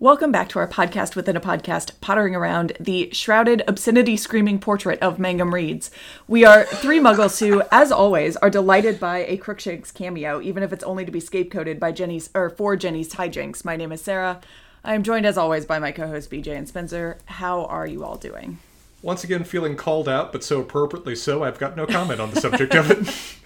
Welcome 0.00 0.30
back 0.30 0.48
to 0.50 0.60
our 0.60 0.68
podcast 0.68 1.16
within 1.16 1.36
a 1.36 1.40
podcast, 1.40 2.00
pottering 2.00 2.36
around 2.36 2.72
the 2.78 3.10
shrouded, 3.12 3.64
obscenity 3.66 4.16
screaming 4.16 4.60
portrait 4.60 5.00
of 5.00 5.18
Mangum 5.18 5.52
Reeds. 5.52 5.90
We 6.28 6.44
are 6.44 6.64
three 6.64 7.00
muggles 7.00 7.40
who, 7.40 7.64
as 7.72 7.90
always, 7.90 8.36
are 8.36 8.48
delighted 8.48 9.00
by 9.00 9.24
a 9.24 9.36
Crookshanks 9.36 9.90
cameo, 9.90 10.40
even 10.40 10.62
if 10.62 10.72
it's 10.72 10.84
only 10.84 11.04
to 11.04 11.10
be 11.10 11.20
scapegoated 11.20 11.80
by 11.80 11.90
Ginny's 11.90 12.30
or 12.32 12.48
for 12.48 12.76
Ginny's 12.76 13.14
hijinks. 13.14 13.64
My 13.64 13.74
name 13.74 13.90
is 13.90 14.00
Sarah. 14.00 14.40
I 14.84 14.94
am 14.94 15.02
joined, 15.02 15.26
as 15.26 15.36
always, 15.36 15.66
by 15.66 15.80
my 15.80 15.90
co-host 15.90 16.30
BJ 16.30 16.56
and 16.56 16.68
Spencer. 16.68 17.18
How 17.24 17.64
are 17.64 17.86
you 17.88 18.04
all 18.04 18.16
doing? 18.16 18.58
Once 19.02 19.24
again, 19.24 19.42
feeling 19.42 19.74
called 19.74 20.08
out, 20.08 20.30
but 20.30 20.44
so 20.44 20.60
appropriately 20.60 21.16
so, 21.16 21.42
I've 21.42 21.58
got 21.58 21.76
no 21.76 21.86
comment 21.86 22.20
on 22.20 22.30
the 22.30 22.40
subject 22.40 22.72
of 22.76 22.90
it. 22.92 23.34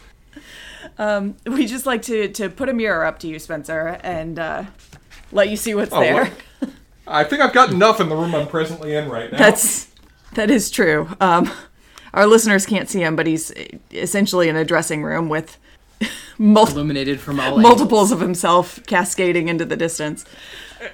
We 1.46 1.66
just 1.66 1.86
like 1.86 2.02
to 2.02 2.28
to 2.28 2.50
put 2.50 2.68
a 2.68 2.74
mirror 2.74 3.06
up 3.06 3.18
to 3.20 3.26
you, 3.26 3.38
Spencer, 3.38 3.98
and 4.02 4.38
uh, 4.38 4.64
let 5.32 5.48
you 5.48 5.56
see 5.56 5.74
what's 5.74 5.92
Oh, 5.92 6.00
there. 6.00 6.30
What? 7.04 7.14
I 7.14 7.24
think 7.24 7.42
I've 7.42 7.52
got 7.52 7.70
enough 7.70 8.00
in 8.00 8.08
the 8.08 8.16
room 8.16 8.34
I'm 8.34 8.46
presently 8.46 8.94
in 8.94 9.08
right 9.08 9.30
now. 9.32 9.38
That's 9.38 9.88
that 10.34 10.50
is 10.50 10.70
true. 10.70 11.08
Um, 11.20 11.50
our 12.14 12.26
listeners 12.26 12.66
can't 12.66 12.88
see 12.88 13.00
him, 13.02 13.16
but 13.16 13.26
he's 13.26 13.52
essentially 13.92 14.48
in 14.48 14.56
a 14.56 14.64
dressing 14.64 15.02
room 15.02 15.28
with 15.28 15.58
mul- 16.38 16.68
illuminated 16.68 17.20
from 17.20 17.40
all 17.40 17.58
multiples 17.58 18.10
angles. 18.10 18.12
of 18.12 18.20
himself 18.20 18.80
cascading 18.86 19.48
into 19.48 19.64
the 19.64 19.76
distance. 19.76 20.24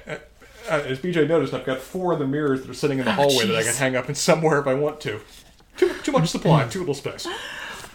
Uh, 0.07 0.17
as 0.71 0.99
BJ 0.99 1.27
noticed, 1.27 1.55
I've 1.55 1.65
got 1.65 1.79
four 1.81 2.13
of 2.13 2.19
the 2.19 2.27
mirrors 2.27 2.61
that 2.63 2.71
are 2.71 2.75
sitting 2.75 2.99
in 2.99 3.05
the 3.07 3.13
hallway 3.13 3.47
that 3.47 3.57
I 3.57 3.63
can 3.63 3.75
hang 3.75 3.97
up 3.97 4.09
in 4.09 4.15
somewhere 4.15 4.59
if 4.61 4.67
I 4.67 4.75
want 4.75 5.01
to. 5.03 5.21
Too, 5.77 5.93
too 6.03 6.13
much 6.13 6.29
supply, 6.29 6.67
too 6.69 6.81
little 6.81 6.95
space. 6.95 7.27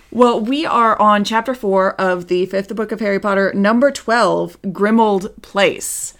Well, 0.10 0.40
we 0.40 0.66
are 0.66 1.00
on 1.00 1.24
chapter 1.24 1.54
four 1.54 2.00
of 2.00 2.28
the 2.28 2.46
fifth 2.46 2.76
book 2.76 2.92
of 2.92 3.00
Harry 3.00 3.20
Potter, 3.20 3.52
number 3.54 3.92
twelve, 3.92 4.60
Grimmauld 4.64 5.42
Place. 5.42 6.14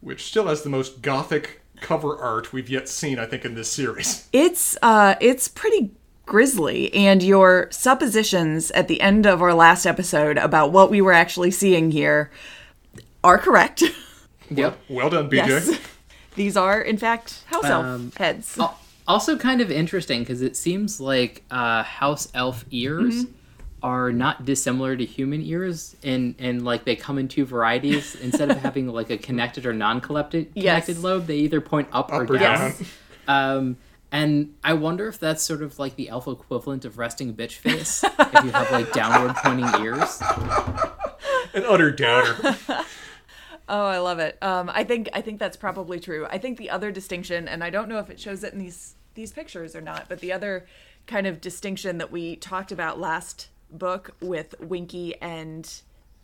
Which 0.00 0.24
still 0.24 0.46
has 0.46 0.62
the 0.62 0.70
most 0.70 1.02
gothic 1.02 1.60
cover 1.80 2.16
art 2.16 2.52
we've 2.52 2.68
yet 2.68 2.88
seen, 2.88 3.18
I 3.18 3.26
think, 3.26 3.44
in 3.44 3.54
this 3.54 3.70
series. 3.70 4.28
It's 4.32 4.76
uh, 4.82 5.14
it's 5.20 5.48
pretty 5.48 5.90
grisly, 6.26 6.92
and 6.94 7.22
your 7.22 7.68
suppositions 7.70 8.70
at 8.72 8.86
the 8.88 9.00
end 9.00 9.26
of 9.26 9.42
our 9.42 9.52
last 9.54 9.84
episode 9.86 10.38
about 10.38 10.70
what 10.72 10.90
we 10.90 11.00
were 11.00 11.12
actually 11.12 11.50
seeing 11.50 11.90
here 11.90 12.30
are 13.24 13.38
correct. 13.38 13.82
Yep. 14.52 14.80
Well 14.88 15.10
done, 15.10 15.30
BJ. 15.30 15.46
yes, 15.46 15.78
these 16.34 16.56
are 16.56 16.80
in 16.82 16.96
fact 16.96 17.44
house 17.46 17.64
elf 17.66 17.84
Um, 17.84 18.12
heads. 18.16 18.58
Also, 19.06 19.36
kind 19.38 19.60
of 19.60 19.70
interesting 19.70 20.20
because 20.22 20.42
it 20.42 20.56
seems 20.56 21.00
like 21.00 21.44
uh, 21.52 21.84
house 21.84 22.26
elf 22.34 22.64
ears 22.72 23.26
Mm-hmm. 23.26 23.32
Are 23.82 24.12
not 24.12 24.44
dissimilar 24.44 24.96
to 24.96 25.04
human 25.04 25.42
ears, 25.42 25.96
and 26.02 26.34
and 26.38 26.64
like 26.64 26.84
they 26.84 26.96
come 26.96 27.18
in 27.18 27.28
two 27.28 27.44
varieties. 27.44 28.14
Instead 28.20 28.50
of 28.50 28.58
having 28.58 28.88
like 28.88 29.10
a 29.10 29.18
connected 29.18 29.66
or 29.66 29.72
non-connected 29.72 30.52
Yes. 30.54 30.84
connected 30.86 31.02
lobe, 31.02 31.26
they 31.26 31.36
either 31.38 31.60
point 31.60 31.88
up, 31.92 32.12
Up 32.12 32.20
or 32.20 32.34
or 32.34 32.38
down. 32.38 32.58
down. 32.58 32.74
Um, 33.28 33.76
and 34.10 34.54
I 34.64 34.72
wonder 34.72 35.06
if 35.06 35.20
that's 35.20 35.40
sort 35.44 35.62
of 35.62 35.78
like 35.78 35.94
the 35.94 36.08
elf 36.08 36.26
equivalent 36.26 36.84
of 36.84 36.98
resting 36.98 37.32
bitch 37.32 37.52
face. 37.52 38.02
if 38.18 38.44
you 38.44 38.50
have 38.50 38.72
like 38.72 38.92
downward 38.92 39.36
pointing 39.36 39.68
ears. 39.84 40.20
An 41.54 41.64
utter 41.64 41.92
downer. 41.92 42.56
Oh, 43.68 43.86
I 43.86 43.98
love 43.98 44.18
it. 44.18 44.36
Um, 44.42 44.68
I 44.72 44.82
think 44.82 45.08
I 45.12 45.20
think 45.20 45.38
that's 45.38 45.56
probably 45.56 46.00
true. 46.00 46.26
I 46.28 46.38
think 46.38 46.58
the 46.58 46.70
other 46.70 46.90
distinction, 46.90 47.46
and 47.46 47.62
I 47.62 47.70
don't 47.70 47.88
know 47.88 47.98
if 47.98 48.10
it 48.10 48.18
shows 48.18 48.42
it 48.42 48.52
in 48.52 48.58
these 48.58 48.94
these 49.14 49.32
pictures 49.32 49.76
or 49.76 49.80
not, 49.80 50.08
but 50.08 50.18
the 50.18 50.32
other 50.32 50.66
kind 51.06 51.26
of 51.28 51.40
distinction 51.40 51.98
that 51.98 52.10
we 52.10 52.34
talked 52.36 52.72
about 52.72 52.98
last 52.98 53.48
book 53.72 54.10
with 54.20 54.54
Winky 54.60 55.14
and 55.20 55.70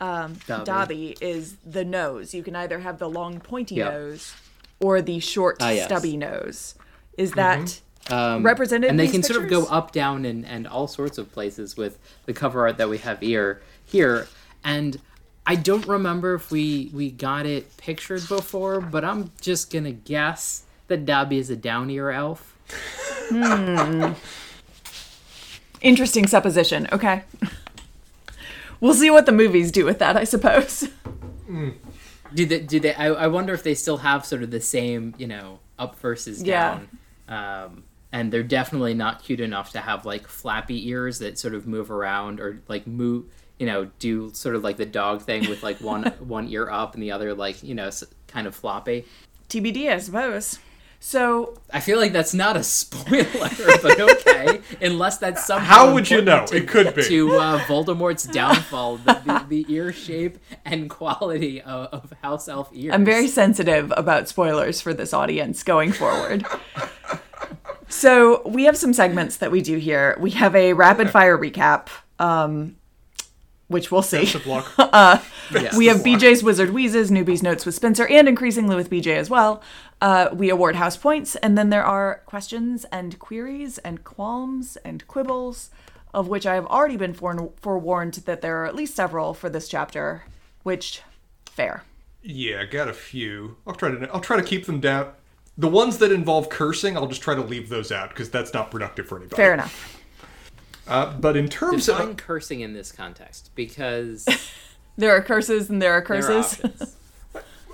um, 0.01 0.35
Dobby. 0.47 0.65
Dobby 0.65 1.17
is 1.21 1.57
the 1.65 1.85
nose. 1.85 2.35
You 2.35 2.43
can 2.43 2.55
either 2.57 2.79
have 2.81 2.99
the 2.99 3.09
long 3.09 3.41
pointy 3.41 3.77
Yep. 3.77 3.93
nose 3.93 4.35
or 4.81 5.01
the 5.01 5.21
short 5.21 5.57
Ah, 5.61 5.71
yes. 5.71 5.87
stubby 5.87 6.17
nose. 6.17 6.75
Is 7.17 7.33
that 7.33 7.81
um, 8.11 8.43
represented? 8.45 8.91
and 8.91 8.95
in 8.95 8.97
they 8.99 9.05
these 9.11 9.13
can 9.13 9.23
sort 9.23 9.43
of 9.43 9.49
go 9.49 9.65
up 9.67 9.93
down 9.93 10.25
and, 10.27 10.45
and 10.45 10.67
all 10.67 10.87
sorts 10.87 11.17
of 11.19 11.33
places 11.33 11.77
with 11.77 11.99
the 12.27 12.33
cover 12.35 12.61
art 12.67 12.77
that 12.79 12.89
we 12.89 12.99
have 12.99 13.21
here 13.21 13.63
here 13.85 14.29
and 14.63 15.01
i 15.47 15.55
don't 15.57 15.87
remember 15.89 16.35
if 16.35 16.51
we 16.51 16.91
we 16.93 17.11
got 17.11 17.47
it 17.47 17.77
pictured 17.79 18.27
before 18.29 18.81
but 18.81 19.05
i'm 19.05 19.33
just 19.41 19.73
gonna 19.73 19.91
guess 19.93 20.65
that 20.89 21.05
dobby 21.07 21.39
is 21.39 21.51
a 21.51 21.57
down 21.57 21.89
ear 21.91 22.11
elf 22.11 22.57
Interesting 25.87 26.27
supposition. 26.27 26.89
Okay. 26.93 27.23
we'll 28.81 28.95
see 28.95 29.11
what 29.11 29.27
the 29.27 29.33
movies 29.33 29.71
do 29.71 29.85
with 29.85 29.99
that, 30.01 30.17
I 30.17 30.25
suppose. 30.25 30.89
do 32.35 32.45
they 32.45 32.61
do 32.61 32.81
they 32.81 32.93
I, 32.95 33.07
I 33.07 33.27
wonder 33.29 33.55
if 33.55 33.63
they 33.63 33.75
still 33.75 33.99
have 33.99 34.27
sort 34.27 34.43
of 34.43 34.51
the 34.51 34.61
same 34.61 35.15
you 35.17 35.29
know 35.29 35.61
up 35.79 35.97
versus 36.01 36.43
Yeah. 36.43 36.81
down 37.29 37.67
um 37.69 37.85
and 38.13 38.33
they're 38.33 38.43
definitely 38.43 38.95
not 38.95 39.23
cute 39.23 39.39
enough 39.41 39.71
to 39.73 39.81
have 39.81 40.05
like 40.05 40.27
flappy 40.27 40.89
ears 40.89 41.21
that 41.21 41.39
sort 41.39 41.55
of 41.55 41.67
move 41.69 41.89
around 41.91 42.41
or 42.41 42.61
like 42.67 42.85
move 42.87 43.27
you 43.61 43.67
know 43.67 43.85
do 44.01 44.33
sort 44.35 44.57
of 44.57 44.65
like 44.65 44.77
the 44.77 44.87
dog 44.87 45.23
thing 45.23 45.49
with 45.49 45.63
like 45.63 45.81
one 45.81 46.05
one 46.19 46.49
ear 46.49 46.69
up 46.69 46.95
and 46.95 47.03
the 47.03 47.13
other 47.13 47.33
like 47.33 47.63
you 47.63 47.75
know 47.77 47.89
kind 48.27 48.47
of 48.49 48.55
floppy 48.55 49.05
TBD, 49.49 49.89
I 49.93 49.99
suppose. 49.99 50.59
So 51.01 51.59
i 51.73 51.81
feel 51.81 51.99
like 51.99 52.13
that's 52.13 52.35
not 52.35 52.57
a 52.57 52.63
spoiler 52.81 53.51
but 53.83 54.01
okay 54.01 54.61
unless 54.81 55.19
that's 55.19 55.45
somehow 55.47 55.87
How 55.87 55.95
would 55.95 56.11
you 56.11 56.19
important 56.19 56.53
know? 56.53 56.59
It 56.59 56.69
could 56.69 56.95
be. 56.95 57.03
to 57.05 57.37
uh, 57.37 57.59
voldemort's 57.67 58.25
downfall 58.25 58.99
the, 58.99 59.15
the, 59.25 59.65
the 59.65 59.73
ear 59.75 59.93
shape 59.93 60.39
and 60.65 60.89
quality 60.91 61.61
of, 61.63 61.87
of 61.93 62.13
house 62.23 62.49
elf 62.49 62.71
ears 62.73 62.95
I'm 62.95 63.05
very 63.05 63.29
sensitive 63.29 63.93
about 63.97 64.29
spoilers 64.29 64.81
for 64.81 64.93
this 64.95 65.13
audience 65.13 65.63
going 65.63 65.93
forward. 65.93 66.45
so 67.89 68.43
we 68.47 68.65
have 68.65 68.77
some 68.77 68.93
segments 68.93 69.37
that 69.39 69.51
we 69.51 69.63
do 69.63 69.79
here. 69.79 70.17
We 70.21 70.31
have 70.33 70.55
a 70.55 70.73
rapid 70.73 71.11
fire 71.11 71.37
recap, 71.39 71.89
um, 72.19 72.77
which 73.69 73.91
we'll 73.91 74.03
see. 74.03 74.21
Best 74.21 74.35
of 74.37 74.47
luck. 74.47 74.73
Yes. 75.53 75.77
We 75.77 75.87
have 75.87 75.99
BJ's 75.99 76.43
Wizard 76.43 76.71
Wheezes, 76.71 77.11
Newbies 77.11 77.43
Notes 77.43 77.65
with 77.65 77.75
Spencer, 77.75 78.07
and 78.07 78.29
increasingly 78.29 78.75
with 78.75 78.91
BJ 78.91 79.17
as 79.17 79.31
well. 79.31 79.63
Uh, 80.01 80.29
we 80.33 80.51
award 80.51 80.77
house 80.77 80.97
points, 80.97 81.37
and 81.37 81.57
then 81.57 81.71
there 81.71 81.85
are 81.85 82.23
questions 82.27 82.85
and 82.91 83.19
queries 83.19 83.79
and 83.79 84.05
qualms 84.05 84.77
and 84.79 85.07
quibbles, 85.07 85.71
of 86.13 86.29
which 86.29 86.47
I 86.47 86.55
have 86.55 86.67
already 86.67 86.97
been 86.97 87.15
fore- 87.15 87.53
forewarned 87.61 88.15
that 88.15 88.41
there 88.41 88.63
are 88.63 88.67
at 88.67 88.75
least 88.75 88.95
several 88.95 89.35
for 89.35 89.49
this 89.49 89.69
chapter, 89.69 90.25
which 90.63 91.03
fair. 91.47 91.85
Yeah, 92.23 92.63
I 92.63 92.65
got 92.65 92.89
a 92.89 92.93
few. 92.93 93.57
I'll 93.67 93.75
try 93.75 93.91
to. 93.93 94.11
I'll 94.13 94.21
try 94.21 94.37
to 94.37 94.43
keep 94.43 94.67
them 94.67 94.81
down. 94.81 95.13
The 95.57 95.69
ones 95.69 95.99
that 95.99 96.13
involve 96.13 96.49
cursing, 96.51 96.97
I'll 96.97 97.07
just 97.07 97.23
try 97.23 97.35
to 97.35 97.41
leave 97.41 97.69
those 97.69 97.91
out 97.91 98.11
because 98.11 98.31
that's 98.31 98.53
not 98.53 98.71
productive 98.71 99.07
for 99.07 99.17
anybody. 99.17 99.37
Fair 99.37 99.55
enough. 99.55 99.96
Uh, 100.89 101.13
but 101.19 101.37
in 101.37 101.49
terms 101.49 101.87
define 101.87 102.11
of 102.11 102.17
cursing 102.17 102.61
in 102.61 102.73
this 102.73 102.93
context 102.93 103.51
because 103.55 104.27
There 104.97 105.11
are 105.15 105.23
curses 105.23 105.69
and 105.69 105.83
there 105.83 105.93
are 105.93 106.01
there 106.01 106.19
are 106.19 106.43
curses. 106.43 106.97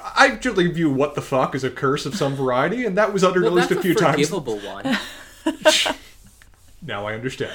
I 0.05 0.31
generally 0.37 0.67
view 0.67 0.91
what 0.91 1.15
the 1.15 1.23
fuck 1.23 1.55
as 1.55 1.63
a 1.63 1.71
curse 1.71 2.07
of 2.07 2.17
some 2.17 2.35
variety, 2.35 2.85
and 2.85 2.99
that 2.99 3.13
was 3.13 3.23
uttered 3.23 3.45
Well, 3.45 3.53
at 3.59 3.71
least 3.71 3.71
a 3.71 3.81
few 3.81 3.95
times. 3.95 4.29
forgivable 4.29 4.59
one. 4.59 4.99
Now 6.85 7.07
I 7.07 7.15
understand. 7.15 7.53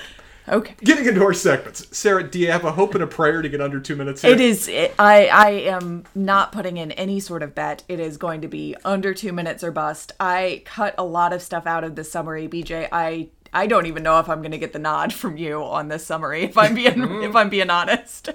okay. 0.48 0.76
Getting 0.80 1.06
into 1.06 1.22
our 1.22 1.34
segments, 1.34 1.86
Sarah, 1.98 2.24
do 2.24 2.40
you 2.40 2.50
have 2.50 2.64
a 2.64 2.72
hope 2.72 2.94
and 2.96 3.04
a 3.04 3.08
prayer 3.08 3.42
to 3.42 3.50
get 3.50 3.60
under 3.60 3.82
two 3.82 3.98
minutes? 3.98 4.22
Here? 4.22 4.32
It 4.32 4.40
is. 4.40 4.70
It, 4.70 4.96
I 4.98 5.28
I 5.28 5.50
am 5.50 6.06
not 6.16 6.54
putting 6.54 6.78
in 6.78 6.94
any 6.94 7.20
sort 7.20 7.44
of 7.44 7.54
bet. 7.54 7.84
It 7.90 8.00
is 8.00 8.16
going 8.16 8.40
to 8.42 8.48
be 8.48 8.76
under 8.86 9.14
two 9.14 9.34
minutes 9.34 9.66
or 9.66 9.72
bust. 9.72 10.14
I 10.18 10.62
cut 10.64 10.96
a 10.98 11.04
lot 11.04 11.34
of 11.34 11.42
stuff 11.42 11.68
out 11.68 11.84
of 11.84 11.96
this 11.96 12.10
summary, 12.10 12.48
BJ. 12.48 12.88
I 12.90 13.28
I 13.54 13.68
don't 13.68 13.86
even 13.86 14.04
know 14.04 14.20
if 14.20 14.30
I'm 14.30 14.42
going 14.42 14.52
to 14.52 14.58
get 14.58 14.74
the 14.74 14.80
nod 14.80 15.14
from 15.14 15.38
you 15.38 15.64
on 15.64 15.88
this 15.88 16.06
summary. 16.06 16.44
If 16.44 16.58
I'm 16.58 16.76
being 16.76 17.22
if 17.24 17.36
I'm 17.36 17.50
being 17.50 17.70
honest, 17.70 18.30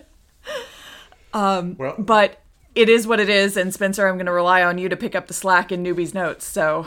Well, 1.79 1.95
but 1.99 2.41
it 2.75 2.89
is 2.89 3.07
what 3.07 3.21
it 3.21 3.29
is. 3.29 3.57
And 3.57 3.73
Spencer, 3.73 4.07
I'm 4.07 4.17
going 4.17 4.27
to 4.27 4.33
rely 4.33 4.63
on 4.63 4.79
you 4.79 4.89
to 4.89 4.97
pick 4.97 5.15
up 5.15 5.27
the 5.27 5.35
slack 5.35 5.73
in 5.73 5.83
newbies 5.85 6.15
notes. 6.15 6.45
So 6.47 6.87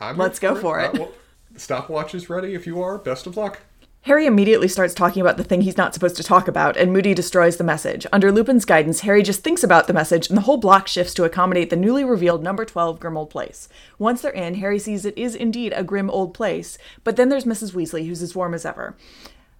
I'm 0.00 0.16
let's 0.16 0.38
go 0.38 0.54
for 0.54 0.80
it. 0.80 0.94
Uh, 0.94 0.98
well, 1.04 1.12
stopwatch 1.56 2.14
is 2.14 2.28
ready 2.28 2.54
if 2.54 2.66
you 2.66 2.82
are. 2.82 2.98
Best 2.98 3.26
of 3.26 3.36
luck. 3.36 3.60
Harry 4.02 4.26
immediately 4.26 4.68
starts 4.68 4.94
talking 4.94 5.20
about 5.20 5.36
the 5.36 5.44
thing 5.44 5.60
he's 5.60 5.76
not 5.76 5.92
supposed 5.92 6.16
to 6.16 6.22
talk 6.22 6.48
about, 6.48 6.76
and 6.76 6.92
Moody 6.92 7.14
destroys 7.14 7.56
the 7.56 7.64
message. 7.64 8.06
Under 8.12 8.32
Lupin's 8.32 8.64
guidance, 8.64 9.00
Harry 9.00 9.22
just 9.22 9.42
thinks 9.42 9.62
about 9.62 9.86
the 9.86 9.92
message, 9.92 10.28
and 10.28 10.36
the 10.36 10.42
whole 10.42 10.56
block 10.56 10.88
shifts 10.88 11.12
to 11.14 11.24
accommodate 11.24 11.68
the 11.68 11.76
newly 11.76 12.04
revealed 12.04 12.42
number 12.42 12.64
12 12.64 12.98
Grimmauld 13.00 13.28
Place. 13.28 13.68
Once 13.98 14.22
they're 14.22 14.32
in, 14.32 14.54
Harry 14.54 14.78
sees 14.78 15.04
it 15.04 15.18
is 15.18 15.34
indeed 15.34 15.74
a 15.76 15.84
grim 15.84 16.08
old 16.08 16.32
place, 16.32 16.78
but 17.04 17.16
then 17.16 17.28
there's 17.28 17.44
Mrs. 17.44 17.72
Weasley, 17.72 18.06
who's 18.06 18.22
as 18.22 18.34
warm 18.34 18.54
as 18.54 18.64
ever. 18.64 18.96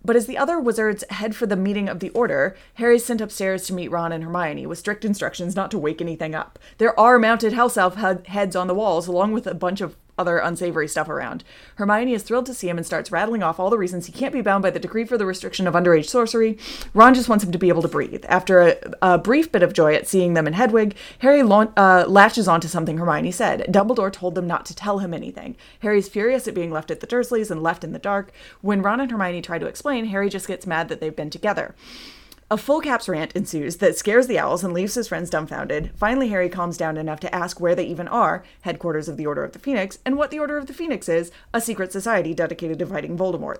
But 0.04 0.16
as 0.16 0.26
the 0.26 0.38
other 0.38 0.60
wizards 0.60 1.04
head 1.10 1.34
for 1.34 1.44
the 1.44 1.56
meeting 1.56 1.88
of 1.88 1.98
the 1.98 2.10
Order, 2.10 2.56
Harry's 2.74 3.04
sent 3.04 3.20
upstairs 3.20 3.66
to 3.66 3.74
meet 3.74 3.90
Ron 3.90 4.12
and 4.12 4.22
Hermione 4.22 4.66
with 4.66 4.78
strict 4.78 5.04
instructions 5.04 5.56
not 5.56 5.70
to 5.72 5.78
wake 5.78 6.00
anything 6.00 6.34
up. 6.34 6.58
There 6.78 6.98
are 6.98 7.18
mounted 7.18 7.52
house 7.52 7.76
elf 7.76 7.96
heads 7.96 8.56
on 8.56 8.68
the 8.68 8.74
walls, 8.74 9.08
along 9.08 9.32
with 9.32 9.46
a 9.46 9.54
bunch 9.54 9.80
of 9.80 9.96
other 10.18 10.38
unsavory 10.38 10.88
stuff 10.88 11.08
around. 11.08 11.44
Hermione 11.76 12.12
is 12.12 12.22
thrilled 12.22 12.46
to 12.46 12.54
see 12.54 12.68
him 12.68 12.76
and 12.76 12.86
starts 12.86 13.12
rattling 13.12 13.42
off 13.42 13.58
all 13.58 13.70
the 13.70 13.78
reasons 13.78 14.06
he 14.06 14.12
can't 14.12 14.32
be 14.32 14.42
bound 14.42 14.62
by 14.62 14.70
the 14.70 14.78
decree 14.78 15.04
for 15.04 15.16
the 15.16 15.26
restriction 15.26 15.66
of 15.66 15.74
underage 15.74 16.06
sorcery. 16.06 16.58
Ron 16.94 17.14
just 17.14 17.28
wants 17.28 17.44
him 17.44 17.52
to 17.52 17.58
be 17.58 17.68
able 17.68 17.82
to 17.82 17.88
breathe. 17.88 18.24
After 18.28 18.60
a, 18.60 18.76
a 19.00 19.18
brief 19.18 19.52
bit 19.52 19.62
of 19.62 19.72
joy 19.72 19.94
at 19.94 20.08
seeing 20.08 20.34
them 20.34 20.46
in 20.46 20.52
Hedwig, 20.52 20.96
Harry 21.20 21.42
laun- 21.42 21.72
uh, 21.76 22.04
latches 22.06 22.48
onto 22.48 22.68
something 22.68 22.98
Hermione 22.98 23.30
said. 23.30 23.66
Dumbledore 23.68 24.12
told 24.12 24.34
them 24.34 24.46
not 24.46 24.66
to 24.66 24.74
tell 24.74 24.98
him 24.98 25.14
anything. 25.14 25.56
Harry's 25.80 26.08
furious 26.08 26.48
at 26.48 26.54
being 26.54 26.70
left 26.70 26.90
at 26.90 27.00
the 27.00 27.06
Dursleys 27.06 27.50
and 27.50 27.62
left 27.62 27.84
in 27.84 27.92
the 27.92 27.98
dark. 27.98 28.32
When 28.60 28.82
Ron 28.82 29.00
and 29.00 29.10
Hermione 29.10 29.42
try 29.42 29.58
to 29.58 29.66
explain, 29.66 30.06
Harry 30.06 30.28
just 30.28 30.48
gets 30.48 30.66
mad 30.66 30.88
that 30.88 31.00
they've 31.00 31.14
been 31.14 31.30
together. 31.30 31.74
A 32.50 32.56
full 32.56 32.80
caps 32.80 33.10
rant 33.10 33.36
ensues 33.36 33.76
that 33.76 33.98
scares 33.98 34.26
the 34.26 34.38
owls 34.38 34.64
and 34.64 34.72
leaves 34.72 34.94
his 34.94 35.06
friends 35.06 35.28
dumbfounded. 35.28 35.90
Finally, 35.96 36.28
Harry 36.28 36.48
calms 36.48 36.78
down 36.78 36.96
enough 36.96 37.20
to 37.20 37.34
ask 37.34 37.60
where 37.60 37.74
they 37.74 37.84
even 37.84 38.08
are, 38.08 38.42
headquarters 38.62 39.06
of 39.06 39.18
the 39.18 39.26
Order 39.26 39.44
of 39.44 39.52
the 39.52 39.58
Phoenix, 39.58 39.98
and 40.06 40.16
what 40.16 40.30
the 40.30 40.38
Order 40.38 40.56
of 40.56 40.66
the 40.66 40.72
Phoenix 40.72 41.10
is 41.10 41.30
a 41.52 41.60
secret 41.60 41.92
society 41.92 42.32
dedicated 42.32 42.78
to 42.78 42.86
fighting 42.86 43.18
Voldemort. 43.18 43.58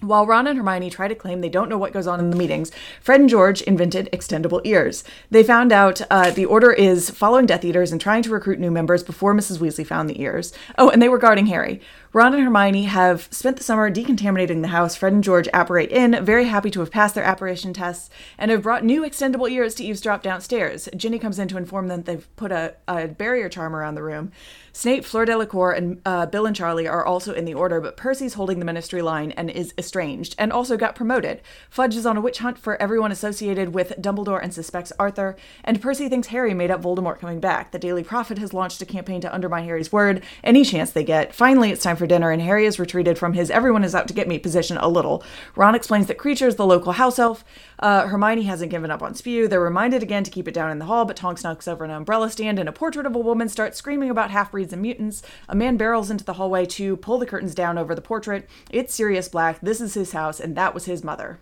While 0.00 0.26
Ron 0.26 0.46
and 0.46 0.56
Hermione 0.56 0.90
try 0.90 1.08
to 1.08 1.16
claim 1.16 1.40
they 1.40 1.48
don't 1.48 1.68
know 1.68 1.78
what 1.78 1.92
goes 1.92 2.06
on 2.06 2.20
in 2.20 2.30
the 2.30 2.36
meetings, 2.36 2.70
Fred 3.00 3.18
and 3.18 3.28
George 3.28 3.62
invented 3.62 4.08
extendable 4.12 4.60
ears. 4.62 5.02
They 5.32 5.42
found 5.42 5.72
out 5.72 6.00
uh, 6.08 6.30
the 6.30 6.44
Order 6.44 6.70
is 6.70 7.10
following 7.10 7.46
Death 7.46 7.64
Eaters 7.64 7.90
and 7.90 8.00
trying 8.00 8.22
to 8.22 8.30
recruit 8.30 8.60
new 8.60 8.70
members 8.70 9.02
before 9.02 9.34
Mrs. 9.34 9.58
Weasley 9.58 9.84
found 9.84 10.08
the 10.08 10.22
ears. 10.22 10.52
Oh, 10.78 10.88
and 10.88 11.02
they 11.02 11.08
were 11.08 11.18
guarding 11.18 11.46
Harry. 11.46 11.80
Ron 12.14 12.32
and 12.32 12.42
Hermione 12.42 12.84
have 12.84 13.28
spent 13.30 13.58
the 13.58 13.62
summer 13.62 13.90
decontaminating 13.90 14.62
the 14.62 14.68
house. 14.68 14.96
Fred 14.96 15.12
and 15.12 15.22
George 15.22 15.46
apparate 15.52 15.90
in, 15.90 16.24
very 16.24 16.44
happy 16.44 16.70
to 16.70 16.80
have 16.80 16.90
passed 16.90 17.14
their 17.14 17.22
apparition 17.22 17.74
tests, 17.74 18.08
and 18.38 18.50
have 18.50 18.62
brought 18.62 18.82
new 18.82 19.02
extendable 19.02 19.50
ears 19.50 19.74
to 19.74 19.84
eavesdrop 19.84 20.22
downstairs. 20.22 20.88
Ginny 20.96 21.18
comes 21.18 21.38
in 21.38 21.48
to 21.48 21.58
inform 21.58 21.88
them 21.88 22.04
they've 22.04 22.34
put 22.36 22.50
a, 22.50 22.76
a 22.88 23.08
barrier 23.08 23.50
charm 23.50 23.76
around 23.76 23.94
the 23.94 24.02
room. 24.02 24.32
Snape, 24.72 25.04
Fleur 25.04 25.26
Delacour, 25.26 25.72
and 25.72 26.00
uh, 26.06 26.24
Bill 26.24 26.46
and 26.46 26.56
Charlie 26.56 26.88
are 26.88 27.04
also 27.04 27.34
in 27.34 27.44
the 27.44 27.52
order, 27.52 27.78
but 27.78 27.96
Percy's 27.96 28.34
holding 28.34 28.58
the 28.58 28.64
ministry 28.64 29.02
line 29.02 29.32
and 29.32 29.50
is 29.50 29.74
estranged, 29.76 30.34
and 30.38 30.50
also 30.50 30.78
got 30.78 30.94
promoted. 30.94 31.42
Fudge 31.68 31.94
is 31.94 32.06
on 32.06 32.16
a 32.16 32.22
witch 32.22 32.38
hunt 32.38 32.56
for 32.58 32.80
everyone 32.80 33.12
associated 33.12 33.74
with 33.74 34.00
Dumbledore 34.00 34.42
and 34.42 34.54
suspects 34.54 34.92
Arthur, 34.98 35.36
and 35.62 35.82
Percy 35.82 36.08
thinks 36.08 36.28
Harry 36.28 36.54
made 36.54 36.70
up 36.70 36.80
Voldemort 36.80 37.18
coming 37.18 37.40
back. 37.40 37.72
The 37.72 37.78
Daily 37.78 38.02
Prophet 38.02 38.38
has 38.38 38.54
launched 38.54 38.80
a 38.80 38.86
campaign 38.86 39.20
to 39.20 39.34
undermine 39.34 39.64
Harry's 39.64 39.92
word 39.92 40.22
any 40.42 40.64
chance 40.64 40.90
they 40.90 41.04
get. 41.04 41.34
Finally, 41.34 41.70
it's 41.70 41.82
time 41.82 41.96
for 41.96 42.06
dinner, 42.08 42.30
and 42.30 42.42
Harry 42.42 42.64
has 42.64 42.78
retreated 42.78 43.18
from 43.18 43.34
his 43.34 43.50
everyone 43.50 43.84
is 43.84 43.94
out 43.94 44.08
to 44.08 44.14
get 44.14 44.26
me 44.26 44.38
position 44.38 44.76
a 44.78 44.88
little. 44.88 45.22
Ron 45.54 45.74
explains 45.74 46.06
that 46.06 46.18
Kreacher 46.18 46.46
is 46.46 46.56
the 46.56 46.66
local 46.66 46.92
house 46.92 47.18
elf. 47.18 47.44
Uh, 47.78 48.06
Hermione 48.06 48.42
hasn't 48.42 48.70
given 48.70 48.90
up 48.90 49.02
on 49.02 49.14
Spew. 49.14 49.46
They're 49.46 49.60
reminded 49.60 50.02
again 50.02 50.24
to 50.24 50.30
keep 50.30 50.48
it 50.48 50.54
down 50.54 50.70
in 50.70 50.78
the 50.78 50.86
hall, 50.86 51.04
but 51.04 51.16
Tonks 51.16 51.44
knocks 51.44 51.68
over 51.68 51.84
an 51.84 51.90
umbrella 51.90 52.30
stand, 52.30 52.58
and 52.58 52.68
a 52.68 52.72
portrait 52.72 53.06
of 53.06 53.14
a 53.14 53.20
woman 53.20 53.48
starts 53.48 53.78
screaming 53.78 54.10
about 54.10 54.30
half 54.30 54.50
breeds 54.50 54.72
and 54.72 54.82
mutants. 54.82 55.22
A 55.48 55.54
man 55.54 55.76
barrels 55.76 56.10
into 56.10 56.24
the 56.24 56.34
hallway 56.34 56.66
to 56.66 56.96
pull 56.96 57.18
the 57.18 57.26
curtains 57.26 57.54
down 57.54 57.78
over 57.78 57.94
the 57.94 58.00
portrait. 58.00 58.48
It's 58.70 58.94
Sirius 58.94 59.28
Black. 59.28 59.60
This 59.60 59.80
is 59.80 59.94
his 59.94 60.12
house, 60.12 60.40
and 60.40 60.56
that 60.56 60.74
was 60.74 60.86
his 60.86 61.04
mother. 61.04 61.38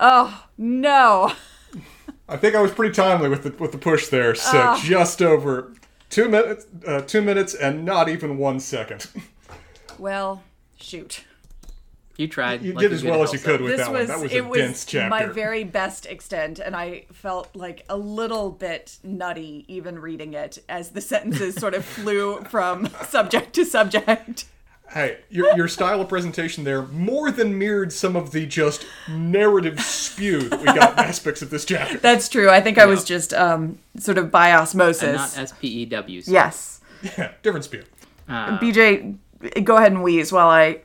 Oh, 0.00 0.46
no. 0.58 1.32
I 2.28 2.36
think 2.36 2.54
I 2.54 2.62
was 2.62 2.72
pretty 2.72 2.94
timely 2.94 3.28
with 3.28 3.42
the 3.42 3.50
with 3.50 3.72
the 3.72 3.78
push 3.78 4.08
there. 4.08 4.34
So 4.34 4.76
just 4.82 5.20
over 5.20 5.72
two 6.08 6.28
minutes, 6.28 6.66
uh, 6.86 7.02
two 7.02 7.20
minutes, 7.22 7.54
and 7.54 7.84
not 7.84 8.08
even 8.08 8.38
one 8.38 8.58
second. 8.60 9.06
Well, 10.02 10.42
shoot. 10.76 11.22
You 12.16 12.26
tried. 12.26 12.62
You 12.62 12.72
like 12.72 12.82
did 12.82 12.92
as 12.92 13.04
well 13.04 13.22
as 13.22 13.32
you 13.32 13.38
could 13.38 13.60
with 13.60 13.76
this 13.76 13.86
that 13.86 13.92
was, 13.92 14.08
one. 14.08 14.18
That 14.18 14.20
was 14.20 14.32
it 14.32 14.38
a 14.44 14.48
was 14.48 14.58
dense 14.58 14.84
chapter. 14.84 15.08
my 15.08 15.26
very 15.26 15.62
best 15.62 16.06
extent, 16.06 16.58
and 16.58 16.74
I 16.74 17.04
felt 17.12 17.54
like 17.54 17.84
a 17.88 17.96
little 17.96 18.50
bit 18.50 18.98
nutty 19.04 19.64
even 19.68 20.00
reading 20.00 20.34
it 20.34 20.58
as 20.68 20.90
the 20.90 21.00
sentences 21.00 21.54
sort 21.54 21.74
of 21.74 21.84
flew 21.84 22.40
from 22.50 22.88
subject 23.04 23.52
to 23.54 23.64
subject. 23.64 24.46
Hey, 24.90 25.18
your, 25.30 25.54
your 25.56 25.68
style 25.68 26.00
of 26.00 26.08
presentation 26.08 26.64
there 26.64 26.82
more 26.82 27.30
than 27.30 27.56
mirrored 27.56 27.92
some 27.92 28.16
of 28.16 28.32
the 28.32 28.44
just 28.44 28.84
narrative 29.08 29.80
spew 29.80 30.48
that 30.48 30.58
we 30.58 30.66
got 30.66 30.94
in 30.94 30.98
aspects 31.04 31.42
of 31.42 31.50
this 31.50 31.64
chapter. 31.64 31.96
That's 31.98 32.28
true. 32.28 32.50
I 32.50 32.60
think 32.60 32.76
I 32.76 32.86
was 32.86 33.04
just 33.04 33.32
um, 33.32 33.78
sort 33.98 34.18
of 34.18 34.32
by 34.32 34.48
And 34.48 34.58
osmosis. 34.62 35.16
not 35.16 35.38
S 35.38 35.52
P 35.60 35.68
E 35.68 35.84
W's. 35.86 36.26
yes. 36.26 36.80
Yeah, 37.16 37.32
different 37.42 37.64
spew. 37.64 37.84
Uh, 38.28 38.58
BJ, 38.58 39.16
go 39.64 39.76
ahead 39.76 39.92
and 39.92 40.02
wheeze 40.02 40.32
while 40.32 40.48
I 40.48 40.80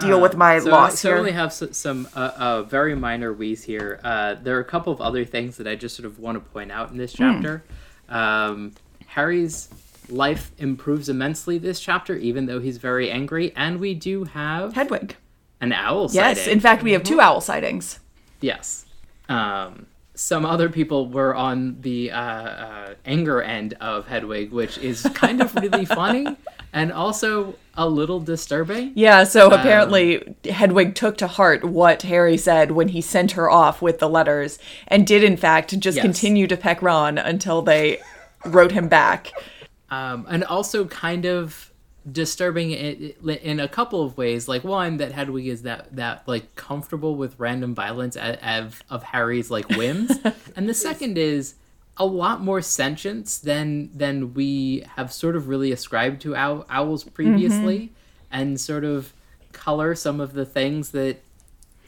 deal 0.00 0.20
with 0.20 0.36
my 0.36 0.58
so, 0.58 0.70
loss 0.70 0.98
so 0.98 1.08
here. 1.08 1.16
I 1.16 1.18
only 1.20 1.32
have 1.32 1.48
s- 1.50 1.76
some 1.76 2.06
uh, 2.14 2.30
uh, 2.36 2.62
very 2.64 2.94
minor 2.94 3.32
wheeze 3.32 3.64
here. 3.64 3.98
Uh, 4.04 4.34
there 4.42 4.56
are 4.56 4.60
a 4.60 4.64
couple 4.64 4.92
of 4.92 5.00
other 5.00 5.24
things 5.24 5.56
that 5.56 5.66
I 5.66 5.74
just 5.74 5.96
sort 5.96 6.06
of 6.06 6.18
want 6.18 6.36
to 6.36 6.50
point 6.50 6.70
out 6.70 6.90
in 6.90 6.96
this 6.98 7.12
Hmm. 7.14 7.18
chapter. 7.18 7.62
Um, 8.08 8.72
Harry's 9.06 9.68
life 10.08 10.50
improves 10.58 11.08
immensely 11.08 11.56
this 11.58 11.80
chapter, 11.80 12.16
even 12.16 12.46
though 12.46 12.60
he's 12.60 12.76
very 12.78 13.10
angry, 13.10 13.52
and 13.56 13.78
we 13.80 13.94
do 13.94 14.24
have 14.24 14.74
Hedwig. 14.74 15.16
an 15.60 15.72
owl 15.72 16.08
Yes. 16.12 16.38
sighting. 16.38 16.52
In 16.54 16.60
fact, 16.60 16.82
we 16.82 16.92
have 16.92 17.02
two 17.02 17.20
owl 17.20 17.40
sightings. 17.40 18.00
Yes. 18.40 18.84
Um, 19.28 19.86
some 20.14 20.44
other 20.44 20.68
people 20.68 21.08
were 21.08 21.34
on 21.34 21.80
the 21.80 22.10
uh, 22.10 22.20
uh, 22.20 22.94
anger 23.06 23.40
end 23.40 23.74
of 23.80 24.06
Hedwig, 24.08 24.50
which 24.52 24.76
is 24.78 25.02
kind 25.14 25.40
of 25.40 25.54
really 25.54 25.84
funny 26.00 26.36
and 26.72 26.92
also 26.92 27.54
a 27.74 27.88
little 27.88 28.20
disturbing. 28.20 28.92
Yeah, 28.94 29.24
so 29.24 29.46
Um, 29.46 29.52
apparently 29.54 30.34
Hedwig 30.44 30.94
took 30.94 31.16
to 31.18 31.26
heart 31.26 31.64
what 31.64 32.02
Harry 32.02 32.36
said 32.36 32.72
when 32.72 32.88
he 32.88 33.00
sent 33.00 33.32
her 33.32 33.50
off 33.50 33.80
with 33.80 33.98
the 33.98 34.08
letters 34.08 34.58
and 34.88 35.06
did, 35.06 35.22
in 35.24 35.36
fact, 35.36 35.78
just 35.80 35.96
Yes. 35.96 36.02
continue 36.02 36.46
to 36.46 36.56
peck 36.56 36.82
Ron 36.82 37.16
until 37.18 37.62
they 37.62 37.98
wrote 38.44 38.72
him 38.72 38.88
back. 38.88 39.32
um, 39.90 40.26
and 40.28 40.44
also 40.44 40.84
kind 40.84 41.24
of 41.24 41.72
disturbing 42.10 42.70
in, 42.70 43.60
a 43.60 43.68
couple 43.68 44.02
of 44.02 44.16
ways. 44.16 44.48
Like 44.48 44.64
one, 44.64 44.96
that 44.98 45.12
Hedwig 45.12 45.46
is 45.46 45.62
that 45.62 45.94
that 45.96 46.22
like 46.26 46.54
comfortable 46.54 47.14
with 47.16 47.34
random 47.38 47.74
violence 47.74 48.16
of, 48.16 48.82
of 48.88 49.02
Harry's 49.02 49.50
like 49.50 49.68
whims, 49.70 50.12
and 50.56 50.68
the 50.68 50.74
second 50.74 51.18
is 51.18 51.54
a 52.00 52.06
lot 52.06 52.40
more 52.40 52.62
sentience 52.62 53.38
than 53.38 53.90
than 53.96 54.32
we 54.32 54.82
have 54.96 55.12
sort 55.12 55.36
of 55.36 55.48
really 55.48 55.70
ascribed 55.70 56.22
to 56.22 56.34
ow- 56.34 56.64
owls 56.70 57.04
mm-hmm. 57.04 57.14
previously, 57.14 57.92
and 58.32 58.58
sort 58.58 58.84
of 58.84 59.12
color 59.52 59.94
some 59.94 60.18
of 60.18 60.32
the 60.32 60.46
things 60.46 60.90
that 60.92 61.22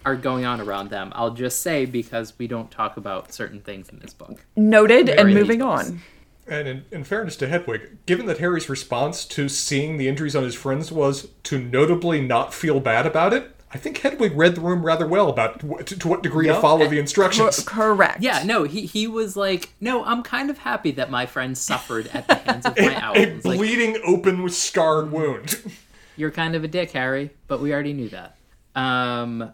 are 0.05 0.14
going 0.14 0.44
on 0.44 0.61
around 0.61 0.91
them. 0.91 1.12
I'll 1.14 1.32
just 1.32 1.61
say 1.61 1.87
because 1.87 2.35
we 2.38 2.47
don't 2.47 2.70
talk 2.70 2.97
about 2.97 3.32
certain 3.32 3.61
things 3.61 3.88
in 3.88 4.00
this 4.00 4.12
book. 4.12 4.44
Noted 4.55 5.09
and 5.09 5.32
moving 5.32 5.61
details. 5.61 5.91
on. 5.91 6.03
And 6.47 6.69
in, 6.69 6.85
in 6.90 7.04
fairness 7.04 7.37
to 7.37 7.49
Hedwig, 7.49 8.04
given 8.04 8.26
that 8.26 8.38
Harry's 8.38 8.69
response 8.69 9.25
to 9.26 9.49
seeing 9.49 9.97
the 9.97 10.09
injuries 10.09 10.37
on 10.37 10.42
his 10.42 10.57
friends 10.57 10.92
was 10.92 11.28
to 11.45 11.59
notably 11.59 12.21
not 12.21 12.52
feel 12.52 12.81
bad 12.81 13.07
about 13.07 13.33
it, 13.33 13.54
I 13.75 13.79
think 13.79 13.99
Hedwig 13.99 14.37
read 14.37 14.55
the 14.55 14.61
room 14.61 14.85
rather 14.85 15.07
well 15.07 15.29
about 15.31 15.61
to, 15.87 15.97
to 15.99 16.09
what 16.09 16.23
degree 16.23 16.47
to 16.47 16.61
follow 16.61 16.81
the 16.81 16.87
Cor- 16.91 16.95
instructions. 16.99 17.64
correct. 17.64 18.23
Yeah, 18.23 18.43
no, 18.45 18.64
he 18.64 18.87
he 18.87 19.07
was 19.07 19.35
like, 19.37 19.73
no, 19.81 20.05
I'm 20.05 20.23
kind 20.23 20.50
of 20.50 20.59
happy 20.59 20.91
that 20.93 21.11
my 21.11 21.25
friends 21.26 21.61
suffered 21.61 22.09
at 22.12 22.26
the 22.29 22.35
hands 22.35 22.67
of 22.67 22.76
my 22.79 22.95
owl. 23.00 23.14
A 23.17 23.21
It's 23.21 23.45
like, 23.47 23.57
bleeding, 23.59 23.99
open, 24.05 24.43
with 24.43 24.55
scarred 24.55 25.11
wound. 25.11 25.62
you're 26.17 26.31
kind 26.31 26.55
of 26.55 26.64
a 26.64 26.69
dick, 26.69 26.91
Harry, 26.93 27.31
but 27.49 27.61
we 27.61 27.73
already 27.73 27.95
knew 27.95 28.11
that. 28.11 28.37
Um, 28.75 29.52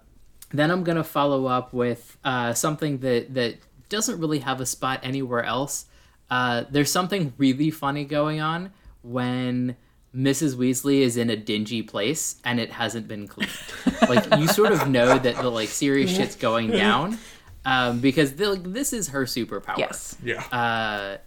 then 0.51 0.71
I'm 0.71 0.83
gonna 0.83 1.05
follow 1.05 1.47
up 1.47 1.73
with 1.73 2.17
uh, 2.25 2.55
something 2.55 2.99
that 2.99 3.35
that 3.35 3.59
doesn't 3.89 4.19
really 4.21 4.41
have 4.41 4.61
a 4.61 4.67
spot 4.67 5.01
anywhere 5.03 5.45
else. 5.45 5.87
Uh, 6.31 6.65
there's 6.71 6.91
something 6.91 7.33
really 7.39 7.71
funny 7.71 8.05
going 8.05 8.41
on 8.41 8.73
when 9.03 9.77
Mrs. 10.19 10.57
Weasley 10.57 11.01
is 11.01 11.17
in 11.17 11.31
a 11.31 11.37
dingy 11.37 11.83
place 11.83 12.41
and 12.45 12.59
it 12.59 12.73
hasn't 12.73 13.07
been 13.07 13.29
cleaned. 13.29 13.53
like 14.09 14.27
you 14.39 14.49
sort 14.49 14.73
of 14.73 14.89
know 14.89 15.17
that 15.17 15.37
the 15.37 15.49
like 15.49 15.69
serious 15.69 16.15
shit's 16.15 16.35
going 16.35 16.71
down 16.71 17.19
um, 17.65 18.01
because 18.01 18.35
the, 18.35 18.51
like, 18.51 18.65
this 18.65 18.93
is 18.93 19.09
her 19.09 19.25
superpower. 19.25 19.79
Yes. 19.79 20.17
Yeah. 20.25 20.43
Uh, 20.47 21.19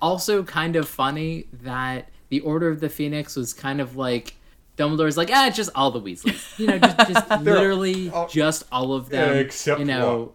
also, 0.00 0.42
kind 0.42 0.76
of 0.76 0.88
funny 0.88 1.46
that 1.62 2.08
the 2.28 2.40
Order 2.40 2.68
of 2.68 2.80
the 2.80 2.88
Phoenix 2.88 3.34
was 3.34 3.54
kind 3.54 3.80
of 3.80 3.96
like 3.96 4.34
Dumbledore's 4.76 5.16
like, 5.16 5.30
ah, 5.32 5.46
it's 5.46 5.56
just 5.56 5.70
all 5.74 5.90
the 5.90 6.00
Weasleys. 6.00 6.58
You 6.58 6.66
know, 6.66 6.78
just, 6.78 6.98
just 7.08 7.30
literally 7.42 8.10
all- 8.10 8.28
just 8.28 8.64
all 8.70 8.92
of 8.92 9.08
them. 9.08 9.38
Except 9.38 9.80
you 9.80 9.86
know. 9.86 10.32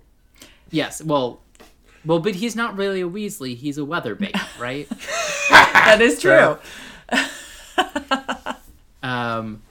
Yes, 0.71 1.03
well, 1.03 1.41
well, 2.03 2.19
but 2.19 2.35
he's 2.35 2.55
not 2.55 2.75
really 2.75 3.01
a 3.01 3.07
Weasley. 3.07 3.55
He's 3.55 3.77
a 3.77 3.85
Weatherby, 3.85 4.33
right? 4.59 4.87
That 5.83 6.01
is 6.01 6.21
true. 6.21 6.57
um, 9.03 9.61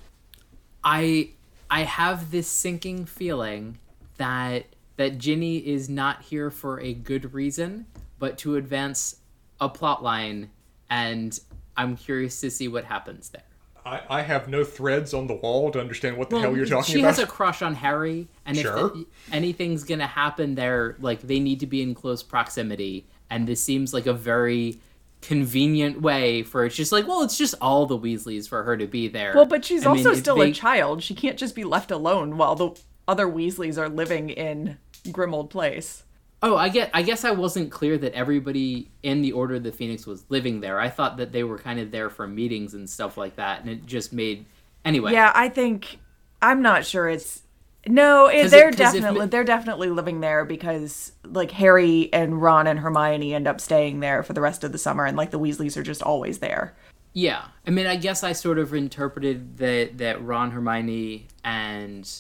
I 0.85 1.31
I 1.71 1.83
have 1.83 2.31
this 2.31 2.49
sinking 2.49 3.07
feeling 3.07 3.79
that 4.17 4.67
that 4.97 5.19
Ginny 5.19 5.59
is 5.59 5.89
not 5.89 6.23
here 6.23 6.51
for 6.51 6.81
a 6.81 6.93
good 6.93 7.33
reason, 7.35 7.87
but 8.19 8.39
to 8.39 8.57
advance 8.57 9.17
a 9.61 9.69
plot 9.69 10.03
line, 10.03 10.51
and 10.91 11.39
I'm 11.77 11.97
curious 11.97 12.41
to 12.41 12.51
see 12.51 12.69
what 12.69 12.85
happens 12.85 13.31
there. 13.31 13.43
I, 13.85 14.01
I 14.09 14.23
have 14.23 14.49
no 14.49 14.65
threads 14.65 15.13
on 15.13 15.27
the 15.27 15.35
wall 15.35 15.71
to 15.73 15.81
understand 15.81 16.17
what 16.17 16.31
the 16.31 16.39
hell 16.39 16.57
you're 16.57 16.67
talking 16.67 16.93
she 16.95 17.01
about. 17.01 17.17
She 17.17 17.21
has 17.21 17.29
a 17.29 17.31
crush 17.31 17.63
on 17.63 17.75
Harry, 17.75 18.29
and 18.47 18.57
Sure. 18.57 18.87
if 18.87 18.93
the, 18.93 19.07
anything's 19.33 19.83
gonna 19.85 20.07
happen 20.07 20.55
there, 20.55 20.97
like 21.01 21.23
they 21.23 21.41
need 21.41 21.61
to 21.61 21.67
be 21.67 21.83
in 21.83 21.95
close 21.95 22.23
proximity, 22.23 23.07
and 23.31 23.47
this 23.49 23.63
seems 23.63 23.93
like 23.93 24.07
a 24.07 24.13
very 24.13 24.79
convenient 25.23 26.03
way 26.03 26.43
for 26.43 26.65
it's 26.67 26.77
just 26.77 26.93
like, 26.93 27.07
well, 27.09 27.23
it's 27.23 27.39
just 27.39 27.55
all 27.61 27.87
the 27.87 27.99
Weasleys 27.99 28.49
for 28.49 28.63
her 28.65 28.77
to 28.77 28.87
be 28.87 29.09
there. 29.09 29.33
Well, 29.35 29.47
but 29.47 29.65
she's 29.65 29.87
I 29.87 29.91
also 29.91 30.11
if 30.13 30.19
still 30.19 30.37
they- 30.37 30.51
a 30.51 30.55
child. 30.55 31.03
She 31.03 31.15
can't 31.15 31.39
just 31.39 31.55
be 31.55 31.65
left 31.65 31.91
alone 31.91 32.37
while 32.37 32.55
the 32.57 32.71
other 33.09 33.27
Weasleys 33.27 33.79
are 33.79 33.89
living 33.89 34.31
in 34.31 34.77
Grimmauld 35.07 35.49
Place. 35.51 36.05
Oh, 36.45 36.57
I 36.57 36.69
get. 36.71 36.91
I 36.93 37.03
guess 37.03 37.25
I 37.25 37.31
wasn't 37.31 37.71
clear 37.71 37.97
that 37.99 38.15
everybody 38.15 38.91
in 39.05 39.23
the 39.23 39.31
Order 39.31 39.55
of 39.55 39.63
the 39.63 39.71
Phoenix 39.71 40.07
was 40.09 40.25
living 40.29 40.61
there. 40.61 40.81
I 40.81 40.89
thought 40.89 41.17
that 41.19 41.31
they 41.31 41.45
were 41.45 41.57
kind 41.59 41.79
of 41.79 41.93
there 41.93 42.11
for 42.11 42.27
meetings 42.27 42.75
and 42.75 42.91
stuff 42.91 43.17
like 43.17 43.37
that, 43.37 43.61
and 43.61 43.71
it 43.71 43.87
just 43.87 44.13
made. 44.13 44.45
Anyway, 44.85 45.13
Yeah, 45.13 45.31
I 45.37 45.49
think 45.49 46.01
I'm 46.41 46.61
not 46.61 46.85
sure 46.85 47.09
it's 47.09 47.43
no. 47.87 48.27
It, 48.27 48.51
they're 48.51 48.69
it- 48.69 48.77
'cause 48.77 48.95
if 48.95 49.03
definitely 49.03 49.27
they're 49.27 49.45
definitely 49.45 49.91
living 49.91 50.21
there 50.21 50.45
because 50.45 51.13
like 51.25 51.51
Harry 51.53 52.13
and 52.13 52.41
Ron 52.41 52.67
and 52.67 52.79
Hermione 52.81 53.35
end 53.35 53.47
up 53.47 53.61
staying 53.61 54.01
there 54.01 54.23
for 54.23 54.33
the 54.33 54.41
rest 54.41 54.65
of 54.65 54.73
the 54.73 54.79
summer, 54.79 55.05
and 55.05 55.17
like 55.17 55.31
the 55.31 55.39
Weasleys 55.39 55.77
are 55.77 55.83
just 55.83 56.03
always 56.03 56.39
there. 56.39 56.75
Yeah, 57.15 57.45
I 57.67 57.71
mean, 57.71 57.87
I 57.87 57.97
guess 57.97 58.25
I 58.25 58.33
sort 58.33 58.59
of 58.59 58.73
interpreted 58.73 59.59
that 59.59 59.99
that 59.99 60.23
Ron, 60.25 60.51
Hermione, 60.51 61.27
and 61.45 62.11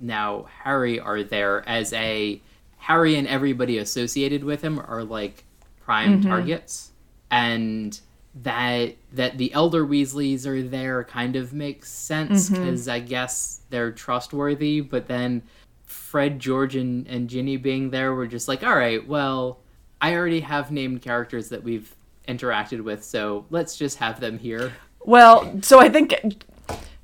now 0.00 0.46
Harry 0.62 0.98
are 0.98 1.22
there 1.22 1.68
as 1.68 1.92
a 1.92 2.40
Harry 2.78 3.16
and 3.16 3.28
everybody 3.28 3.78
associated 3.78 4.44
with 4.44 4.62
him 4.62 4.78
are 4.78 5.04
like 5.04 5.44
prime 5.80 6.20
mm-hmm. 6.20 6.30
targets, 6.30 6.92
and 7.30 8.00
that 8.34 8.94
that 9.12 9.38
the 9.38 9.52
elder 9.52 9.84
Weasleys 9.84 10.46
are 10.46 10.62
there 10.62 11.04
kind 11.04 11.36
of 11.36 11.52
makes 11.52 11.90
sense 11.90 12.48
mm-hmm. 12.48 12.62
because 12.62 12.88
I 12.88 13.00
guess 13.00 13.60
they're 13.70 13.92
trustworthy. 13.92 14.80
But 14.80 15.08
then 15.08 15.42
Fred, 15.84 16.38
George, 16.38 16.76
and 16.76 17.06
and 17.06 17.28
Ginny 17.28 17.56
being 17.56 17.90
there 17.90 18.14
were 18.14 18.26
just 18.26 18.48
like, 18.48 18.62
all 18.62 18.76
right, 18.76 19.06
well, 19.06 19.58
I 20.00 20.14
already 20.14 20.40
have 20.40 20.70
named 20.70 21.02
characters 21.02 21.48
that 21.48 21.62
we've 21.62 21.94
interacted 22.26 22.82
with, 22.82 23.04
so 23.04 23.46
let's 23.50 23.76
just 23.76 23.98
have 23.98 24.20
them 24.20 24.38
here. 24.38 24.72
Well, 25.00 25.62
so 25.62 25.80
I 25.80 25.88
think 25.88 26.44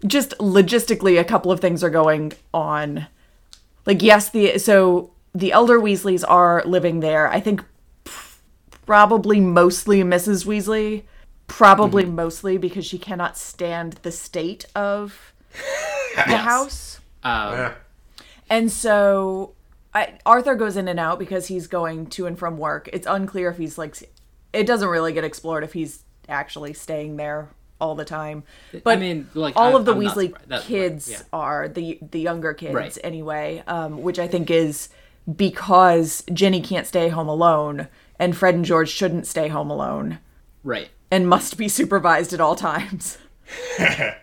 just 0.06 0.32
logistically, 0.38 1.18
a 1.18 1.24
couple 1.24 1.50
of 1.50 1.60
things 1.60 1.82
are 1.82 1.90
going 1.90 2.32
on. 2.52 3.06
Like, 3.86 4.02
yes, 4.02 4.28
the 4.30 4.58
so 4.58 5.10
the 5.34 5.52
elder 5.52 5.80
Weasleys 5.80 6.24
are 6.26 6.62
living 6.64 7.00
there. 7.00 7.28
I 7.28 7.40
think 7.40 7.64
probably 8.86 9.40
mostly 9.40 10.02
Mrs. 10.02 10.44
Weasley, 10.46 11.04
probably 11.46 12.04
mostly 12.04 12.56
because 12.58 12.84
she 12.86 12.98
cannot 12.98 13.36
stand 13.36 13.94
the 14.02 14.12
state 14.12 14.66
of 14.74 15.32
the 16.26 16.36
house. 16.38 17.00
Um, 17.22 17.54
Eh. 17.54 17.72
And 18.50 18.70
so 18.70 19.54
I, 19.94 20.18
Arthur 20.26 20.54
goes 20.54 20.76
in 20.76 20.86
and 20.88 21.00
out 21.00 21.18
because 21.18 21.46
he's 21.46 21.66
going 21.66 22.06
to 22.08 22.26
and 22.26 22.38
from 22.38 22.58
work. 22.58 22.88
It's 22.92 23.06
unclear 23.06 23.48
if 23.50 23.56
he's 23.58 23.78
like, 23.78 23.96
it 24.52 24.66
doesn't 24.66 24.88
really 24.88 25.12
get 25.12 25.24
explored 25.24 25.64
if 25.64 25.72
he's 25.72 26.02
actually 26.28 26.74
staying 26.74 27.16
there 27.16 27.48
all 27.80 27.94
the 27.94 28.04
time. 28.04 28.44
But 28.84 28.98
I 28.98 29.00
mean, 29.00 29.28
like, 29.34 29.56
all 29.56 29.68
I'm- 29.68 29.76
of 29.76 29.84
the 29.86 29.92
I'm 29.94 30.00
Weasley 30.00 30.26
surprised. 30.28 30.48
That's 30.48 30.62
right, 30.64 30.68
kids 30.68 31.10
yeah. 31.10 31.22
are 31.32 31.68
the 31.68 31.98
the 32.10 32.20
younger 32.20 32.52
kids 32.54 32.74
Right. 32.74 32.98
anyway, 33.02 33.62
um, 33.66 34.02
which 34.02 34.18
I 34.18 34.28
think 34.28 34.50
is 34.50 34.90
because 35.36 36.22
Ginny 36.32 36.60
can't 36.60 36.86
stay 36.86 37.08
home 37.08 37.28
alone 37.28 37.88
and 38.18 38.36
Fred 38.36 38.54
and 38.54 38.64
George 38.64 38.90
shouldn't 38.90 39.26
stay 39.26 39.48
home 39.48 39.70
alone 39.70 40.18
right. 40.62 40.88
And 41.10 41.28
must 41.28 41.56
be 41.56 41.68
supervised 41.68 42.32
at 42.32 42.40
all 42.40 42.56
times. 42.56 43.18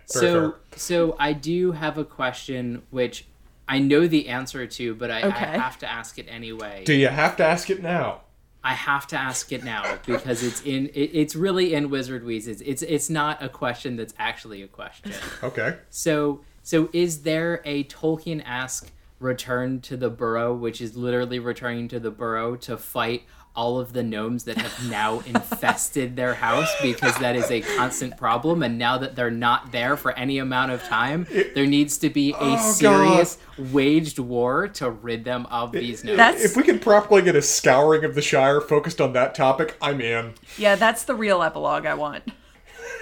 So, 0.05 0.55
so 0.75 1.15
I 1.19 1.33
do 1.33 1.71
have 1.71 1.97
a 1.97 2.03
question, 2.03 2.81
which 2.89 3.25
I 3.67 3.79
know 3.79 4.07
the 4.07 4.27
answer 4.27 4.65
to, 4.67 4.95
but 4.95 5.09
I, 5.11 5.21
Okay. 5.21 5.45
I 5.45 5.57
have 5.57 5.77
to 5.79 5.89
ask 5.89 6.17
it 6.19 6.25
anyway. 6.27 6.83
Do 6.85 6.93
you 6.93 7.07
have 7.07 7.37
to 7.37 7.45
ask 7.45 7.69
it 7.69 7.81
now? 7.81 8.21
I 8.63 8.73
have 8.73 9.07
to 9.07 9.17
ask 9.17 9.51
it 9.51 9.63
now 9.63 9.99
because 10.05 10.43
it's 10.43 10.61
in. 10.61 10.87
It, 10.87 11.11
it's 11.13 11.35
really 11.35 11.73
in 11.73 11.89
Wizard 11.89 12.23
Wheezes. 12.23 12.61
It's 12.61 12.81
it's 12.83 13.09
not 13.09 13.41
a 13.41 13.49
question 13.49 13.95
that's 13.95 14.13
actually 14.19 14.61
a 14.61 14.67
question. 14.67 15.13
Okay. 15.43 15.77
So 15.89 16.41
so 16.61 16.89
is 16.93 17.23
there 17.23 17.61
a 17.65 17.85
Tolkien 17.85 18.43
esque 18.47 18.91
return 19.19 19.81
to 19.81 19.97
the 19.97 20.09
burrow, 20.09 20.53
which 20.53 20.79
is 20.81 20.95
literally 20.95 21.39
returning 21.39 21.87
to 21.87 21.99
the 21.99 22.11
burrow 22.11 22.55
to 22.57 22.77
fight 22.77 23.23
all 23.55 23.79
of 23.79 23.91
the 23.93 24.01
gnomes 24.01 24.45
that 24.45 24.57
have 24.57 24.89
now 24.89 25.19
infested 25.25 26.15
their 26.15 26.33
house 26.35 26.69
because 26.81 27.17
that 27.17 27.35
is 27.35 27.51
a 27.51 27.61
constant 27.61 28.15
problem 28.17 28.63
and 28.63 28.77
now 28.77 28.97
that 28.97 29.15
they're 29.15 29.29
not 29.29 29.71
there 29.71 29.97
for 29.97 30.11
any 30.13 30.37
amount 30.37 30.71
of 30.71 30.81
time 30.83 31.27
there 31.53 31.65
needs 31.67 31.97
to 31.97 32.09
be 32.09 32.31
a 32.31 32.35
Oh, 32.39 32.71
serious 32.71 33.37
waged 33.57 34.19
war 34.19 34.67
to 34.69 34.89
rid 34.89 35.25
them 35.25 35.45
of 35.47 35.71
these 35.73 36.03
gnomes 36.03 36.17
That's 36.17 36.43
If 36.45 36.55
we 36.55 36.63
could 36.63 36.81
properly 36.81 37.21
get 37.23 37.35
a 37.35 37.41
scouring 37.41 38.05
of 38.05 38.15
the 38.15 38.21
Shire 38.21 38.61
focused 38.61 39.01
on 39.01 39.13
that 39.13 39.35
topic, 39.35 39.75
I'm 39.81 39.99
in. 40.01 40.33
yeah, 40.57 40.75
that's 40.75 41.03
the 41.03 41.15
real 41.15 41.41
epilogue 41.43 41.85
I 41.85 41.93
want. 41.95 42.23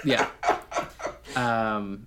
yeah 0.04 0.28
um 1.36 2.06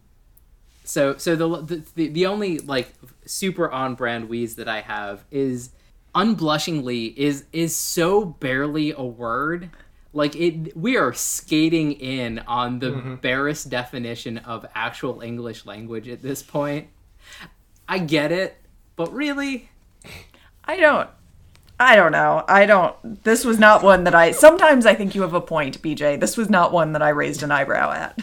so 0.83 1.15
so 1.17 1.35
the, 1.35 1.83
the 1.95 2.07
the 2.09 2.25
only 2.25 2.59
like 2.59 2.91
super 3.25 3.71
on 3.71 3.95
brand 3.95 4.27
wheeze 4.27 4.55
that 4.55 4.67
i 4.67 4.81
have 4.81 5.23
is 5.31 5.69
unblushingly 6.15 7.05
is 7.17 7.46
is 7.51 7.75
so 7.75 8.25
barely 8.25 8.91
a 8.91 9.03
word 9.03 9.70
like 10.13 10.36
it 10.36 10.75
we 10.77 10.96
are 10.96 11.12
skating 11.12 11.93
in 11.93 12.39
on 12.39 12.79
the 12.79 12.91
mm-hmm. 12.91 13.15
barest 13.15 13.70
definition 13.70 14.38
of 14.39 14.65
actual 14.75 15.22
english 15.22 15.65
language 15.65 16.08
at 16.08 16.22
this 16.22 16.43
point 16.43 16.88
i 17.88 17.98
get 17.98 18.32
it 18.32 18.58
but 18.96 19.12
really 19.12 19.70
I 20.65 20.77
don't. 20.77 21.10
I 21.79 21.96
don't 21.96 22.12
know. 22.12 22.46
I 22.48 22.65
don't. 22.65 23.24
This 23.24 23.43
was 23.43 23.60
not 23.60 23.84
one 23.84 24.05
that 24.05 24.15
I. 24.15 24.32
Sometimes 24.32 24.86
I 24.86 24.96
think 24.96 25.15
you 25.15 25.22
have 25.22 25.34
a 25.34 25.41
point, 25.41 25.82
BJ. 25.82 26.20
This 26.20 26.38
was 26.38 26.50
not 26.50 26.72
one 26.72 26.93
that 26.93 27.01
I 27.01 27.10
raised 27.10 27.43
an 27.43 27.51
eyebrow 27.51 27.91
at. 27.91 28.20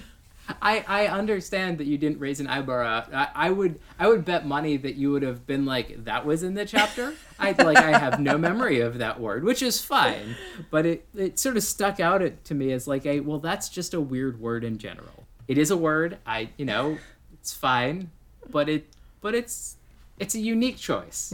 I, 0.61 0.85
I 0.87 1.07
understand 1.07 1.79
that 1.79 1.87
you 1.87 1.99
didn't 1.99 2.19
raise 2.19 2.41
an 2.41 2.47
eyebrow. 2.47 3.05
I, 3.13 3.29
I 3.35 3.51
would 3.51 3.81
I 3.99 4.09
would 4.09 4.25
bet 4.25 4.47
money 4.47 4.77
that 4.77 4.95
you 4.95 5.13
would 5.13 5.23
have 5.23 5.47
been 5.47 5.65
like 5.65 6.05
that 6.05 6.25
was 6.25 6.43
in 6.43 6.55
the 6.55 6.65
chapter. 6.65 7.15
I 7.39 7.53
like 7.53 7.79
I 7.79 7.99
have 7.99 8.21
no 8.21 8.39
memory 8.39 8.81
of 8.81 8.99
that 8.99 9.21
word, 9.21 9.45
which 9.45 9.63
is 9.63 9.81
fine, 9.83 10.37
but 10.71 10.87
it 10.87 11.07
it 11.15 11.39
sort 11.39 11.57
of 11.57 11.63
stuck 11.63 12.01
out 12.01 12.23
at, 12.23 12.45
to 12.47 12.55
me 12.55 12.73
as 12.73 12.87
like 12.87 13.07
a 13.07 13.21
well 13.21 13.39
that's 13.39 13.69
just 13.69 13.95
a 13.95 14.01
weird 14.01 14.41
word 14.41 14.65
in 14.65 14.79
general. 14.79 15.27
It 15.49 15.59
is 15.59 15.71
a 15.71 15.77
word. 15.77 16.19
I 16.27 16.51
you 16.57 16.65
know 16.65 16.99
it's 17.33 17.53
fine, 17.53 18.11
but 18.49 18.69
it 18.69 18.87
but 19.21 19.35
it's 19.35 19.77
it's 20.19 20.35
a 20.35 20.41
unique 20.41 20.77
choice. 20.79 21.33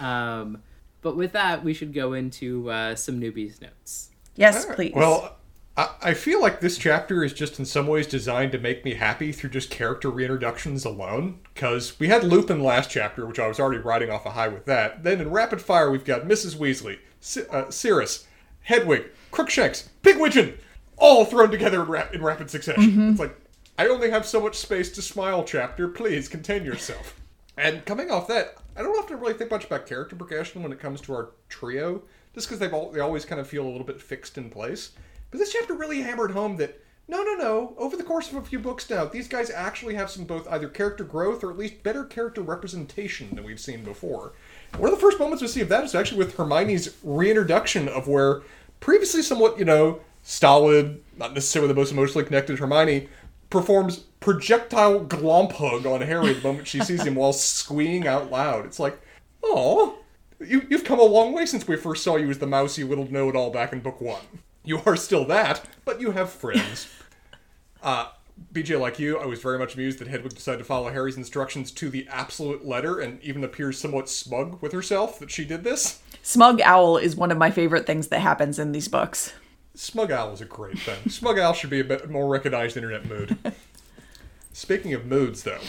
Um, 0.00 0.62
but 1.00 1.16
with 1.16 1.32
that, 1.32 1.64
we 1.64 1.74
should 1.74 1.92
go 1.92 2.12
into 2.12 2.70
uh, 2.70 2.94
some 2.94 3.20
newbies 3.20 3.60
notes. 3.60 4.10
Yes, 4.36 4.64
please. 4.64 4.92
Well, 4.94 5.36
I, 5.76 5.90
I 6.02 6.14
feel 6.14 6.40
like 6.40 6.60
this 6.60 6.76
chapter 6.78 7.24
is 7.24 7.32
just 7.32 7.58
in 7.58 7.64
some 7.64 7.86
ways 7.86 8.06
designed 8.06 8.52
to 8.52 8.58
make 8.58 8.84
me 8.84 8.94
happy 8.94 9.32
through 9.32 9.50
just 9.50 9.70
character 9.70 10.10
reintroductions 10.10 10.84
alone. 10.84 11.38
Because 11.54 11.98
we 11.98 12.08
had 12.08 12.24
Lupin 12.24 12.62
last 12.62 12.90
chapter, 12.90 13.26
which 13.26 13.38
I 13.38 13.48
was 13.48 13.58
already 13.58 13.80
riding 13.80 14.10
off 14.10 14.26
a 14.26 14.30
high 14.30 14.48
with 14.48 14.66
that. 14.66 15.02
Then 15.02 15.20
in 15.20 15.30
rapid 15.30 15.62
fire, 15.62 15.90
we've 15.90 16.04
got 16.04 16.22
Mrs. 16.22 16.56
Weasley, 16.56 16.98
C- 17.20 17.44
uh, 17.50 17.70
Sirius, 17.70 18.26
Hedwig, 18.62 19.06
Crookshanks, 19.30 19.88
Pigwidgeon, 20.02 20.56
all 20.96 21.24
thrown 21.24 21.50
together 21.50 21.82
in, 21.82 21.88
rap- 21.88 22.14
in 22.14 22.22
rapid 22.22 22.50
succession. 22.50 23.10
It's 23.10 23.20
like, 23.20 23.34
I 23.78 23.88
only 23.88 24.10
have 24.10 24.26
so 24.26 24.40
much 24.40 24.56
space 24.56 24.90
to 24.92 25.02
smile, 25.02 25.42
chapter. 25.44 25.88
Please 25.88 26.28
contain 26.28 26.64
yourself. 26.64 27.18
And 27.54 27.84
coming 27.84 28.10
off 28.10 28.28
that, 28.28 28.56
I 28.76 28.82
don't 28.82 28.96
have 28.96 29.08
to 29.08 29.16
really 29.16 29.34
think 29.34 29.50
much 29.50 29.66
about 29.66 29.86
character 29.86 30.16
progression 30.16 30.62
when 30.62 30.72
it 30.72 30.80
comes 30.80 31.02
to 31.02 31.12
our 31.12 31.32
trio, 31.50 32.00
just 32.34 32.48
because 32.48 32.58
they've 32.58 32.72
all, 32.72 32.90
they 32.90 33.00
always 33.00 33.26
kind 33.26 33.42
of 33.42 33.46
feel 33.46 33.64
a 33.64 33.68
little 33.68 33.86
bit 33.86 34.00
fixed 34.00 34.38
in 34.38 34.48
place. 34.48 34.92
But 35.32 35.38
this 35.38 35.52
chapter 35.52 35.74
really 35.74 36.02
hammered 36.02 36.30
home 36.30 36.56
that 36.58 36.78
no, 37.08 37.22
no, 37.24 37.34
no. 37.34 37.74
Over 37.78 37.96
the 37.96 38.04
course 38.04 38.30
of 38.30 38.36
a 38.36 38.42
few 38.42 38.60
books 38.60 38.88
now, 38.88 39.06
these 39.06 39.26
guys 39.26 39.50
actually 39.50 39.94
have 39.94 40.08
some 40.08 40.24
both 40.24 40.46
either 40.48 40.68
character 40.68 41.02
growth 41.02 41.42
or 41.42 41.50
at 41.50 41.58
least 41.58 41.82
better 41.82 42.04
character 42.04 42.42
representation 42.42 43.34
than 43.34 43.44
we've 43.44 43.58
seen 43.58 43.82
before. 43.82 44.34
One 44.76 44.92
of 44.92 44.94
the 44.96 45.00
first 45.00 45.18
moments 45.18 45.42
we 45.42 45.48
see 45.48 45.62
of 45.62 45.68
that 45.70 45.84
is 45.84 45.94
actually 45.94 46.18
with 46.18 46.36
Hermione's 46.36 46.96
reintroduction 47.02 47.88
of 47.88 48.06
where 48.06 48.42
previously 48.80 49.22
somewhat, 49.22 49.58
you 49.58 49.64
know, 49.64 50.00
stolid, 50.22 51.02
not 51.16 51.34
necessarily 51.34 51.68
the 51.68 51.78
most 51.78 51.92
emotionally 51.92 52.24
connected 52.24 52.58
Hermione 52.58 53.08
performs 53.50 53.98
projectile 54.20 55.04
glomp 55.04 55.52
hug 55.52 55.86
on 55.86 56.02
Harry 56.02 56.34
the 56.34 56.40
moment 56.40 56.68
she 56.68 56.80
sees 56.80 57.04
him 57.04 57.16
while 57.16 57.32
squeeing 57.32 58.06
out 58.06 58.30
loud. 58.30 58.64
It's 58.64 58.78
like, 58.78 59.00
oh, 59.42 59.98
you, 60.40 60.66
you've 60.70 60.84
come 60.84 61.00
a 61.00 61.04
long 61.04 61.32
way 61.32 61.46
since 61.46 61.66
we 61.66 61.76
first 61.76 62.04
saw 62.04 62.16
you 62.16 62.30
as 62.30 62.38
the 62.38 62.46
mousy 62.46 62.84
little 62.84 63.10
know-it-all 63.10 63.50
back 63.50 63.72
in 63.72 63.80
book 63.80 64.00
one. 64.00 64.22
You 64.64 64.80
are 64.86 64.96
still 64.96 65.24
that, 65.26 65.64
but 65.84 66.00
you 66.00 66.12
have 66.12 66.30
friends. 66.30 66.88
uh, 67.82 68.08
BJ, 68.52 68.78
like 68.78 68.98
you, 68.98 69.18
I 69.18 69.26
was 69.26 69.40
very 69.40 69.58
much 69.58 69.74
amused 69.74 69.98
that 69.98 70.08
Hedwig 70.08 70.34
decided 70.34 70.58
to 70.58 70.64
follow 70.64 70.90
Harry's 70.90 71.16
instructions 71.16 71.70
to 71.72 71.90
the 71.90 72.06
absolute 72.08 72.64
letter 72.64 73.00
and 73.00 73.20
even 73.22 73.44
appears 73.44 73.78
somewhat 73.78 74.08
smug 74.08 74.60
with 74.62 74.72
herself 74.72 75.18
that 75.18 75.30
she 75.30 75.44
did 75.44 75.64
this. 75.64 76.02
Smug 76.22 76.60
Owl 76.60 76.96
is 76.96 77.16
one 77.16 77.30
of 77.30 77.38
my 77.38 77.50
favorite 77.50 77.86
things 77.86 78.08
that 78.08 78.20
happens 78.20 78.58
in 78.58 78.72
these 78.72 78.88
books. 78.88 79.32
Smug 79.74 80.10
Owl 80.10 80.32
is 80.32 80.40
a 80.40 80.46
great 80.46 80.78
thing. 80.78 81.08
Smug 81.08 81.38
Owl 81.38 81.54
should 81.54 81.70
be 81.70 81.80
a 81.80 81.84
bit 81.84 82.08
more 82.10 82.28
recognized 82.28 82.76
internet 82.76 83.06
mood. 83.06 83.36
Speaking 84.52 84.92
of 84.92 85.06
moods, 85.06 85.44
though, 85.44 85.60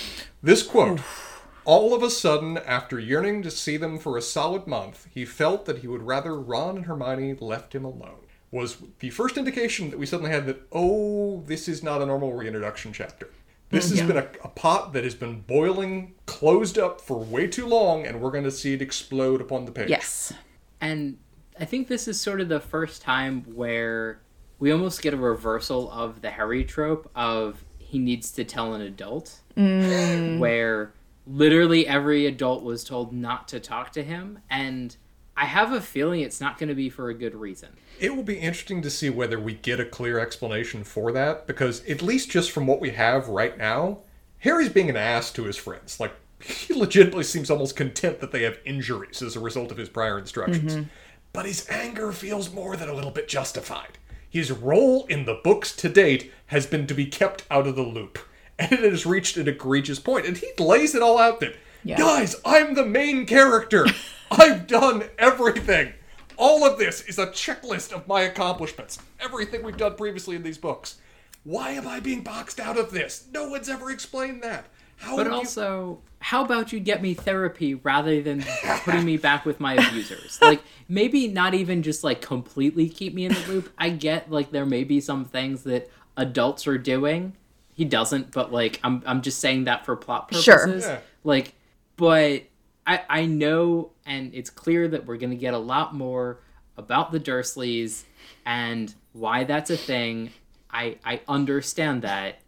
this 0.42 0.62
quote 0.62 1.00
All 1.64 1.94
of 1.94 2.04
a 2.04 2.10
sudden, 2.10 2.58
after 2.58 3.00
yearning 3.00 3.42
to 3.44 3.52
see 3.52 3.78
them 3.78 3.98
for 3.98 4.18
a 4.18 4.22
solid 4.22 4.68
month, 4.68 5.08
he 5.14 5.24
felt 5.26 5.66
that 5.66 5.80
he 5.80 5.88
would 5.88 6.04
rather 6.04 6.38
Ron 6.38 6.78
and 6.78 6.86
Hermione 6.86 7.36
left 7.36 7.74
him 7.74 7.86
alone. 7.86 8.23
Was 8.54 8.78
the 9.00 9.10
first 9.10 9.36
indication 9.36 9.90
that 9.90 9.98
we 9.98 10.06
suddenly 10.06 10.30
had 10.30 10.46
that, 10.46 10.62
oh, 10.72 11.42
this 11.48 11.68
is 11.68 11.82
not 11.82 12.04
a 12.04 12.06
normal 12.06 12.34
reintroduction 12.34 12.94
chapter. 12.94 13.32
This 13.72 13.88
mm, 13.88 13.98
has 13.98 14.08
been 14.08 14.18
a, 14.18 14.28
a 14.44 14.48
pot 14.50 14.94
that 14.94 15.04
has 15.04 15.16
been 15.16 15.42
boiling, 15.42 16.14
closed 16.28 16.78
up 16.78 17.02
for 17.02 17.18
way 17.18 17.48
too 17.48 17.66
long, 17.66 18.06
and 18.06 18.22
we're 18.22 18.30
going 18.30 18.44
to 18.44 18.52
see 18.52 18.74
it 18.74 18.82
explode 18.82 19.42
upon 19.42 19.66
the 19.66 19.72
page. 19.72 19.90
Yes. 19.90 20.34
And 20.80 21.18
I 21.60 21.66
think 21.66 21.88
this 21.88 22.08
is 22.08 22.22
sort 22.22 22.42
of 22.42 22.48
the 22.48 22.60
first 22.60 23.02
time 23.02 23.42
where 23.56 24.22
we 24.60 24.72
almost 24.72 25.02
get 25.02 25.16
a 25.16 25.18
reversal 25.18 25.92
of 25.92 26.22
the 26.22 26.30
Harry 26.30 26.64
trope 26.64 27.10
of 27.16 27.66
he 27.80 27.98
needs 27.98 28.32
to 28.34 28.44
tell 28.44 28.76
an 28.76 28.82
adult, 28.82 29.42
mm. 29.58 30.38
where 30.38 30.94
literally 31.26 31.88
every 31.88 32.28
adult 32.28 32.64
was 32.64 32.84
told 32.84 33.14
not 33.14 33.48
to 33.48 33.60
talk 33.60 33.92
to 33.94 34.04
him. 34.04 34.40
And 34.48 34.96
I 35.36 35.46
have 35.46 35.72
a 35.72 35.82
feeling 35.82 36.22
it's 36.22 36.40
not 36.40 36.58
going 36.58 36.70
to 36.70 36.76
be 36.76 36.90
for 36.90 37.10
a 37.10 37.14
good 37.14 37.36
reason. 37.36 37.70
It 38.00 38.16
will 38.16 38.24
be 38.24 38.38
interesting 38.38 38.82
to 38.84 38.90
see 38.90 39.10
whether 39.10 39.40
we 39.40 39.54
get 39.54 39.80
a 39.80 39.86
clear 39.86 40.20
explanation 40.20 40.84
for 40.84 41.12
that, 41.12 41.48
because 41.48 41.84
at 41.86 42.02
least 42.02 42.30
just 42.30 42.52
from 42.52 42.68
what 42.68 42.80
we 42.80 42.92
have 42.92 43.30
right 43.30 43.58
now, 43.58 44.00
Harry's 44.40 44.70
being 44.70 44.90
an 44.90 44.98
ass 44.98 45.32
to 45.34 45.44
his 45.44 45.58
friends. 45.58 46.00
Like, 46.00 46.14
he 46.40 46.74
legitimately 46.76 47.24
seems 47.24 47.50
almost 47.50 47.76
content 47.76 48.20
that 48.20 48.32
they 48.32 48.44
have 48.44 48.60
injuries 48.66 49.22
as 49.22 49.36
a 49.36 49.40
result 49.40 49.72
of 49.72 49.78
his 49.78 49.90
prior 49.90 50.20
instructions. 50.20 50.76
Mm-hmm. 50.76 50.90
But 51.32 51.46
his 51.48 51.68
anger 51.70 52.12
feels 52.12 52.54
more 52.54 52.76
than 52.76 52.90
a 52.90 52.94
little 52.94 53.10
bit 53.10 53.28
justified. 53.28 53.98
His 54.30 54.52
role 54.52 55.06
in 55.08 55.26
the 55.26 55.40
books 55.44 55.76
to 55.78 55.90
date 55.90 56.32
has 56.48 56.66
been 56.68 56.86
to 56.88 56.94
be 56.94 57.06
kept 57.06 57.46
out 57.50 57.68
of 57.68 57.76
the 57.76 57.84
loop. 57.84 58.20
And 58.60 58.72
it 58.72 58.92
has 58.92 59.06
reached 59.06 59.38
an 59.38 59.48
egregious 59.48 59.98
point, 59.98 60.28
and 60.28 60.38
he 60.38 60.52
lays 60.60 60.94
it 60.94 61.02
all 61.02 61.18
out 61.18 61.40
there. 61.40 61.56
Yeah. 61.84 61.98
Guys, 61.98 62.36
I'm 62.46 62.74
the 62.76 62.86
main 62.86 63.26
character. 63.26 63.86
I've 64.32 64.68
done 64.68 65.04
everything. 65.18 65.94
All 66.38 66.66
of 66.66 66.80
this 66.80 67.02
is 67.02 67.20
a 67.20 67.28
checklist 67.28 67.92
of 67.92 68.08
my 68.08 68.22
accomplishments. 68.22 68.98
Everything 69.20 69.64
we've 69.64 69.78
done 69.78 69.96
previously 69.96 70.36
in 70.36 70.44
these 70.44 70.58
books. 70.58 70.98
Why 71.44 71.72
am 71.72 71.88
I 71.88 72.00
being 72.00 72.22
boxed 72.24 72.60
out 72.60 72.78
of 72.78 72.92
this? 72.92 73.28
No 73.34 73.50
one's 73.50 73.70
ever 73.70 73.92
explained 73.92 74.42
that. 74.44 74.66
How 74.98 75.18
But 75.18 75.26
would 75.26 75.32
you- 75.34 75.38
also, 75.40 76.00
how 76.20 76.44
about 76.46 76.72
you 76.72 76.80
get 76.80 77.02
me 77.02 77.14
therapy 77.14 77.76
rather 77.76 78.22
than 78.22 78.44
putting 78.86 79.04
me 79.06 79.18
back 79.18 79.46
with 79.46 79.60
my 79.60 79.74
abusers? 79.74 80.40
Like, 80.42 80.62
maybe 80.88 81.28
not 81.28 81.54
even 81.54 81.84
just 81.84 82.04
like 82.04 82.22
completely 82.22 82.88
keep 82.90 83.14
me 83.14 83.26
in 83.26 83.34
the 83.34 83.44
loop. 83.48 83.74
I 83.78 83.90
get 83.90 84.32
like 84.32 84.52
there 84.52 84.66
may 84.66 84.86
be 84.86 85.02
some 85.02 85.26
things 85.26 85.64
that 85.64 85.90
adults 86.16 86.66
are 86.66 86.78
doing. 86.78 87.34
He 87.74 87.84
doesn't, 87.86 88.32
but 88.32 88.54
like 88.54 88.80
I'm 88.84 89.04
I'm 89.06 89.22
just 89.22 89.40
saying 89.40 89.66
that 89.66 89.86
for 89.86 89.96
plot 89.98 90.30
purposes. 90.30 90.46
Sure. 90.46 90.78
Yeah. 90.94 91.00
Like, 91.26 91.54
but 92.04 92.44
I 92.86 93.02
I 93.10 93.26
know, 93.28 93.92
and 94.06 94.36
it's 94.36 94.50
clear 94.50 94.90
that 94.90 95.06
we're 95.06 95.16
gonna 95.16 95.36
get 95.36 95.54
a 95.54 95.58
lot 95.58 95.96
more 95.96 96.40
about 96.76 97.14
the 97.14 97.20
Dursleys 97.20 98.04
and 98.46 98.94
why 99.14 99.46
that's 99.46 99.70
a 99.70 99.78
thing. 99.78 100.32
I 100.70 100.98
I 101.06 101.22
understand 101.30 102.02
that. 102.02 102.40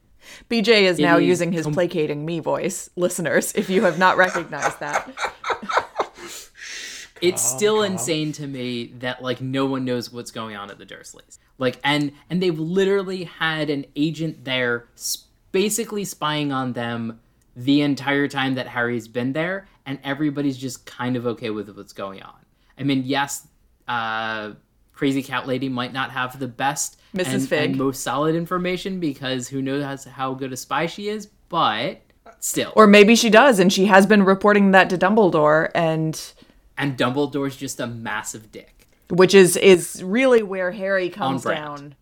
BJ 0.50 0.81
is 0.81 1.00
now 1.00 1.19
is 1.19 1.25
using 1.25 1.53
his 1.53 1.63
com- 1.63 1.74
placating 1.74 2.25
me 2.25 2.41
voice, 2.41 2.89
listeners, 2.97 3.53
if 3.53 3.69
you 3.69 3.83
have 3.83 3.97
not 3.97 4.17
recognized 4.17 4.81
that. 4.81 5.09
it's 7.21 7.41
still 7.41 7.81
insane 7.81 8.33
to 8.33 8.47
me 8.47 8.88
that 9.00 9.24
like 9.24 9.39
no 9.39 9.65
one 9.65 9.85
knows 9.85 10.12
what's 10.12 10.31
going 10.31 10.57
on 10.57 10.69
at 10.69 10.79
the 10.79 10.85
Dursleys. 10.85 11.38
Like 11.57 11.79
and 11.81 12.12
and 12.29 12.43
they've 12.43 12.59
literally 12.59 13.24
had 13.24 13.69
an 13.69 13.85
agent 13.95 14.43
there 14.43 14.88
s- 14.97 15.24
basically 15.53 16.03
spying 16.03 16.51
on 16.51 16.74
them 16.74 17.21
the 17.55 17.81
entire 17.81 18.27
time 18.27 18.55
that 18.55 18.67
Harry's 18.67 19.07
been 19.07 19.33
there 19.33 19.67
and 19.85 20.00
everybody's 20.03 20.57
just 20.57 20.85
kind 20.85 21.15
of 21.15 21.25
okay 21.25 21.50
with 21.50 21.69
what's 21.75 21.93
going 21.93 22.21
on. 22.21 22.45
I 22.77 22.83
mean, 22.83 23.03
yes, 23.05 23.47
uh 23.88 24.51
Crazy 24.93 25.21
Cat 25.21 25.45
Lady 25.45 25.67
might 25.67 25.91
not 25.91 26.12
have 26.12 26.39
the 26.39 26.47
best 26.47 27.00
Mrs. 27.13 27.33
and, 27.33 27.50
Fig. 27.50 27.69
and 27.71 27.77
most 27.77 28.01
solid 28.01 28.33
information 28.33 29.00
because 29.00 29.50
who 29.50 29.61
knows 29.61 30.05
how 30.05 30.33
good 30.33 30.53
a 30.53 30.57
spy 30.57 30.85
she 30.85 31.09
is, 31.09 31.27
but 31.50 32.01
still. 32.39 32.72
Or 32.75 32.87
maybe 32.87 33.15
she 33.15 33.29
does, 33.29 33.59
and 33.59 33.72
she 33.72 33.85
has 33.85 34.05
been 34.05 34.24
reporting 34.24 34.72
that 34.72 34.89
to 34.91 34.98
Dumbledore, 34.98 35.70
and 35.75 36.20
and 36.77 36.98
Dumbledore's 36.98 37.57
just 37.57 37.79
a 37.79 37.87
massive 37.87 38.51
dick. 38.51 38.87
which 39.09 39.33
is 39.33 39.57
is 39.57 40.01
really 40.01 40.44
where 40.44 40.72
Harry 40.72 41.09
comes 41.09 41.44
down. 41.44 41.96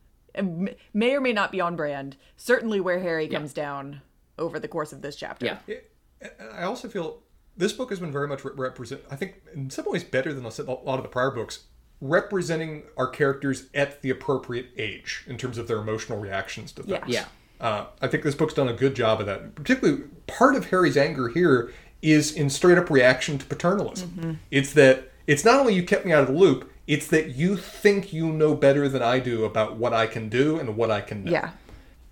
May 0.93 1.15
or 1.15 1.21
may 1.21 1.33
not 1.33 1.51
be 1.51 1.61
on 1.61 1.75
brand. 1.75 2.15
Certainly 2.37 2.79
where 2.79 2.99
Harry 2.99 3.27
comes 3.27 3.53
down 3.53 4.01
over 4.37 4.59
the 4.59 4.67
course 4.67 4.93
of 4.93 5.01
this 5.01 5.15
chapter. 5.15 5.45
Yeah. 5.45 5.75
And 6.21 6.49
I 6.53 6.63
also 6.63 6.87
feel 6.87 7.19
this 7.55 7.73
book 7.73 7.89
has 7.89 7.99
been 7.99 8.11
very 8.11 8.27
much 8.27 8.43
re- 8.43 8.51
represent. 8.55 9.01
I 9.11 9.15
think 9.15 9.41
in 9.53 9.69
some 9.69 9.85
ways 9.85 10.03
better 10.03 10.33
than 10.33 10.45
a 10.45 10.61
lot 10.71 10.97
of 10.97 11.03
the 11.03 11.09
prior 11.09 11.31
books, 11.31 11.65
representing 12.01 12.83
our 12.97 13.07
characters 13.07 13.67
at 13.73 14.01
the 14.01 14.09
appropriate 14.09 14.67
age 14.77 15.23
in 15.27 15.37
terms 15.37 15.57
of 15.57 15.67
their 15.67 15.77
emotional 15.77 16.19
reactions 16.19 16.71
to 16.73 16.83
things. 16.83 17.03
Yeah. 17.07 17.25
Yeah. 17.59 17.65
Uh, 17.65 17.85
I 18.01 18.07
think 18.07 18.23
this 18.23 18.35
book's 18.35 18.53
done 18.53 18.67
a 18.67 18.73
good 18.73 18.95
job 18.95 19.21
of 19.21 19.25
that. 19.27 19.55
Particularly, 19.55 20.03
part 20.27 20.55
of 20.55 20.65
Harry's 20.67 20.97
anger 20.97 21.29
here 21.29 21.71
is 22.01 22.33
in 22.33 22.49
straight 22.49 22.77
up 22.77 22.89
reaction 22.89 23.37
to 23.37 23.45
paternalism. 23.45 24.39
It's 24.51 24.73
that 24.73 25.11
it's 25.27 25.45
not 25.45 25.59
only 25.59 25.73
you 25.73 25.83
kept 25.83 26.05
me 26.05 26.11
out 26.11 26.21
of 26.23 26.27
the 26.27 26.33
loop, 26.33 26.69
it's 26.87 27.07
that 27.07 27.35
you 27.35 27.55
think 27.55 28.11
you 28.11 28.27
know 28.33 28.53
better 28.53 28.89
than 28.89 29.01
I 29.01 29.19
do 29.19 29.45
about 29.45 29.77
what 29.77 29.93
I 29.93 30.07
can 30.07 30.27
do 30.27 30.59
and 30.59 30.75
what 30.75 30.91
I 30.91 30.99
can 30.99 31.23
know. 31.23 31.31
Yeah. 31.31 31.51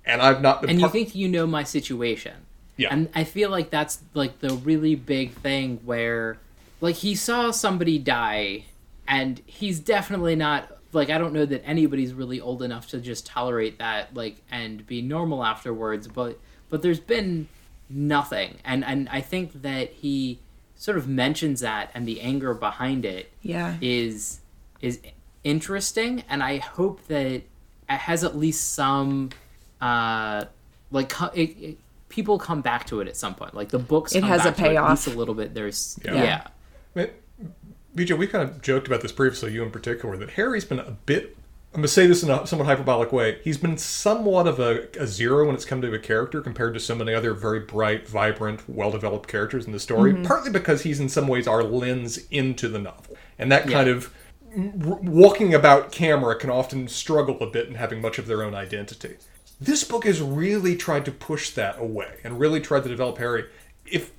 And 0.06 0.22
I've 0.22 0.42
not 0.42 0.62
been 0.62 0.70
and 0.72 0.82
you 0.82 0.90
think 0.90 1.16
you 1.16 1.28
know 1.28 1.46
my 1.46 1.64
situation. 1.64 2.34
Yeah. 2.78 2.90
And 2.92 3.10
I 3.14 3.24
feel 3.24 3.50
like 3.50 3.70
that's 3.70 4.00
like 4.14 4.40
the 4.40 4.54
really 4.56 4.96
big 4.96 5.32
thing 5.34 5.80
where 5.86 6.38
like 6.80 6.96
he 6.96 7.14
saw 7.16 7.52
somebody 7.52 8.00
die 8.00 8.66
and 9.08 9.42
he's 9.46 9.80
definitely 9.80 10.36
not 10.36 10.78
like 10.94 11.10
I 11.10 11.18
don't 11.18 11.34
know 11.34 11.46
that 11.46 11.64
anybody's 11.66 12.14
really 12.14 12.42
old 12.42 12.64
enough 12.64 12.88
to 12.90 13.00
just 13.00 13.26
tolerate 13.26 13.78
that 13.80 14.16
like 14.16 14.38
and 14.52 14.86
be 14.88 15.02
normal 15.02 15.44
afterwards, 15.44 16.08
but 16.08 16.40
but 16.70 16.82
there's 16.82 17.00
been 17.00 17.48
nothing. 17.90 18.58
And 18.66 18.84
and 18.84 19.08
I 19.10 19.22
think 19.22 19.62
that 19.62 19.92
he 19.92 20.40
sort 20.76 20.98
of 20.98 21.08
mentions 21.08 21.60
that 21.60 21.92
and 21.94 22.08
the 22.08 22.20
anger 22.22 22.56
behind 22.56 23.06
it 23.06 23.32
Yeah. 23.44 23.78
is 23.82 24.40
is 24.82 25.00
interesting 25.44 26.24
and 26.30 26.42
i 26.44 26.58
hope 26.58 27.06
that 27.08 27.26
it 27.26 27.48
has 27.88 28.24
at 28.24 28.36
least 28.38 28.74
some 28.74 29.30
uh 29.82 30.46
like 30.92 31.12
it, 31.34 31.40
it, 31.60 31.78
people 32.10 32.38
come 32.40 32.62
back 32.62 32.86
to 32.88 33.02
it 33.02 33.08
at 33.08 33.16
some 33.18 33.36
point 33.36 33.54
like 33.56 33.70
the 33.70 33.80
books 33.80 34.16
It 34.16 34.22
come 34.22 34.30
has 34.30 34.44
back 34.44 34.54
a 34.54 34.56
to 34.56 34.62
it 34.62 34.64
payoff. 34.74 35.08
a 35.08 35.12
little 35.12 35.34
bit 35.36 35.54
there's 35.54 36.00
Yeah. 36.06 36.14
yeah, 36.14 36.48
I 36.96 37.10
BJ, 37.96 38.18
we 38.18 38.28
kind 38.28 38.48
of 38.50 38.62
joked 38.62 38.88
about 38.88 39.02
this 39.02 39.12
previously, 39.12 39.52
you 39.54 39.64
in 39.64 39.72
particular, 39.72 40.16
that 40.18 40.32
Harry's 40.32 40.66
been 40.66 40.80
a 40.80 40.92
bit. 41.06 41.36
I'm 41.74 41.80
going 41.80 41.84
to 41.84 41.88
say 41.88 42.06
this 42.08 42.22
in 42.24 42.30
a 42.30 42.46
somewhat 42.46 42.66
hyperbolic 42.66 43.12
way. 43.14 43.40
He's 43.44 43.58
been 43.58 43.78
somewhat 43.78 44.48
of 44.48 44.60
a, 44.60 44.88
a 45.00 45.08
zero 45.08 45.46
when 45.46 45.56
it's 45.56 45.66
come 45.66 45.82
to 45.82 45.94
a 45.94 46.00
character 46.00 46.42
compared 46.42 46.74
to 46.74 46.80
so 46.80 46.96
many 46.96 47.14
other 47.14 47.34
very 47.34 47.62
bright, 47.62 48.08
vibrant, 48.08 48.68
well 48.70 48.92
developed 48.92 49.30
characters 49.30 49.66
in 49.66 49.72
the 49.72 49.80
story. 49.80 50.14
Partly 50.14 50.52
because 50.52 50.84
he's 50.84 51.00
in 51.00 51.10
some 51.10 51.28
ways 51.28 51.48
our 51.48 51.64
lens 51.64 52.20
into 52.30 52.68
the 52.68 52.80
novel. 52.80 53.18
And 53.40 53.52
that 53.52 53.70
kind 53.70 53.90
of 53.90 54.14
r- 54.58 55.00
walking 55.02 55.54
about 55.54 55.92
camera 55.92 56.36
can 56.38 56.50
often 56.50 56.88
struggle 56.90 57.38
a 57.42 57.48
bit 57.48 57.68
in 57.68 57.76
having 57.76 58.02
much 58.02 58.20
of 58.20 58.28
their 58.28 58.44
own 58.44 58.54
identity. 58.54 59.16
This 59.62 59.84
book 59.84 60.06
has 60.06 60.20
really 60.20 60.76
tried 60.76 61.06
to 61.06 61.12
push 61.12 61.52
that 61.52 61.80
away 61.80 62.18
and 62.24 62.40
really 62.40 62.60
tried 62.60 62.82
to 62.84 62.90
develop 62.90 63.20
Harry, 63.20 63.46
if 63.86 64.12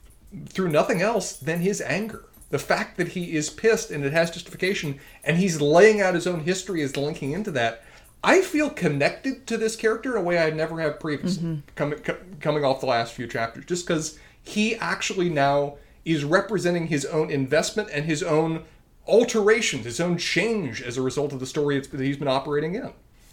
through 0.47 0.69
nothing 0.69 1.03
else, 1.03 1.37
than 1.37 1.61
his 1.61 1.81
anger. 1.81 2.27
The 2.51 2.61
fact 2.61 2.97
that 2.97 3.09
he 3.09 3.35
is 3.35 3.51
pissed 3.51 3.91
and 3.91 4.05
it 4.05 4.13
has 4.13 4.31
justification, 4.31 5.01
and 5.25 5.37
he's 5.37 5.61
laying 5.61 6.01
out 6.01 6.15
his 6.15 6.29
own 6.29 6.41
history 6.41 6.81
as 6.83 6.97
linking 6.97 7.33
into 7.33 7.51
that. 7.53 7.83
I 8.23 8.43
feel 8.43 8.71
connected 8.71 9.49
to 9.49 9.57
this 9.59 9.75
character 9.75 10.13
in 10.13 10.23
a 10.23 10.25
way 10.25 10.39
I 10.39 10.51
never 10.51 10.81
have 10.81 11.01
previously, 11.01 11.43
mm-hmm. 11.43 11.61
coming 11.75 11.99
co- 11.99 12.19
coming 12.39 12.65
off 12.65 12.81
the 12.81 12.87
last 12.87 13.15
few 13.15 13.27
chapters, 13.27 13.65
just 13.65 13.85
because 13.85 14.19
he 14.45 14.77
actually 14.77 15.29
now 15.29 15.75
is 16.05 16.23
representing 16.23 16.87
his 16.87 17.05
own 17.07 17.31
investment 17.31 17.89
and 17.93 18.05
his 18.05 18.23
own 18.23 18.65
alterations, 19.09 19.87
his 19.87 19.99
own 19.99 20.19
change 20.19 20.83
as 20.83 20.97
a 20.97 21.03
result 21.03 21.33
of 21.33 21.41
the 21.41 21.47
story 21.47 21.77
it's, 21.77 21.89
that 21.89 22.01
he's 22.01 22.17
been 22.17 22.29
operating 22.29 22.77
in. 22.77 22.93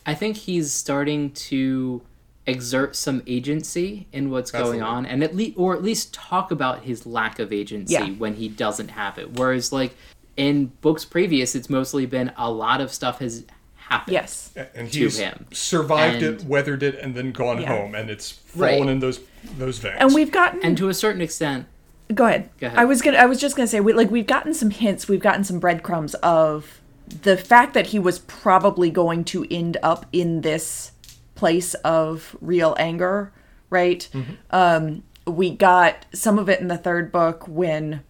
I 0.10 0.14
think 0.14 0.36
he's 0.38 0.74
starting 0.74 1.32
to 1.32 2.02
exert 2.48 2.96
some 2.96 3.22
agency 3.28 4.08
in 4.12 4.30
what's 4.32 4.50
going 4.52 4.82
on 4.82 5.06
and 5.06 5.24
at 5.24 5.36
least 5.36 5.58
or 5.58 5.76
at 5.76 5.84
least 5.84 6.14
talk 6.14 6.50
about 6.52 6.82
his 6.84 7.06
lack 7.06 7.38
of 7.40 7.54
agency 7.54 7.94
Yeah. 7.94 8.08
when 8.24 8.34
he 8.36 8.48
doesn't 8.50 8.90
have 8.90 9.18
it 9.20 9.38
whereas 9.38 9.72
like 9.72 9.96
in 10.36 10.72
books 10.82 11.06
previous 11.06 11.54
it's 11.56 11.70
mostly 11.70 12.06
been 12.06 12.32
a 12.38 12.50
lot 12.50 12.82
of 12.82 12.92
stuff 12.92 13.20
has 13.20 13.44
happened 13.76 14.14
Yes. 14.14 14.52
and 14.76 14.92
to 14.92 15.00
he's 15.00 15.18
him. 15.18 15.46
survived 15.52 16.22
it, 16.24 16.44
weathered 16.44 16.84
it, 16.84 16.96
and 17.02 17.14
then 17.16 17.32
gone 17.32 17.60
Yeah. 17.62 17.68
home, 17.76 17.96
and 17.96 18.10
it's 18.10 18.30
fallen 18.32 18.82
Right. 18.82 18.90
in 18.90 19.00
those 19.00 19.20
those 19.58 19.80
veins. 19.80 19.96
And 20.00 20.14
we've 20.14 20.32
gotten 20.32 20.60
and 20.64 20.78
to 20.78 20.90
a 20.90 20.94
certain 20.94 21.22
extent 21.22 21.66
Go 22.14 22.26
ahead. 22.26 22.50
Go 22.60 22.68
ahead. 22.68 22.80
I 22.80 22.86
was 22.86 23.02
gonna. 23.04 23.18
I 23.18 23.26
was 23.26 23.40
just 23.40 23.56
gonna 23.56 23.68
say, 23.68 23.80
we, 23.80 23.94
like, 23.94 24.10
we've 24.10 24.26
gotten 24.26 24.54
some 24.56 24.72
hints. 24.72 25.08
We've 25.08 25.20
gotten 25.20 25.44
some 25.44 25.60
breadcrumbs 25.60 26.16
of 26.16 26.79
the 27.10 27.38
fact 27.38 27.74
that 27.74 27.88
he 27.88 28.00
was 28.00 28.20
probably 28.20 28.90
going 28.90 29.24
to 29.26 29.46
end 29.52 29.78
up 29.84 30.06
in 30.12 30.42
this 30.42 30.92
place 31.36 31.74
of 31.76 32.36
real 32.42 32.76
anger 32.78 33.32
right? 33.70 34.08
Um, 34.52 35.04
we 35.26 35.56
got 35.56 36.06
some 36.14 36.40
of 36.40 36.50
it 36.50 36.60
in 36.60 36.68
the 36.68 36.78
third 36.78 37.12
book 37.12 37.48
when 37.48 38.04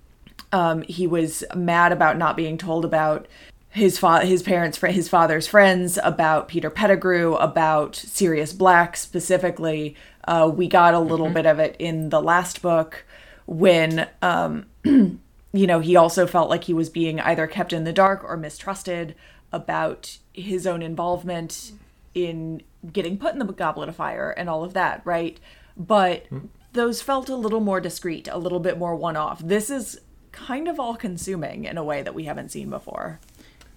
um, 0.52 0.82
he 0.84 1.06
was 1.06 1.44
mad 1.56 1.92
about 1.92 2.18
not 2.18 2.38
being 2.38 2.58
told 2.58 2.86
about 2.86 3.28
his 3.72 4.00
fa- 4.00 4.26
his 4.26 4.42
parents 4.42 4.78
fr- 4.78 4.88
his 4.88 5.08
father's 5.08 5.48
friends 5.48 6.00
about 6.04 6.48
Peter 6.48 6.70
Pettigrew 6.70 7.36
about 7.36 7.96
Sirius 7.96 8.54
Black 8.54 8.98
specifically. 8.98 9.96
Uh, 10.28 10.52
we 10.54 10.68
got 10.68 10.94
a 10.94 11.00
little 11.00 11.30
bit 11.30 11.46
of 11.46 11.60
it 11.60 11.76
in 11.78 12.10
the 12.10 12.22
last 12.22 12.62
book 12.62 13.06
when 13.46 14.08
um, 14.22 14.66
you 15.52 15.66
know 15.68 15.80
he 15.80 15.96
also 15.96 16.26
felt 16.28 16.50
like 16.50 16.66
he 16.66 16.74
was 16.74 16.90
being 16.90 17.20
either 17.22 17.48
kept 17.48 17.74
in 17.74 17.84
the 17.84 17.94
dark 17.94 18.24
or 18.24 18.38
mistrusted 18.38 19.16
about 19.52 20.18
his 20.34 20.68
own 20.68 20.82
involvement 20.82 21.72
in 22.14 22.62
getting 22.94 23.18
put 23.18 23.34
in 23.34 23.40
the 23.40 23.46
goblet 23.46 23.90
of 23.90 23.96
fire 23.96 24.32
and 24.32 24.50
all 24.50 24.64
of 24.64 24.74
that 24.74 25.02
right 25.06 25.40
but 25.76 26.26
those 26.74 27.02
felt 27.02 27.30
a 27.30 27.36
little 27.36 27.60
more 27.60 27.82
discreet 27.82 28.28
a 28.32 28.38
little 28.38 28.60
bit 28.60 28.78
more 28.78 28.96
one-off 28.96 29.40
this 29.46 29.70
is 29.70 30.00
kind 30.32 30.68
of 30.68 30.80
all 30.80 30.96
consuming 30.96 31.66
in 31.66 31.78
a 31.78 31.84
way 31.84 32.02
that 32.04 32.14
we 32.14 32.26
haven't 32.26 32.50
seen 32.50 32.70
before 32.70 33.20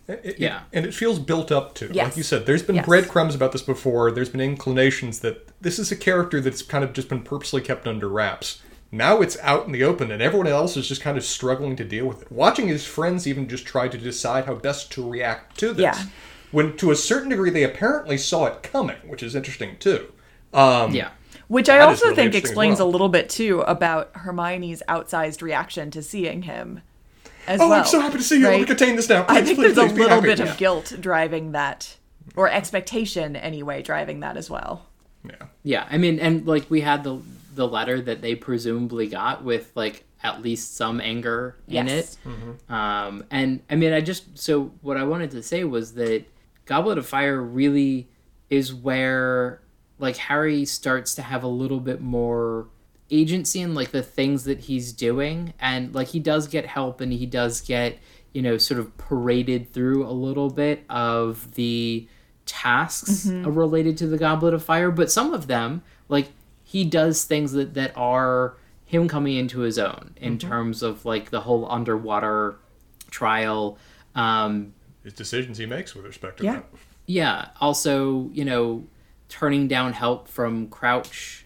It- 0.08 0.20
it- 0.24 0.38
Yeah. 0.40 0.60
and 0.72 0.84
it 0.84 0.92
feels 0.92 1.20
built 1.20 1.52
up 1.52 1.74
to. 1.76 1.86
Yes. 1.92 2.04
Like 2.08 2.16
you 2.16 2.22
said, 2.24 2.44
there's 2.44 2.64
been 2.64 2.74
Yes. 2.74 2.86
breadcrumbs 2.86 3.36
about 3.36 3.52
this 3.52 3.62
before. 3.62 4.10
There's 4.10 4.28
been 4.28 4.40
inclinations 4.40 5.20
that 5.20 5.46
this 5.62 5.78
is 5.78 5.92
a 5.92 5.96
character 5.96 6.40
that's 6.40 6.60
kind 6.60 6.82
of 6.82 6.92
just 6.92 7.08
been 7.08 7.22
purposely 7.22 7.60
kept 7.62 7.86
under 7.86 8.08
wraps. 8.08 8.60
Now 8.94 9.22
it's 9.22 9.38
out 9.40 9.64
in 9.64 9.72
the 9.72 9.84
open, 9.84 10.10
and 10.10 10.20
everyone 10.22 10.46
else 10.46 10.76
is 10.76 10.86
just 10.86 11.00
kind 11.00 11.16
of 11.16 11.24
struggling 11.24 11.76
to 11.76 11.84
deal 11.84 12.04
with 12.06 12.22
it. 12.22 12.30
Watching 12.30 12.68
his 12.68 12.84
friends 12.84 13.26
even 13.26 13.48
just 13.48 13.64
try 13.64 13.88
to 13.88 13.96
decide 13.96 14.44
how 14.44 14.54
best 14.54 14.92
to 14.92 15.08
react 15.08 15.58
to 15.60 15.72
this. 15.72 15.82
Yeah. 15.82 15.98
When 16.50 16.76
to 16.76 16.90
a 16.90 16.96
certain 16.96 17.30
degree 17.30 17.48
they 17.48 17.64
apparently 17.64 18.18
saw 18.18 18.46
it 18.46 18.62
coming, 18.62 18.98
which 19.06 19.22
is 19.22 19.34
interesting 19.34 19.76
too. 19.78 20.12
Um, 20.52 20.92
Yeah. 20.94 21.08
Which 21.48 21.68
I 21.70 21.80
also 21.80 22.04
really 22.06 22.16
think 22.16 22.34
explains 22.34 22.78
well. 22.78 22.88
a 22.88 22.90
little 22.90 23.08
bit 23.08 23.28
too 23.30 23.60
about 23.62 24.10
Hermione's 24.14 24.82
outsized 24.88 25.40
reaction 25.42 25.90
to 25.92 26.02
seeing 26.02 26.42
him 26.42 26.82
as 27.46 27.60
Oh, 27.60 27.68
well. 27.70 27.80
I'm 27.80 27.86
so 27.86 28.00
happy 28.00 28.18
to 28.18 28.22
see 28.24 28.36
you. 28.38 28.44
Let 28.44 28.52
me 28.52 28.58
right? 28.58 28.66
contain 28.66 28.96
this 28.96 29.08
now. 29.08 29.24
I 29.28 29.40
think 29.42 29.58
please, 29.58 29.74
there's 29.74 29.78
a 29.78 29.80
please 29.82 29.92
be 29.94 30.02
little 30.02 30.16
happy. 30.16 30.26
bit 30.28 30.38
Yeah. 30.38 30.50
of 30.52 30.58
guilt 30.58 30.92
driving 31.00 31.52
that, 31.52 31.96
or 32.36 32.48
expectation 32.50 33.36
anyway, 33.36 33.82
driving 33.82 34.20
that 34.20 34.36
as 34.36 34.48
well. 34.50 34.86
Yeah. 35.24 35.46
Yeah, 35.62 35.86
I 35.90 35.96
mean, 35.98 36.18
and 36.18 36.46
like 36.46 36.70
we 36.70 36.82
had 36.82 37.04
the 37.04 37.18
the 37.54 37.66
letter 37.68 38.00
that 38.00 38.22
they 38.22 38.34
presumably 38.34 39.06
got 39.08 39.44
with 39.44 39.70
like 39.74 40.04
at 40.22 40.40
least 40.42 40.76
some 40.76 41.00
anger 41.00 41.56
in 41.68 41.86
Yes. 41.86 42.16
it. 42.26 42.72
Um, 42.72 43.24
and 43.30 43.60
I 43.68 43.76
mean, 43.76 43.92
I 43.92 44.00
just 44.00 44.38
so 44.38 44.72
what 44.80 44.96
I 44.96 45.04
wanted 45.04 45.30
to 45.32 45.42
say 45.42 45.64
was 45.64 45.94
that 45.94 46.24
Goblet 46.64 46.98
of 46.98 47.06
Fire 47.06 47.40
really 47.42 48.08
is 48.50 48.72
where 48.72 49.60
like 49.98 50.16
Harry 50.16 50.64
starts 50.64 51.14
to 51.16 51.22
have 51.22 51.42
a 51.42 51.48
little 51.48 51.80
bit 51.80 52.00
more 52.00 52.68
agency 53.10 53.60
in 53.60 53.74
like 53.74 53.90
the 53.90 54.02
things 54.02 54.44
that 54.44 54.60
he's 54.60 54.92
doing 54.92 55.52
and 55.60 55.94
like 55.94 56.08
he 56.08 56.18
does 56.18 56.48
get 56.48 56.64
help 56.64 57.00
and 57.02 57.12
he 57.12 57.26
does 57.26 57.60
get 57.60 57.98
you 58.32 58.40
know 58.40 58.56
sort 58.56 58.80
of 58.80 58.96
paraded 58.96 59.70
through 59.72 60.06
a 60.06 60.10
little 60.10 60.48
bit 60.48 60.82
of 60.88 61.52
the 61.54 62.08
tasks 62.46 63.26
related 63.26 63.98
to 63.98 64.06
the 64.06 64.16
goblet 64.16 64.54
of 64.54 64.64
fire 64.64 64.90
but 64.90 65.10
some 65.10 65.34
of 65.34 65.46
them 65.46 65.82
like 66.08 66.28
he 66.72 66.84
does 66.84 67.24
things 67.24 67.52
that 67.52 67.74
that 67.74 67.92
are 67.96 68.54
him 68.86 69.06
coming 69.08 69.36
into 69.36 69.60
his 69.60 69.78
own 69.78 70.14
in 70.16 70.38
terms 70.38 70.82
of 70.82 71.04
like 71.04 71.30
the 71.30 71.40
whole 71.42 71.70
underwater 71.70 72.56
trial 73.10 73.78
um 74.14 74.72
His 75.04 75.12
decisions 75.12 75.58
he 75.58 75.66
makes 75.66 75.94
with 75.94 76.04
respect 76.06 76.38
to 76.38 76.44
Yeah. 76.44 76.52
that. 76.56 76.64
yeah 77.06 77.48
also 77.60 78.28
you 78.32 78.44
know 78.44 78.84
turning 79.28 79.68
down 79.68 79.92
help 79.92 80.28
from 80.28 80.68
crouch 80.68 81.44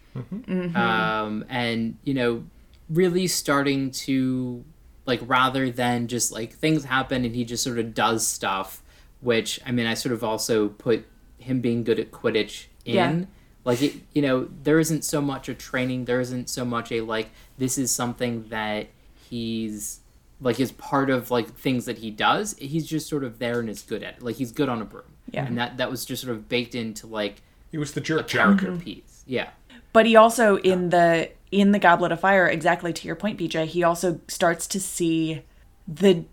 um, 0.75 1.45
and 1.49 1.99
you 2.05 2.15
know 2.15 2.45
really 2.89 3.27
starting 3.27 3.91
to 3.91 4.65
like 5.05 5.21
rather 5.25 5.71
than 5.71 6.07
just 6.09 6.33
like 6.33 6.53
things 6.55 6.85
happen 6.85 7.25
and 7.25 7.35
he 7.35 7.45
just 7.45 7.63
sort 7.63 7.79
of 7.79 7.95
does 7.95 8.27
stuff 8.27 8.83
which 9.21 9.61
i 9.67 9.71
mean 9.73 9.87
i 9.87 9.95
sort 9.95 10.13
of 10.13 10.23
also 10.25 10.69
put 10.69 11.05
him 11.39 11.61
being 11.61 11.85
good 11.85 11.99
at 12.01 12.11
quidditch 12.11 12.67
in 12.85 12.95
Yeah. 12.95 13.25
Like 13.67 13.83
it 13.83 13.95
you 14.15 14.23
know 14.23 14.49
there 14.63 14.81
isn't 14.81 15.05
so 15.05 15.21
much 15.21 15.49
a 15.51 15.55
training 15.55 16.07
there 16.07 16.21
isn't 16.21 16.49
so 16.49 16.65
much 16.65 16.91
a 16.91 17.03
like 17.03 17.29
this 17.59 17.77
is 17.77 17.91
something 17.91 18.49
that 18.49 18.87
he's 19.29 20.01
like 20.41 20.61
is 20.61 20.73
part 20.73 21.11
of 21.11 21.31
like 21.31 21.55
things 21.55 21.85
that 21.87 21.99
he 21.99 22.11
does. 22.11 22.57
He's 22.59 22.87
just 22.87 23.09
sort 23.09 23.25
of 23.25 23.39
there 23.39 23.61
and 23.61 23.69
is 23.69 23.83
good 23.83 24.03
at 24.03 24.17
it. 24.17 24.23
Like 24.23 24.37
he's 24.37 24.53
good 24.53 24.69
on 24.69 24.83
a 24.83 24.85
broom. 24.85 25.05
Yeah. 25.31 25.45
and 25.47 25.59
that 25.59 25.79
that 25.79 25.91
was 25.91 26.05
just 26.05 26.23
sort 26.23 26.37
of 26.37 26.49
baked 26.49 26.75
into 26.75 27.07
like 27.07 27.43
He 27.71 27.79
was 27.79 27.93
the 27.93 28.01
jerk. 28.01 28.29
jock. 28.29 28.43
character 28.59 28.67
mm-hmm. 28.69 28.79
piece. 28.79 29.25
Yeah. 29.27 29.51
But 29.93 30.07
he 30.07 30.17
also 30.17 30.59
in 30.59 30.91
the 30.91 31.31
in 31.51 31.73
the 31.73 31.79
Goblet 31.79 32.13
of 32.13 32.21
Fire, 32.21 32.47
exactly 32.47 32.93
to 32.93 33.07
your 33.07 33.17
point, 33.17 33.39
BJ, 33.39 33.67
he 33.67 33.83
also 33.83 34.21
starts 34.29 34.67
to 34.69 34.81
see 34.81 35.43
the 35.89 36.25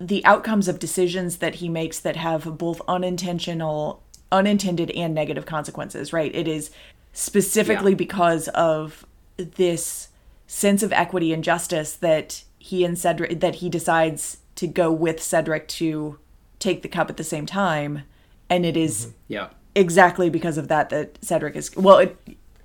the 0.00 0.24
outcomes 0.24 0.68
of 0.68 0.78
decisions 0.78 1.38
that 1.38 1.56
he 1.56 1.68
makes 1.68 1.98
that 2.00 2.16
have 2.16 2.58
both 2.58 2.80
unintentional 2.88 4.02
unintended 4.32 4.90
and 4.92 5.14
negative 5.14 5.46
consequences, 5.46 6.12
right? 6.12 6.34
It 6.34 6.48
is 6.48 6.70
specifically 7.12 7.92
Yeah. 7.92 7.96
because 7.98 8.48
of 8.48 9.06
this 9.36 10.08
sense 10.46 10.82
of 10.82 10.92
equity 10.92 11.32
and 11.32 11.44
justice 11.44 11.92
that 11.94 12.42
he 12.58 12.84
and 12.84 12.98
Cedric 12.98 13.40
that 13.40 13.56
he 13.56 13.68
decides 13.68 14.38
to 14.56 14.66
go 14.66 14.90
with 14.92 15.22
Cedric 15.22 15.68
to 15.68 16.18
take 16.58 16.82
the 16.82 16.88
cup 16.88 17.10
at 17.10 17.16
the 17.16 17.24
same 17.24 17.46
time. 17.46 18.02
And 18.50 18.66
it 18.66 18.76
is 18.76 19.06
mm-hmm. 19.06 19.12
yeah 19.28 19.48
exactly 19.74 20.28
because 20.30 20.58
of 20.58 20.68
that 20.68 20.90
that 20.90 21.18
Cedric 21.24 21.56
is 21.56 21.74
well 21.76 21.98
it 21.98 22.16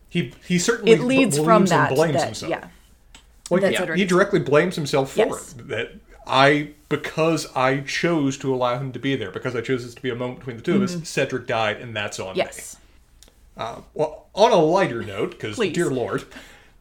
He 0.10 0.34
he 0.46 0.60
certainly 0.60 0.92
it 0.92 1.02
leads 1.02 1.38
b- 1.38 1.44
from 1.46 1.64
believes 1.64 1.72
and 1.72 1.82
that, 1.82 1.96
blames 1.96 2.14
that 2.16 2.26
himself. 2.26 2.50
yeah 2.50 2.68
Like, 3.50 3.62
that 3.62 3.74
yeah, 3.74 3.96
he 3.96 4.06
directly 4.06 4.40
blames 4.40 4.76
himself 4.76 5.12
for 5.14 5.20
Yes. 5.20 5.56
it. 5.58 5.68
That 5.70 5.92
I, 6.28 6.70
because 6.90 7.48
I 7.56 7.82
chose 7.82 8.38
to 8.40 8.54
allow 8.54 8.78
him 8.78 8.92
to 8.92 9.00
be 9.00 9.16
there, 9.16 9.32
because 9.32 9.56
I 9.56 9.62
chose 9.62 9.86
this 9.86 9.96
to 9.96 10.02
be 10.02 10.10
a 10.10 10.16
moment 10.16 10.40
between 10.40 10.58
the 10.58 10.64
2 10.64 10.76
of 10.76 10.82
us, 10.84 11.10
Cedric 11.10 11.48
died, 11.48 11.78
and 11.78 11.96
that's 11.96 12.20
on 12.20 12.36
me. 12.36 12.44
Mm-hmm. 12.44 13.62
Uh, 13.62 13.82
well, 13.94 14.28
on 14.36 14.52
a 14.52 14.58
lighter 14.58 15.02
note, 15.02 15.32
because 15.32 15.58
dear 15.58 15.90
lord, 15.90 16.26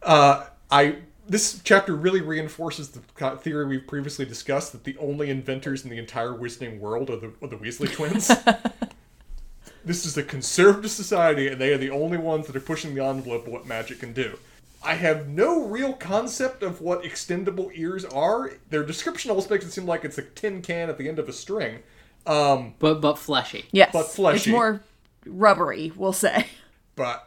uh, 0.03 0.45
I 0.69 0.97
this 1.27 1.59
chapter 1.63 1.95
really 1.95 2.21
reinforces 2.21 2.89
the 2.89 3.01
theory 3.37 3.65
we've 3.65 3.87
previously 3.87 4.25
discussed 4.25 4.71
that 4.71 4.83
the 4.83 4.97
only 4.97 5.29
inventors 5.29 5.83
in 5.83 5.89
the 5.89 5.97
entire 5.97 6.31
wizarding 6.31 6.79
world 6.79 7.09
are 7.09 7.17
the, 7.17 7.33
are 7.41 7.47
the 7.47 7.57
Weasley 7.57 7.91
twins. 7.91 8.27
this 9.85 10.05
is 10.05 10.17
a 10.17 10.23
conservative 10.23 10.91
society, 10.91 11.47
and 11.47 11.59
they 11.59 11.73
are 11.73 11.77
the 11.77 11.89
only 11.89 12.17
ones 12.17 12.47
that 12.47 12.55
are 12.55 12.61
pushing 12.61 12.95
the 12.95 13.03
envelope 13.03 13.47
of 13.47 13.51
what 13.51 13.65
magic 13.65 13.99
can 13.99 14.13
do. 14.13 14.37
I 14.83 14.93
have 14.95 15.27
no 15.27 15.65
real 15.65 15.93
concept 15.93 16.63
of 16.63 16.81
what 16.81 17.03
extendable 17.03 17.71
ears 17.75 18.05
are. 18.05 18.51
Their 18.69 18.83
description 18.83 19.31
almost 19.31 19.49
makes 19.49 19.65
it 19.65 19.71
seem 19.71 19.85
like 19.85 20.05
it's 20.05 20.17
a 20.17 20.21
tin 20.21 20.61
can 20.61 20.89
at 20.89 20.97
the 20.97 21.09
end 21.09 21.19
of 21.19 21.27
a 21.27 21.33
string. 21.33 21.79
Um, 22.25 22.73
but 22.79 22.99
but 22.99 23.17
fleshy 23.17 23.65
yes 23.71 23.89
But 23.93 24.03
fleshy. 24.03 24.35
it's 24.35 24.47
more 24.47 24.81
rubbery 25.25 25.93
we'll 25.95 26.11
say 26.11 26.47
but 26.95 27.25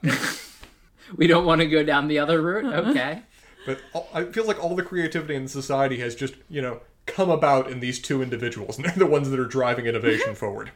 we 1.17 1.27
don't 1.27 1.47
want 1.47 1.63
to 1.63 1.67
go 1.67 1.83
down 1.83 2.07
the 2.09 2.19
other 2.19 2.43
route 2.43 2.67
okay 2.89 3.23
But 3.65 3.81
all- 3.95 4.09
it 4.15 4.35
feels 4.35 4.47
like 4.47 4.63
all 4.63 4.77
the 4.77 4.83
creativity 4.83 5.35
in 5.35 5.49
society 5.49 6.01
has 6.01 6.15
just, 6.15 6.35
you 6.51 6.61
know, 6.61 6.81
come 7.07 7.31
about 7.31 7.71
in 7.71 7.81
these 7.81 7.99
two 7.99 8.23
individuals, 8.23 8.77
and 8.77 8.85
they're 8.87 8.95
the 8.97 9.07
ones 9.07 9.31
that 9.31 9.41
are 9.41 9.47
driving 9.47 9.87
innovation 9.87 10.35
forward. 10.43 10.71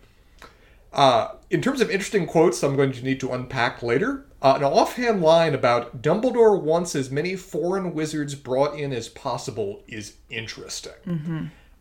Uh, 0.92 1.32
in 1.50 1.60
terms 1.60 1.80
of 1.80 1.90
interesting 1.90 2.26
quotes, 2.26 2.62
I'm 2.62 2.76
going 2.76 2.92
to 2.92 3.02
need 3.04 3.20
to 3.20 3.32
unpack 3.32 3.82
later. 3.82 4.24
Uh, 4.44 4.56
an 4.56 4.62
offhand 4.62 5.22
line 5.22 5.54
about 5.54 6.02
Dumbledore 6.02 6.60
wants 6.60 6.94
as 6.94 7.10
many 7.10 7.34
foreign 7.34 7.94
wizards 7.94 8.34
brought 8.34 8.78
in 8.78 8.92
as 8.92 9.08
possible 9.08 9.82
is 9.88 10.18
interesting. 10.28 10.92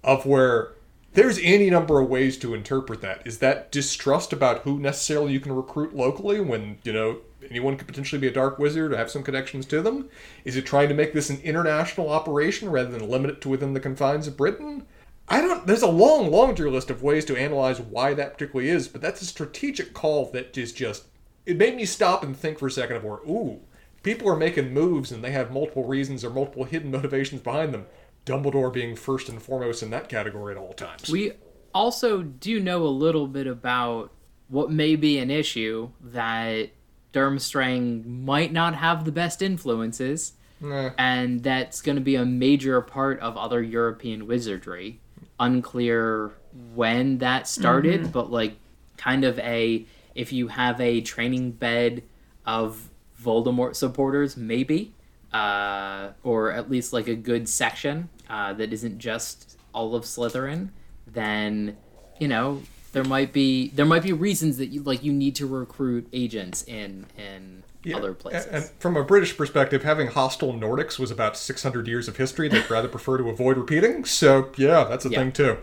Of 0.02 0.26
where 0.26 0.72
there's 1.14 1.40
any 1.44 1.70
number 1.70 2.00
of 2.00 2.08
ways 2.10 2.38
to 2.38 2.54
interpret 2.54 3.02
that. 3.02 3.22
Is 3.26 3.40
that 3.40 3.70
distrust 3.70 4.32
about 4.32 4.60
who 4.60 4.80
necessarily 4.80 5.34
you 5.34 5.42
can 5.42 5.52
recruit 5.52 5.94
locally 5.94 6.40
when, 6.40 6.78
you 6.86 6.94
know, 6.94 7.18
anyone 7.50 7.76
could 7.76 7.88
potentially 7.88 8.22
be 8.22 8.28
a 8.28 8.34
dark 8.34 8.58
wizard 8.58 8.94
or 8.94 8.98
have 8.98 9.12
some 9.12 9.24
connections 9.24 9.66
to 9.66 9.82
them? 9.82 10.08
Is 10.46 10.56
it 10.56 10.66
trying 10.66 10.88
to 10.88 10.96
make 10.96 11.12
this 11.12 11.30
an 11.30 11.42
international 11.42 12.10
operation 12.10 12.70
rather 12.70 12.92
than 12.92 13.10
limit 13.10 13.32
it 13.32 13.42
to 13.42 13.50
within 13.50 13.74
the 13.74 13.82
confines 13.82 14.26
of 14.26 14.38
Britain? 14.38 14.86
I 15.28 15.42
don't. 15.42 15.68
There's 15.68 15.82
a 15.82 15.88
long 15.88 16.32
laundry 16.32 16.72
list 16.72 16.90
of 16.90 17.04
ways 17.04 17.26
to 17.26 17.36
analyze 17.36 17.82
why 17.82 18.14
that 18.14 18.34
particularly 18.34 18.70
is, 18.70 18.88
but 18.88 19.02
that's 19.02 19.22
a 19.22 19.26
strategic 19.26 19.94
call 19.94 20.32
that 20.32 20.58
is 20.58 20.72
just. 20.72 21.04
It 21.46 21.58
made 21.58 21.76
me 21.76 21.86
stop 21.86 22.24
and 22.24 22.36
think 22.38 22.60
for 22.60 22.68
a 22.68 22.72
second 22.72 22.96
of 22.98 23.04
where, 23.04 23.20
ooh, 23.28 23.60
people 24.02 24.30
are 24.30 24.36
making 24.38 24.74
moves 24.74 25.12
and 25.12 25.24
they 25.24 25.32
have 25.32 25.52
multiple 25.52 25.86
reasons 25.86 26.24
or 26.24 26.30
multiple 26.30 26.64
hidden 26.66 26.92
motivations 26.92 27.42
behind 27.42 27.74
them. 27.74 27.86
Dumbledore 28.26 28.72
being 28.72 28.96
first 28.96 29.28
and 29.28 29.42
foremost 29.42 29.84
in 29.84 29.90
that 29.90 30.08
category 30.08 30.54
at 30.54 30.58
all 30.58 30.72
times. 30.74 31.10
we 31.10 31.34
also 31.74 32.22
do 32.22 32.60
know 32.60 32.84
a 32.84 32.88
little 32.88 33.28
bit 33.28 33.48
about 33.48 34.12
what 34.48 34.72
may 34.72 34.96
be 34.96 35.18
an 35.18 35.30
issue 35.32 35.90
that 36.02 36.70
Durmstrang 37.12 38.06
might 38.06 38.52
not 38.54 38.76
have 38.76 39.06
the 39.06 39.12
best 39.12 39.42
influences 39.42 40.34
Nah. 40.62 40.92
and 40.98 41.44
that's 41.44 41.82
going 41.82 41.96
to 41.98 42.02
be 42.02 42.16
a 42.16 42.24
major 42.24 42.80
part 42.80 43.20
of 43.20 43.36
other 43.36 43.62
European 43.62 44.26
wizardry. 44.28 45.02
Unclear 45.38 46.32
when 46.74 47.18
that 47.18 47.48
started, 47.48 48.02
Mm-hmm. 48.04 48.12
but 48.12 48.32
like 48.32 48.56
kind 48.96 49.26
of 49.26 49.38
a 49.40 49.86
if 50.16 50.32
you 50.34 50.48
have 50.50 50.80
a 50.82 51.02
training 51.02 51.52
bed 51.52 52.04
of 52.46 52.90
Voldemort 53.22 53.76
supporters, 53.76 54.36
maybe, 54.38 54.94
uh, 55.34 56.10
or 56.24 56.52
at 56.52 56.70
least 56.70 56.94
like 56.94 57.08
a 57.08 57.16
good 57.16 57.48
section 57.50 58.10
uh, 58.30 58.54
that 58.54 58.74
isn't 58.74 59.00
just 59.00 59.58
all 59.74 59.96
of 59.96 60.04
Slytherin, 60.04 60.70
then 61.08 61.78
you 62.20 62.28
know 62.28 62.62
there 62.92 63.04
might 63.04 63.34
be 63.34 63.70
there 63.70 63.86
might 63.86 64.04
be 64.04 64.14
reasons 64.14 64.58
that 64.58 64.68
you 64.68 64.84
like 64.84 65.04
you 65.04 65.12
need 65.12 65.36
to 65.36 65.48
recruit 65.48 66.08
agents 66.14 66.64
in 66.64 67.06
in 67.18 67.64
Yeah, 67.84 67.98
other 67.98 68.14
places. 68.14 68.46
And, 68.46 68.66
from 68.80 68.96
a 68.96 69.04
British 69.04 69.36
perspective, 69.36 69.84
having 69.84 70.08
hostile 70.08 70.54
Nordics 70.54 71.00
was 71.00 71.10
about 71.12 71.36
600 71.38 71.88
years 71.88 72.08
of 72.08 72.18
history 72.18 72.48
they'd 72.50 72.70
rather 72.70 72.88
prefer 72.88 73.18
to 73.18 73.30
avoid 73.30 73.58
repeating. 73.58 74.06
So, 74.06 74.52
yeah, 74.58 74.84
that's 74.86 75.06
a 75.06 75.10
Yeah. 75.10 75.20
thing 75.20 75.32
too. 75.32 75.58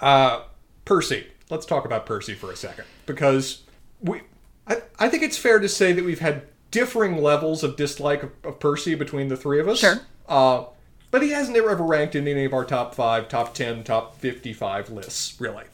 Uh, 0.00 0.42
Percy. 0.84 1.26
Let's 1.52 1.66
talk 1.66 1.84
about 1.84 2.06
Percy 2.06 2.32
for 2.32 2.50
a 2.50 2.56
second. 2.56 2.86
Because 3.04 3.64
we, 4.00 4.22
I, 4.66 4.78
I 4.98 5.10
think 5.10 5.22
it's 5.22 5.36
fair 5.36 5.58
to 5.58 5.68
say 5.68 5.92
that 5.92 6.02
we've 6.02 6.18
had 6.18 6.44
differing 6.70 7.20
levels 7.22 7.62
of 7.62 7.76
dislike 7.76 8.22
of, 8.22 8.30
of 8.42 8.58
Percy 8.58 8.94
between 8.94 9.28
the 9.28 9.36
three 9.36 9.60
of 9.60 9.68
us. 9.68 9.80
Sure. 9.80 10.00
Uh, 10.26 10.64
but 11.10 11.22
he 11.22 11.28
hasn't 11.28 11.54
ever 11.58 11.74
ranked 11.76 12.14
in 12.14 12.26
any 12.26 12.46
of 12.46 12.54
our 12.54 12.64
top 12.64 12.94
five, 12.94 13.28
top 13.28 13.52
10, 13.52 13.84
top 13.84 14.16
55 14.16 14.88
lists, 14.88 15.38
really. 15.38 15.64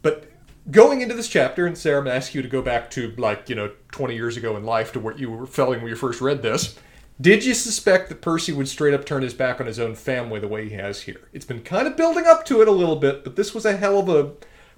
But 0.00 0.30
going 0.70 1.00
into 1.00 1.16
this 1.16 1.26
chapter, 1.26 1.66
and 1.66 1.76
Sarah, 1.76 1.98
I'm 1.98 2.04
going 2.04 2.12
to 2.12 2.16
ask 2.16 2.32
you 2.32 2.40
to 2.40 2.48
go 2.48 2.62
back 2.62 2.88
to, 2.92 3.12
like, 3.16 3.48
you 3.48 3.56
know, 3.56 3.72
20 3.90 4.14
years 4.14 4.36
ago 4.36 4.56
in 4.56 4.62
life 4.62 4.92
to 4.92 5.00
what 5.00 5.18
you 5.18 5.28
were 5.32 5.48
feeling 5.48 5.80
when 5.80 5.88
you 5.88 5.96
first 5.96 6.20
read 6.20 6.42
this. 6.42 6.78
Did 7.20 7.44
you 7.44 7.52
suspect 7.54 8.10
that 8.10 8.20
Percy 8.20 8.52
would 8.52 8.68
straight 8.68 8.94
up 8.94 9.04
turn 9.04 9.24
his 9.24 9.34
back 9.34 9.60
on 9.60 9.66
his 9.66 9.80
own 9.80 9.96
family 9.96 10.38
the 10.38 10.46
way 10.46 10.68
he 10.68 10.76
has 10.76 11.02
here? 11.02 11.28
It's 11.32 11.44
been 11.44 11.62
kind 11.62 11.88
of 11.88 11.96
building 11.96 12.26
up 12.26 12.44
to 12.44 12.62
it 12.62 12.68
a 12.68 12.72
little 12.72 12.94
bit, 12.94 13.24
but 13.24 13.34
this 13.34 13.52
was 13.52 13.64
a 13.64 13.76
hell 13.76 13.98
of 13.98 14.08
a 14.08 14.34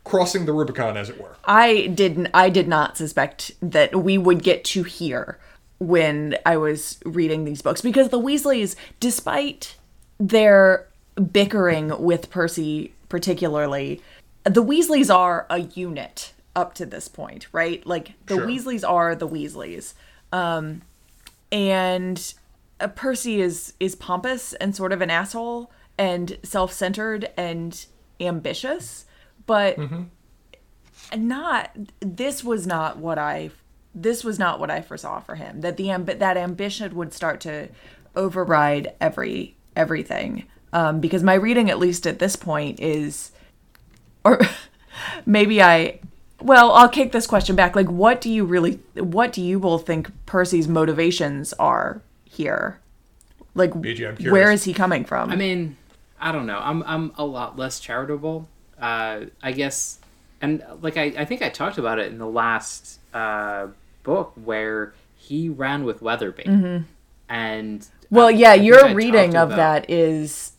crossing 0.08 0.46
the 0.46 0.52
Rubicon, 0.52 0.96
as 0.96 1.10
it 1.10 1.20
were. 1.20 1.36
I 1.44 1.86
didn't 1.88 2.28
I 2.34 2.48
did 2.50 2.66
not 2.66 2.96
suspect 2.96 3.52
that 3.60 3.94
we 3.94 4.18
would 4.18 4.42
get 4.42 4.64
to 4.64 4.82
here 4.82 5.38
when 5.78 6.36
I 6.44 6.56
was 6.56 6.98
reading 7.04 7.44
these 7.44 7.62
books 7.62 7.80
because 7.80 8.08
the 8.08 8.18
Weasleys 8.20 8.74
despite 8.98 9.76
their 10.18 10.86
bickering 11.32 12.02
with 12.02 12.30
Percy 12.30 12.92
particularly 13.08 14.02
the 14.44 14.62
Weasleys 14.62 15.14
are 15.14 15.46
a 15.50 15.58
unit 15.58 16.32
up 16.56 16.74
to 16.74 16.86
this 16.86 17.06
point, 17.06 17.46
right? 17.52 17.86
Like 17.86 18.14
the 18.26 18.36
Sure. 18.36 18.46
Weasleys 18.46 18.88
are 18.88 19.14
the 19.14 19.28
Weasleys. 19.28 19.94
Um 20.32 20.82
and 21.52 22.34
uh, 22.80 22.88
Percy 22.88 23.40
is 23.40 23.74
is 23.78 23.94
pompous 23.94 24.52
and 24.54 24.74
sort 24.74 24.92
of 24.92 25.00
an 25.00 25.10
asshole 25.10 25.70
and 25.96 26.38
self-centered 26.42 27.30
and 27.36 27.86
ambitious, 28.20 29.04
but 29.48 29.76
not 31.16 31.76
this 31.98 32.44
was 32.44 32.66
not 32.68 32.98
what 32.98 33.18
I 33.18 33.50
this 33.94 34.22
was 34.22 34.38
not 34.38 34.60
what 34.60 34.70
I 34.70 34.80
foresaw 34.80 35.18
for 35.18 35.34
him. 35.34 35.62
That 35.62 35.76
the 35.76 35.86
amb- 35.86 36.18
that 36.18 36.36
ambition 36.36 36.94
would 36.94 37.12
start 37.12 37.40
to 37.40 37.68
override 38.14 38.94
every 39.00 39.56
everything. 39.74 40.44
Um, 40.72 41.00
because 41.00 41.22
my 41.22 41.34
reading, 41.34 41.70
at 41.70 41.78
least 41.78 42.06
at 42.06 42.18
this 42.18 42.36
point, 42.36 42.78
is, 42.78 43.32
or 44.22 44.38
maybe 45.26 45.62
I, 45.62 46.00
well, 46.42 46.72
I'll 46.72 46.90
kick 46.90 47.12
this 47.12 47.26
question 47.26 47.56
back. 47.56 47.74
Like, 47.74 47.88
what 47.88 48.20
do 48.20 48.30
you 48.30 48.44
really, 48.44 48.78
what 48.94 49.32
do 49.32 49.40
you 49.40 49.58
both 49.58 49.86
think 49.86 50.10
Percy's 50.26 50.68
motivations 50.68 51.54
are 51.54 52.02
here? 52.24 52.80
Like, 53.54 53.70
BJ, 53.70 54.30
where 54.30 54.52
is 54.52 54.64
he 54.64 54.74
coming 54.74 55.04
from? 55.06 55.30
I 55.30 55.36
mean, 55.36 55.76
I 56.20 56.32
don't 56.32 56.46
know. 56.46 56.60
I'm 56.62 56.82
I'm 56.82 57.12
a 57.16 57.24
lot 57.24 57.58
less 57.58 57.80
charitable. 57.80 58.46
Uh, 58.80 59.26
I 59.42 59.52
guess, 59.52 59.98
and 60.40 60.62
like 60.82 60.96
I, 60.96 61.12
I 61.18 61.24
think 61.24 61.42
I 61.42 61.48
talked 61.48 61.78
about 61.78 61.98
it 61.98 62.12
in 62.12 62.18
the 62.18 62.26
last 62.26 63.00
uh, 63.12 63.68
book 64.04 64.32
where 64.44 64.94
he 65.16 65.48
ran 65.48 65.84
with 65.84 66.00
Weatherby, 66.02 66.44
and 67.28 67.80
Mm-hmm. 67.80 68.14
Well, 68.14 68.28
I- 68.28 68.30
yeah, 68.30 68.50
I 68.52 68.54
your 68.54 68.94
reading 68.94 69.36
of 69.36 69.50
that 69.50 69.90
is 69.90 70.52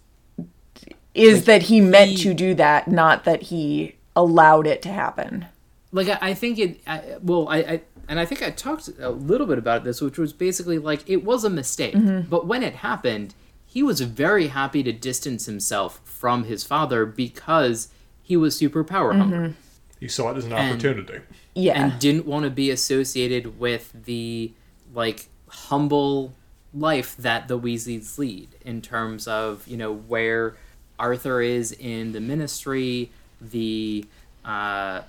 is 1.15 1.37
Like, 1.39 1.45
that 1.45 1.61
he 1.63 1.81
meant 1.81 2.11
he- 2.11 2.17
to 2.17 2.33
do 2.33 2.53
that, 2.55 2.87
not 2.87 3.23
that 3.23 3.43
he 3.43 3.95
allowed 4.15 4.67
it 4.67 4.81
to 4.83 4.89
happen. 4.89 5.45
like 5.91 6.07
I, 6.09 6.17
I 6.29 6.33
think 6.33 6.59
it 6.59 6.81
I, 6.85 7.17
well 7.21 7.47
I, 7.47 7.57
I 7.57 7.81
and 8.09 8.19
i 8.19 8.25
think 8.25 8.43
i 8.43 8.49
talked 8.49 8.89
a 8.99 9.09
little 9.11 9.47
bit 9.47 9.57
about 9.57 9.83
this 9.85 10.01
which 10.01 10.17
was 10.17 10.33
basically 10.33 10.77
like 10.77 11.07
it 11.09 11.23
was 11.23 11.43
a 11.45 11.49
mistake 11.49 11.95
but 12.29 12.45
when 12.45 12.61
it 12.63 12.75
happened 12.75 13.33
he 13.65 13.81
was 13.81 14.01
very 14.01 14.47
happy 14.47 14.83
to 14.83 14.91
distance 14.91 15.45
himself 15.45 16.01
from 16.03 16.43
his 16.45 16.63
father 16.65 17.05
because 17.05 17.87
he 18.29 18.37
was 18.37 18.55
super 18.55 18.83
power 18.85 19.11
hungry 19.13 19.55
He 19.99 20.07
saw 20.07 20.31
it 20.31 20.37
as 20.37 20.45
an 20.45 20.53
And- 20.53 20.71
opportunity. 20.71 21.19
Yeah. 21.55 21.83
and 21.83 21.99
didn't 21.99 22.25
want 22.25 22.45
to 22.45 22.49
be 22.49 22.69
associated 22.71 23.59
with 23.59 23.91
the 24.05 24.53
like 24.93 25.27
humble 25.47 26.33
life 26.73 27.17
that 27.17 27.47
the 27.49 27.59
Weasleys 27.59 28.17
lead 28.17 28.49
in 28.63 28.81
terms 28.81 29.27
of 29.27 29.67
you 29.67 29.75
know 29.75 29.91
where 29.93 30.55
Arthur 30.97 31.41
is 31.41 31.71
in 31.73 32.11
the 32.13 32.19
ministry, 32.21 33.11
the 33.41 34.05
uh, 34.45 35.01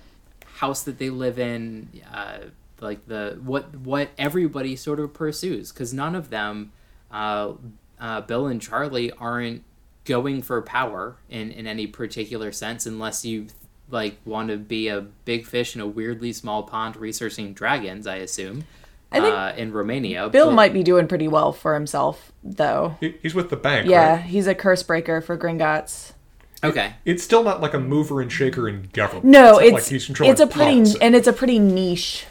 house 0.55 0.83
that 0.83 0.97
they 0.97 1.09
live 1.09 1.37
in, 1.39 1.89
uh, 2.13 2.39
like 2.81 3.05
the 3.07 3.39
what 3.43 3.75
what 3.77 4.09
everybody 4.17 4.75
sort 4.75 4.99
of 4.99 5.13
pursues 5.13 5.71
because 5.71 5.93
none 5.93 6.15
of 6.15 6.29
them, 6.31 6.71
uh, 7.11 7.53
uh, 7.99 8.21
Bill 8.21 8.47
and 8.47 8.61
Charlie, 8.61 9.11
aren't 9.13 9.63
going 10.11 10.41
for 10.41 10.61
power 10.61 11.15
in 11.29 11.51
in 11.51 11.65
any 11.67 11.87
particular 11.87 12.51
sense 12.51 12.85
unless 12.85 13.23
you 13.25 13.47
like 13.89 14.15
want 14.25 14.49
to 14.49 14.57
be 14.57 14.87
a 14.87 15.01
big 15.25 15.45
fish 15.45 15.75
in 15.75 15.81
a 15.81 15.87
weirdly 15.87 16.31
small 16.33 16.63
pond 16.63 16.95
researching 16.95 17.53
dragons 17.53 18.05
i 18.07 18.15
assume 18.17 18.63
I 19.13 19.19
think 19.19 19.35
uh, 19.35 19.53
in 19.57 19.73
romania 19.73 20.29
Bill 20.29 20.47
but- 20.49 20.55
might 20.55 20.73
be 20.73 20.83
doing 20.83 21.07
pretty 21.07 21.27
well 21.27 21.51
for 21.51 21.73
himself, 21.73 22.31
though. 22.43 22.95
He- 23.01 23.15
He's 23.21 23.35
with 23.35 23.49
the 23.49 23.57
bank, 23.57 23.89
Yeah, 23.89 24.11
right? 24.15 24.21
he's 24.33 24.47
a 24.47 24.55
curse 24.55 24.83
breaker 24.83 25.19
for 25.19 25.37
Gringotts. 25.37 26.13
okay 26.63 26.93
It's 27.03 27.21
still 27.21 27.43
not 27.43 27.59
like 27.59 27.73
a 27.73 27.79
mover 27.79 28.21
and 28.21 28.31
shaker 28.31 28.69
in 28.69 28.87
government. 28.93 29.25
No, 29.25 29.53
not 29.53 29.63
it's 29.63 29.73
like 29.73 29.87
he's 29.93 30.05
controlling 30.05 30.31
it's 30.31 30.39
a 30.41 30.47
pretty 30.47 30.75
policy. 30.77 31.01
and 31.01 31.13
it's 31.17 31.27
a 31.27 31.33
pretty 31.33 31.59
niche 31.59 32.25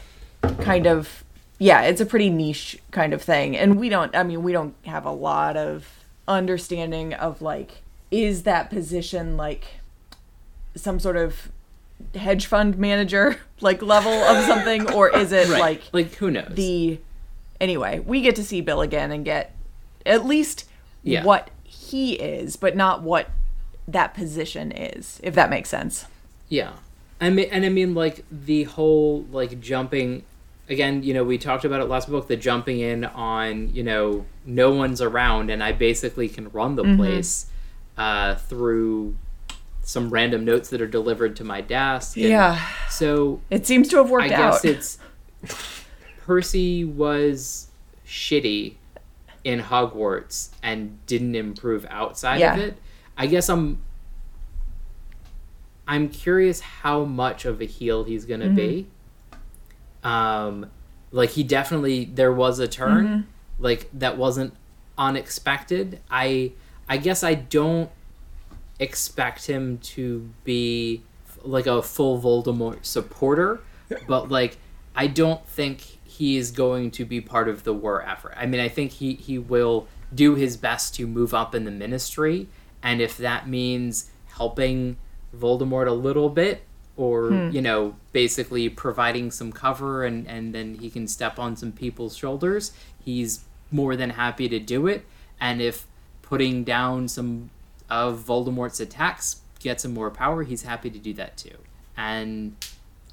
kind 0.61 0.87
of 0.87 1.23
yeah, 1.59 1.81
it's 1.83 2.01
a 2.01 2.07
pretty 2.07 2.31
niche 2.31 2.79
kind 2.89 3.13
of 3.13 3.21
thing. 3.21 3.55
And 3.55 3.79
we 3.79 3.87
don't 3.89 4.15
I 4.15 4.23
mean, 4.23 4.41
we 4.41 4.51
don't 4.51 4.73
have 4.85 5.05
a 5.05 5.11
lot 5.29 5.55
of 5.57 5.87
understanding 6.31 7.13
of 7.13 7.41
like 7.41 7.81
is 8.09 8.43
that 8.43 8.69
position 8.69 9.37
like 9.37 9.65
some 10.75 10.99
sort 10.99 11.17
of 11.17 11.49
hedge 12.15 12.45
fund 12.45 12.77
manager 12.77 13.37
like 13.61 13.81
level 13.81 14.11
of 14.11 14.43
something 14.45 14.91
or 14.93 15.15
is 15.15 15.31
it 15.31 15.47
right 15.49 15.59
like 15.59 15.81
like 15.91 16.13
who 16.15 16.31
knows 16.31 16.49
the 16.53 16.99
anyway 17.59 17.99
we 17.99 18.21
get 18.21 18.35
to 18.35 18.43
see 18.43 18.61
bill 18.61 18.81
again 18.81 19.11
and 19.11 19.23
get 19.25 19.55
at 20.05 20.25
least 20.25 20.65
Yeah. 21.03 21.23
what 21.23 21.49
he 21.63 22.13
is 22.13 22.55
but 22.55 22.75
not 22.75 23.01
what 23.03 23.29
that 23.87 24.13
position 24.13 24.71
is 24.71 25.19
if 25.23 25.35
that 25.35 25.49
makes 25.49 25.69
sense 25.69 26.05
Yeah, 26.49 26.71
I 27.19 27.29
mean, 27.29 27.47
and 27.51 27.63
I 27.65 27.69
mean, 27.69 27.93
like 27.93 28.25
the 28.31 28.63
whole 28.63 29.25
like 29.31 29.61
jumping. 29.61 30.23
Again, 30.69 31.03
you 31.03 31.13
know, 31.13 31.23
we 31.23 31.37
talked 31.37 31.65
about 31.65 31.81
it 31.81 31.85
last 31.85 32.09
book. 32.09 32.27
The 32.27 32.37
jumping 32.37 32.79
in 32.79 33.03
on, 33.05 33.73
you 33.73 33.83
know, 33.83 34.25
no 34.45 34.71
one's 34.73 35.01
around, 35.01 35.49
and 35.49 35.61
I 35.63 35.71
basically 35.73 36.29
can 36.29 36.49
run 36.51 36.75
the 36.75 36.95
place 36.95 37.47
uh, 37.97 38.35
through 38.35 39.15
some 39.83 40.09
random 40.11 40.45
notes 40.45 40.69
that 40.69 40.79
are 40.81 40.87
delivered 40.87 41.35
to 41.37 41.43
my 41.43 41.59
desk. 41.59 42.15
and 42.15 42.25
yeah 42.27 42.65
So 42.89 43.41
it 43.49 43.65
seems 43.67 43.87
to 43.89 43.97
have 43.97 44.05
I 44.07 44.09
worked 44.09 44.29
guess 44.29 44.39
out 44.63 44.65
it's 44.65 44.97
Percy 46.23 46.85
was 46.85 47.67
shitty 48.07 48.75
in 49.43 49.59
Hogwarts 49.59 50.49
and 50.61 51.03
didn't 51.07 51.35
improve 51.35 51.85
outside 51.89 52.39
Yeah. 52.39 52.53
of 52.53 52.59
it. 52.59 52.77
I 53.17 53.25
guess 53.27 53.49
I'm 53.49 53.79
I'm 55.87 56.09
curious 56.09 56.61
how 56.61 57.03
much 57.03 57.45
of 57.45 57.59
a 57.61 57.65
heel 57.65 58.03
he's 58.03 58.25
going 58.25 58.39
to 58.39 58.49
be. 58.49 58.87
Um 60.03 60.67
like 61.11 61.31
he 61.31 61.43
definitely 61.43 62.05
there 62.05 62.31
was 62.31 62.59
a 62.59 62.67
turn 62.67 63.27
like 63.59 63.89
that 63.93 64.17
wasn't 64.17 64.53
unexpected. 64.97 65.99
I 66.09 66.53
I 66.89 66.97
guess 66.97 67.23
I 67.23 67.35
don't 67.35 67.89
expect 68.79 69.47
him 69.47 69.77
to 69.77 70.29
be 70.43 71.03
like 71.43 71.67
a 71.67 71.81
full 71.81 72.19
Voldemort 72.19 72.85
supporter, 72.85 73.61
but 74.07 74.29
like 74.29 74.57
I 74.95 75.07
don't 75.07 75.45
think 75.47 75.81
he 76.03 76.37
is 76.37 76.51
going 76.51 76.91
to 76.91 77.05
be 77.05 77.21
part 77.21 77.47
of 77.47 77.63
the 77.63 77.73
war 77.73 78.01
effort. 78.03 78.33
I 78.35 78.45
mean, 78.45 78.59
I 78.61 78.67
think 78.67 78.91
he 78.91 79.13
he 79.13 79.37
will 79.37 79.87
do 80.13 80.35
his 80.35 80.57
best 80.57 80.95
to 80.95 81.07
move 81.07 81.33
up 81.33 81.55
in 81.55 81.63
the 81.63 81.71
ministry, 81.71 82.47
and 82.83 83.01
if 83.01 83.17
that 83.17 83.47
means 83.47 84.11
helping 84.35 84.97
Voldemort 85.37 85.87
a 85.87 85.93
little 85.93 86.29
bit 86.29 86.63
or 87.01 87.31
you 87.51 87.61
know 87.61 87.95
basically 88.11 88.69
providing 88.69 89.31
some 89.31 89.51
cover 89.51 90.03
and 90.05 90.27
and 90.27 90.53
then 90.53 90.75
he 90.75 90.89
can 90.89 91.07
step 91.07 91.39
on 91.39 91.55
some 91.55 91.71
people's 91.71 92.15
shoulders 92.15 92.71
he's 93.03 93.43
more 93.71 93.95
than 93.95 94.11
happy 94.11 94.47
to 94.47 94.59
do 94.59 94.87
it 94.87 95.05
and 95.39 95.61
if 95.61 95.87
putting 96.21 96.63
down 96.63 97.07
some 97.07 97.49
of 97.89 98.19
Voldemort's 98.19 98.79
attacks 98.79 99.41
gets 99.59 99.83
him 99.83 99.93
more 99.93 100.11
power 100.11 100.43
he's 100.43 100.63
happy 100.63 100.89
to 100.89 100.99
do 100.99 101.13
that 101.13 101.37
too 101.37 101.57
and 101.97 102.55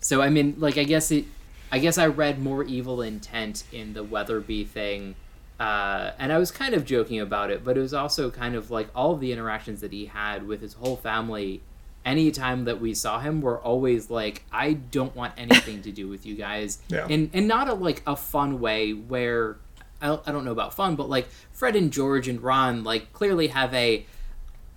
so 0.01 0.20
I 0.20 0.29
mean 0.29 0.55
like 0.59 0.77
I 0.77 0.85
guess 0.85 1.11
it 1.11 1.24
I 1.70 1.79
guess 1.79 1.98
I 1.98 2.07
read 2.07 2.38
more 2.38 2.64
evil 2.64 3.03
intent 3.03 3.64
in 3.72 3.92
the 3.92 4.03
Weatherby 4.03 4.64
thing. 4.64 5.16
Uh, 5.61 6.12
and 6.18 6.33
I 6.33 6.38
was 6.38 6.51
kind 6.51 6.72
of 6.74 6.85
joking 6.85 7.20
about 7.20 7.51
it, 7.51 7.64
but 7.64 7.77
it 7.77 7.81
was 7.81 7.92
also 7.92 8.31
kind 8.31 8.55
of 8.55 8.70
like 8.70 8.88
all 8.94 9.12
of 9.12 9.20
the 9.20 9.33
interactions 9.33 9.81
that 9.81 9.92
he 9.92 10.07
had 10.07 10.46
with 10.46 10.62
his 10.62 10.74
whole 10.74 10.96
family. 10.96 11.61
Anytime 12.08 12.64
that 12.64 12.80
we 12.80 12.94
saw 12.94 13.20
him, 13.20 13.36
we 13.40 13.44
were 13.44 13.58
always 13.60 14.08
like, 14.10 14.44
"I 14.50 14.72
don't 14.72 15.14
want 15.14 15.34
anything 15.36 15.82
to 15.82 15.92
do 15.92 16.08
with 16.08 16.24
you 16.24 16.34
guys," 16.34 16.78
Yeah. 16.88 17.06
and 17.08 17.28
and 17.34 17.46
not 17.46 17.68
a 17.68 17.74
like 17.74 18.02
a 18.06 18.16
fun 18.16 18.60
way 18.60 18.92
where 18.92 19.56
I, 20.00 20.18
I 20.26 20.32
don't 20.32 20.44
know 20.44 20.52
about 20.52 20.72
fun, 20.74 20.96
but 20.96 21.08
like 21.08 21.28
Fred 21.52 21.76
and 21.76 21.92
George 21.92 22.26
and 22.28 22.40
Ron 22.40 22.82
like 22.82 23.12
clearly 23.12 23.48
have 23.48 23.74
a 23.74 24.06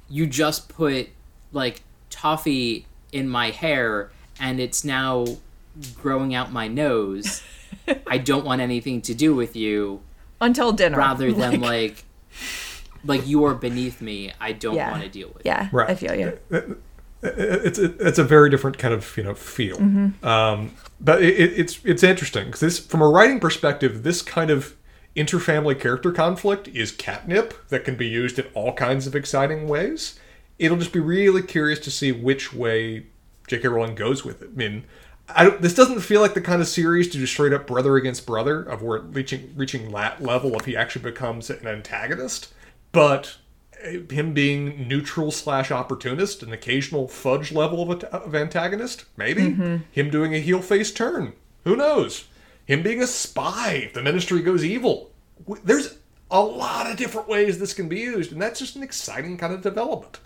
you 0.09 0.27
just 0.27 0.67
put 0.67 1.07
like 1.53 1.81
toffee 2.09 2.85
in 3.13 3.29
my 3.29 3.49
hair 3.51 4.11
and 4.39 4.59
it's 4.59 4.83
now 4.83 5.25
growing 5.95 6.35
out 6.35 6.51
my 6.51 6.67
nose. 6.67 7.41
I 8.07 8.17
don't 8.17 8.43
want 8.45 8.59
anything 8.61 9.01
to 9.03 9.13
do 9.13 9.33
with 9.33 9.55
you 9.55 10.01
Until 10.41 10.73
dinner. 10.73 10.97
rather 10.97 11.31
than 11.41 11.61
like 11.61 12.03
like 13.05 13.25
you 13.25 13.45
are 13.45 13.55
beneath 13.55 14.01
me. 14.01 14.31
I 14.39 14.51
don't 14.51 14.75
Yeah. 14.75 14.91
want 14.91 15.03
to 15.03 15.09
deal 15.09 15.29
with. 15.29 15.45
You. 15.45 15.51
Yeah, 15.51 15.69
Right. 15.71 15.89
I 15.89 15.95
feel 15.95 16.13
you. 16.13 16.37
It's 17.23 17.77
it's 17.79 18.19
a 18.19 18.23
very 18.23 18.49
different 18.49 18.77
kind 18.77 18.93
of 18.93 19.15
you 19.17 19.23
know 19.23 19.33
feel. 19.35 19.77
Um, 20.23 20.71
but 20.99 21.21
it, 21.21 21.39
it- 21.39 21.59
it's 21.59 21.79
it's 21.83 22.03
interesting 22.03 22.45
because 22.45 22.59
this, 22.61 22.79
from 22.79 23.01
a 23.01 23.07
writing 23.07 23.39
perspective, 23.39 24.03
this 24.03 24.21
kind 24.21 24.49
of 24.49 24.75
interfamily 25.15 25.79
character 25.79 26.11
conflict 26.11 26.67
is 26.69 26.91
catnip 26.91 27.53
that 27.69 27.83
can 27.83 27.95
be 27.95 28.07
used 28.07 28.39
in 28.39 28.45
all 28.53 28.73
kinds 28.73 29.07
of 29.07 29.15
exciting 29.15 29.67
ways. 29.67 30.19
It'll 30.57 30.77
just 30.77 30.93
be 30.93 30.99
really 30.99 31.41
curious 31.41 31.79
to 31.79 31.91
see 31.91 32.11
which 32.11 32.53
way 32.53 33.07
J.K. 33.47 33.67
Rowling 33.67 33.95
goes 33.95 34.23
with 34.23 34.41
it. 34.41 34.49
I 34.53 34.55
mean, 34.55 34.83
I 35.27 35.43
don't, 35.45 35.61
this 35.61 35.73
doesn't 35.75 35.99
feel 36.01 36.21
like 36.21 36.33
the 36.33 36.41
kind 36.41 36.61
of 36.61 36.67
series 36.67 37.09
to 37.09 37.17
just 37.17 37.33
straight 37.33 37.51
up 37.51 37.67
brother 37.67 37.97
against 37.97 38.25
brother 38.25 38.61
of 38.63 38.81
where 38.83 38.99
reaching 38.99 39.53
reaching 39.55 39.91
that 39.91 40.21
level 40.21 40.55
if 40.55 40.65
he 40.65 40.77
actually 40.77 41.03
becomes 41.03 41.49
an 41.49 41.65
antagonist, 41.67 42.53
but 42.91 43.37
him 44.09 44.33
being 44.33 44.87
neutral 44.87 45.31
slash 45.31 45.71
opportunist, 45.71 46.43
an 46.43 46.53
occasional 46.53 47.07
fudge 47.07 47.51
level 47.51 47.91
of, 47.91 48.03
a, 48.03 48.13
of 48.13 48.35
antagonist, 48.35 49.05
maybe. 49.17 49.51
Him 49.91 50.09
doing 50.09 50.33
a 50.33 50.39
heel 50.39 50.61
face 50.61 50.91
turn, 50.91 51.33
who 51.63 51.75
knows? 51.75 52.25
Him 52.65 52.83
being 52.83 53.01
a 53.01 53.07
spy 53.07 53.73
if 53.85 53.93
the 53.93 54.01
ministry 54.01 54.41
goes 54.41 54.63
evil. 54.63 55.11
There's 55.63 55.97
a 56.29 56.41
lot 56.41 56.89
of 56.89 56.97
different 56.97 57.27
ways 57.27 57.59
this 57.59 57.73
can 57.73 57.89
be 57.89 57.99
used, 57.99 58.31
and 58.31 58.41
that's 58.41 58.59
just 58.59 58.75
an 58.75 58.83
exciting 58.83 59.37
kind 59.37 59.53
of 59.53 59.61
development. 59.61 60.19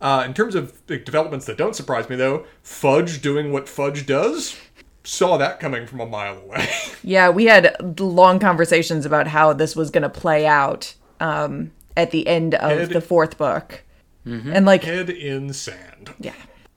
Uh, 0.00 0.22
in 0.24 0.32
terms 0.32 0.54
of 0.54 0.86
developments 0.86 1.46
that 1.46 1.58
don't 1.58 1.74
surprise 1.74 2.08
me, 2.08 2.16
though, 2.16 2.46
Fudge 2.62 3.20
doing 3.20 3.52
what 3.52 3.68
Fudge 3.68 4.06
does, 4.06 4.56
saw 5.02 5.36
that 5.36 5.58
coming 5.58 5.86
from 5.86 6.00
a 6.00 6.06
mile 6.06 6.38
away. 6.38 6.68
Yeah, 7.02 7.30
we 7.30 7.46
had 7.46 8.00
long 8.00 8.38
conversations 8.38 9.06
about 9.06 9.28
how 9.28 9.52
this 9.52 9.76
was 9.76 9.90
going 9.90 10.02
to 10.02 10.08
play 10.10 10.46
out 10.46 10.94
um, 11.20 11.70
at 11.98 12.10
the 12.12 12.26
end 12.26 12.54
of 12.54 12.70
Head- 12.78 12.88
the 12.90 13.00
fourth 13.02 13.36
book. 13.36 13.82
And 14.24 14.66
like, 14.66 14.84
Head 14.84 15.08
in 15.08 15.52
sand. 15.54 16.10
yeah. 16.20 16.34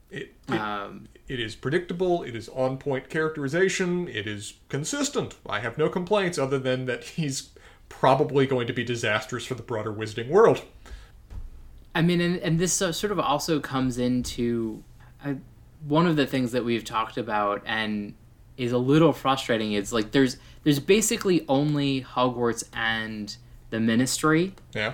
It, 0.09 0.33
it, 0.47 0.53
Um, 0.53 1.09
it 1.27 1.37
is 1.39 1.53
predictable. 1.55 2.23
It 2.23 2.33
is 2.33 2.47
on 2.49 2.77
point 2.77 3.09
characterization. 3.09 4.07
It 4.07 4.25
is 4.25 4.53
consistent. 4.69 5.35
I 5.45 5.59
have 5.59 5.77
no 5.77 5.89
complaints 5.89 6.37
other 6.37 6.57
than 6.59 6.85
that 6.85 7.03
he's 7.03 7.49
probably 7.89 8.45
going 8.47 8.67
to 8.67 8.73
be 8.73 8.85
disastrous 8.85 9.45
for 9.45 9.55
the 9.55 9.63
broader 9.63 9.91
wizarding 9.93 10.29
world. 10.29 10.61
I 11.93 12.01
mean, 12.01 12.21
and, 12.21 12.37
and 12.37 12.57
this 12.57 12.71
sort 12.73 13.03
of 13.11 13.19
also 13.19 13.59
comes 13.59 13.97
into 13.97 14.81
uh, 15.25 15.33
one 15.85 16.07
of 16.07 16.15
the 16.15 16.25
things 16.25 16.53
that 16.53 16.63
we've 16.63 16.85
talked 16.85 17.17
about 17.17 17.61
and 17.65 18.13
is 18.55 18.71
a 18.71 18.77
little 18.77 19.11
frustrating. 19.11 19.73
Is 19.73 19.91
like 19.91 20.11
there's 20.11 20.37
there's 20.63 20.79
basically 20.79 21.43
only 21.49 22.01
Hogwarts 22.01 22.63
and 22.73 23.35
the 23.71 23.79
Ministry, 23.81 24.53
Yeah. 24.73 24.93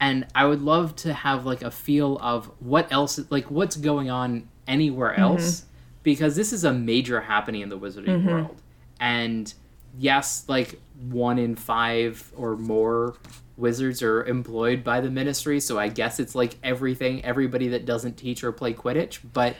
And 0.00 0.26
I 0.34 0.46
would 0.46 0.62
love 0.62 0.96
to 0.96 1.12
have 1.12 1.46
like 1.46 1.62
a 1.62 1.70
feel 1.70 2.18
of 2.18 2.50
what 2.60 2.90
else, 2.92 3.20
like 3.30 3.50
what's 3.50 3.76
going 3.76 4.10
on 4.10 4.48
anywhere 4.66 5.12
mm-hmm. 5.12 5.22
else, 5.22 5.64
because 6.02 6.36
this 6.36 6.52
is 6.52 6.64
a 6.64 6.72
major 6.72 7.20
happening 7.20 7.62
in 7.62 7.68
the 7.68 7.78
Wizarding 7.78 8.06
mm-hmm. 8.06 8.28
world, 8.28 8.62
and 9.00 9.52
yes, 9.96 10.44
like 10.48 10.80
one 11.08 11.38
in 11.38 11.56
five 11.56 12.32
or 12.36 12.56
more 12.56 13.16
wizards 13.56 14.02
are 14.02 14.24
employed 14.26 14.84
by 14.84 15.00
the 15.00 15.10
ministry 15.10 15.58
so 15.58 15.76
i 15.76 15.88
guess 15.88 16.20
it's 16.20 16.36
like 16.36 16.56
everything 16.62 17.24
everybody 17.24 17.68
that 17.68 17.84
doesn't 17.84 18.16
teach 18.16 18.44
or 18.44 18.52
play 18.52 18.72
quidditch 18.72 19.18
but 19.32 19.56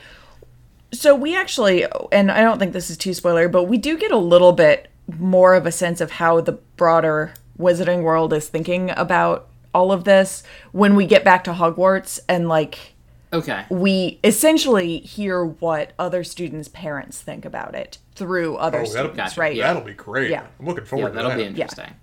So 0.91 1.15
we 1.15 1.35
actually, 1.35 1.85
and 2.11 2.31
I 2.31 2.41
don't 2.41 2.57
think 2.57 2.73
this 2.73 2.89
is 2.89 2.97
too 2.97 3.13
spoiler, 3.13 3.47
but 3.47 3.65
we 3.65 3.77
do 3.77 3.97
get 3.97 4.11
a 4.11 4.17
little 4.17 4.53
bit 4.53 4.87
more 5.19 5.53
of 5.53 5.65
a 5.65 5.71
sense 5.71 6.01
of 6.01 6.11
how 6.11 6.41
the 6.41 6.53
broader 6.77 7.33
wizarding 7.59 8.01
world 8.01 8.33
is 8.33 8.47
thinking 8.47 8.91
about 8.97 9.48
all 9.73 9.91
of 9.91 10.03
this 10.03 10.43
when 10.71 10.95
we 10.95 11.05
get 11.05 11.23
back 11.23 11.43
to 11.45 11.53
Hogwarts 11.53 12.19
and 12.27 12.47
like 12.47 12.93
okay 13.31 13.65
we 13.69 14.19
essentially 14.23 14.99
hear 14.99 15.45
what 15.45 15.93
other 15.99 16.23
students' 16.23 16.67
parents 16.67 17.21
think 17.21 17.45
about 17.45 17.75
it 17.75 17.97
through 18.15 18.55
other 18.57 18.79
Oh, 18.81 18.85
students, 18.85 19.15
Gotcha. 19.17 19.39
right? 19.39 19.57
that'll 19.57 19.81
be 19.83 19.93
great. 19.93 20.29
Yeah. 20.31 20.45
I'm 20.59 20.65
looking 20.65 20.85
forward 20.85 21.13
yeah 21.13 21.13
forward 21.13 21.15
that'll 21.15 21.31
to 21.31 21.37
be 21.37 21.43
that. 21.43 21.49
interesting 21.49 21.93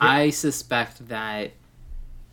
i 0.00 0.28
suspect 0.30 1.08
that 1.08 1.52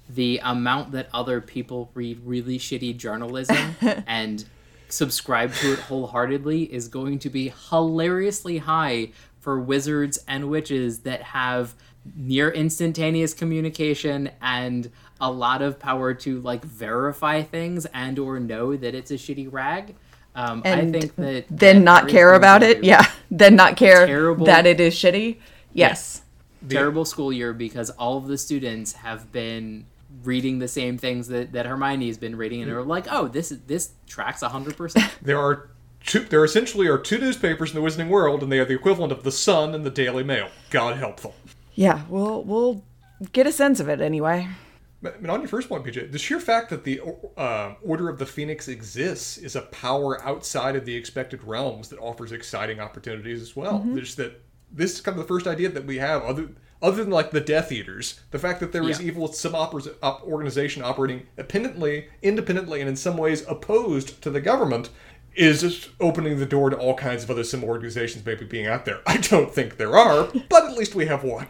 the 0.09 0.39
amount 0.43 0.91
that 0.91 1.07
other 1.13 1.39
people 1.39 1.89
read 1.93 2.19
really 2.25 2.59
shitty 2.59 2.97
journalism 2.97 3.75
and 4.07 4.43
subscribe 4.89 5.53
to 5.53 5.71
it 5.73 5.79
wholeheartedly 5.79 6.63
is 6.63 6.89
going 6.89 7.17
to 7.19 7.29
be 7.29 7.53
hilariously 7.69 8.57
high 8.57 9.09
for 9.39 9.57
wizards 9.59 10.19
and 10.27 10.49
witches 10.49 10.99
that 10.99 11.21
have 11.21 11.73
near 12.15 12.49
instantaneous 12.49 13.33
communication 13.33 14.31
and 14.41 14.91
a 15.19 15.31
lot 15.31 15.61
of 15.61 15.79
power 15.79 16.13
to 16.15 16.41
like 16.41 16.63
verify 16.63 17.43
things 17.43 17.85
and 17.87 18.17
or 18.17 18.39
know 18.39 18.75
that 18.75 18.95
it's 18.95 19.11
a 19.11 19.15
shitty 19.15 19.47
rag 19.51 19.95
um, 20.35 20.61
And 20.65 20.95
I 20.95 20.99
think 20.99 21.15
that 21.15 21.45
Then 21.49 21.77
that 21.77 21.83
not 21.83 22.07
care 22.07 22.33
about 22.33 22.63
it. 22.63 22.83
Yeah. 22.83 23.05
Then 23.33 23.55
not 23.55 23.77
care 23.77 24.05
Terrible- 24.07 24.45
that 24.45 24.65
it 24.65 24.79
is 24.81 24.93
shitty. 24.93 25.37
Yes. 25.73 26.21
terrible 26.67 27.05
school 27.05 27.31
year 27.31 27.53
because 27.53 27.89
all 27.91 28.17
of 28.17 28.27
the 28.27 28.37
students 28.37 28.91
have 28.93 29.31
been 29.31 29.85
reading 30.23 30.59
the 30.59 30.67
same 30.67 30.97
things 30.97 31.29
that, 31.29 31.53
that 31.53 31.65
Hermione's 31.65 32.17
been 32.17 32.35
reading 32.35 32.61
and 32.61 32.69
are 32.71 32.83
like, 32.83 33.07
oh, 33.09 33.27
this 33.29 33.49
this 33.67 33.91
tracks 34.05 34.41
hundred 34.41 34.75
percent. 34.75 35.09
There 35.21 35.39
are 35.39 35.69
two. 36.05 36.19
There 36.25 36.43
essentially 36.43 36.87
are 36.87 36.97
two 36.97 37.19
newspapers 37.19 37.73
in 37.73 37.81
the 37.81 37.87
wizarding 37.87 38.09
world, 38.09 38.43
and 38.43 38.51
they 38.51 38.59
are 38.59 38.65
the 38.65 38.75
equivalent 38.75 39.13
of 39.13 39.23
the 39.23 39.31
Sun 39.31 39.73
and 39.73 39.85
the 39.85 39.89
Daily 39.89 40.23
Mail. 40.23 40.49
God 40.69 40.97
help 40.97 41.21
them. 41.21 41.31
Yeah. 41.73 42.03
We'll 42.09 42.43
we'll 42.43 42.83
get 43.33 43.47
a 43.47 43.51
sense 43.51 43.79
of 43.79 43.89
it 43.89 44.01
anyway. 44.01 44.47
Mean, 45.01 45.31
on 45.31 45.39
your 45.41 45.47
first 45.47 45.67
point, 45.67 45.83
BJ, 45.83 46.11
the 46.11 46.19
sheer 46.19 46.39
fact 46.39 46.69
that 46.69 46.83
the 46.83 47.01
uh, 47.35 47.73
Order 47.83 48.07
of 48.07 48.19
the 48.19 48.25
Phoenix 48.25 48.67
exists 48.67 49.37
is 49.37 49.55
a 49.55 49.61
power 49.63 50.23
outside 50.23 50.75
of 50.75 50.85
the 50.85 50.95
expected 50.95 51.43
realms 51.43 51.89
that 51.89 51.97
offers 51.99 52.31
exciting 52.31 52.79
opportunities 52.79 53.41
as 53.41 53.55
well. 53.55 53.83
There's 53.85 54.15
that. 54.15 54.43
This 54.73 54.93
is 54.93 55.01
kind 55.01 55.17
of 55.17 55.23
the 55.23 55.27
first 55.27 55.47
idea 55.47 55.69
that 55.69 55.85
we 55.85 55.97
have, 55.97 56.21
other 56.23 56.49
other 56.81 57.03
than 57.03 57.11
like 57.11 57.31
the 57.31 57.41
Death 57.41 57.71
Eaters, 57.71 58.19
the 58.31 58.39
fact 58.39 58.59
that 58.59 58.71
there 58.71 58.87
is 58.87 58.99
Yeah. 58.99 59.07
evil 59.07 59.31
some 59.33 59.53
organization 59.55 60.81
operating 60.83 61.27
independently, 61.37 62.07
independently, 62.21 62.79
and 62.79 62.89
in 62.89 62.95
some 62.95 63.17
ways 63.17 63.43
opposed 63.47 64.21
to 64.21 64.29
the 64.29 64.41
government. 64.41 64.89
Is 65.33 65.61
just 65.61 65.89
opening 66.01 66.39
the 66.39 66.45
door 66.45 66.69
to 66.69 66.77
all 66.77 66.93
kinds 66.93 67.23
of 67.23 67.31
other 67.31 67.45
similar 67.45 67.71
organizations 67.71 68.25
maybe 68.25 68.43
being 68.43 68.67
out 68.67 68.83
there. 68.83 68.99
I 69.07 69.17
don't 69.17 69.53
think 69.53 69.77
there 69.77 69.97
are, 69.97 70.29
but 70.49 70.65
at 70.65 70.77
least 70.77 70.93
we 70.93 71.05
have 71.05 71.23
one. 71.23 71.47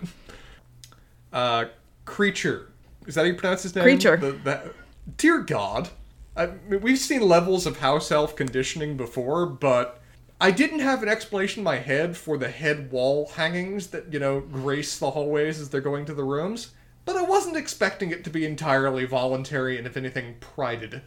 Uh, 1.34 1.66
Kreacher. 2.06 2.68
Is 3.08 3.16
that 3.16 3.22
how 3.22 3.28
you 3.28 3.34
pronounce 3.34 3.64
his 3.64 3.76
name? 3.76 3.86
Kreacher. 3.86 4.20
The, 4.20 4.32
the, 4.34 4.74
dear 5.18 5.40
God. 5.40 5.90
I 6.36 6.48
mean, 6.68 6.82
we've 6.82 7.00
seen 7.00 7.22
levels 7.22 7.66
of 7.66 7.80
house 7.80 8.12
elf 8.12 8.36
conditioning 8.36 8.98
before, 8.98 9.46
but 9.48 10.00
I 10.40 10.52
didn't 10.52 10.80
have 10.80 11.04
an 11.04 11.10
explanation 11.10 11.62
in 11.62 11.66
my 11.66 11.78
head 11.78 12.16
for 12.16 12.38
the 12.38 12.50
head 12.50 12.92
wall 12.92 13.32
hangings 13.36 13.88
that, 13.88 14.14
you 14.14 14.20
know, 14.20 14.42
grace 14.42 15.00
the 15.00 15.12
hallways 15.12 15.60
as 15.60 15.70
they're 15.70 15.82
going 15.82 16.06
to 16.06 16.14
the 16.14 16.24
rooms. 16.24 16.72
But 17.04 17.16
I 17.16 17.24
wasn't 17.24 17.58
expecting 17.58 18.12
it 18.12 18.24
to 18.24 18.30
be 18.30 18.46
entirely 18.46 19.06
voluntary 19.06 19.78
and, 19.78 19.88
if 19.88 19.98
anything, 19.98 20.36
prided. 20.40 21.02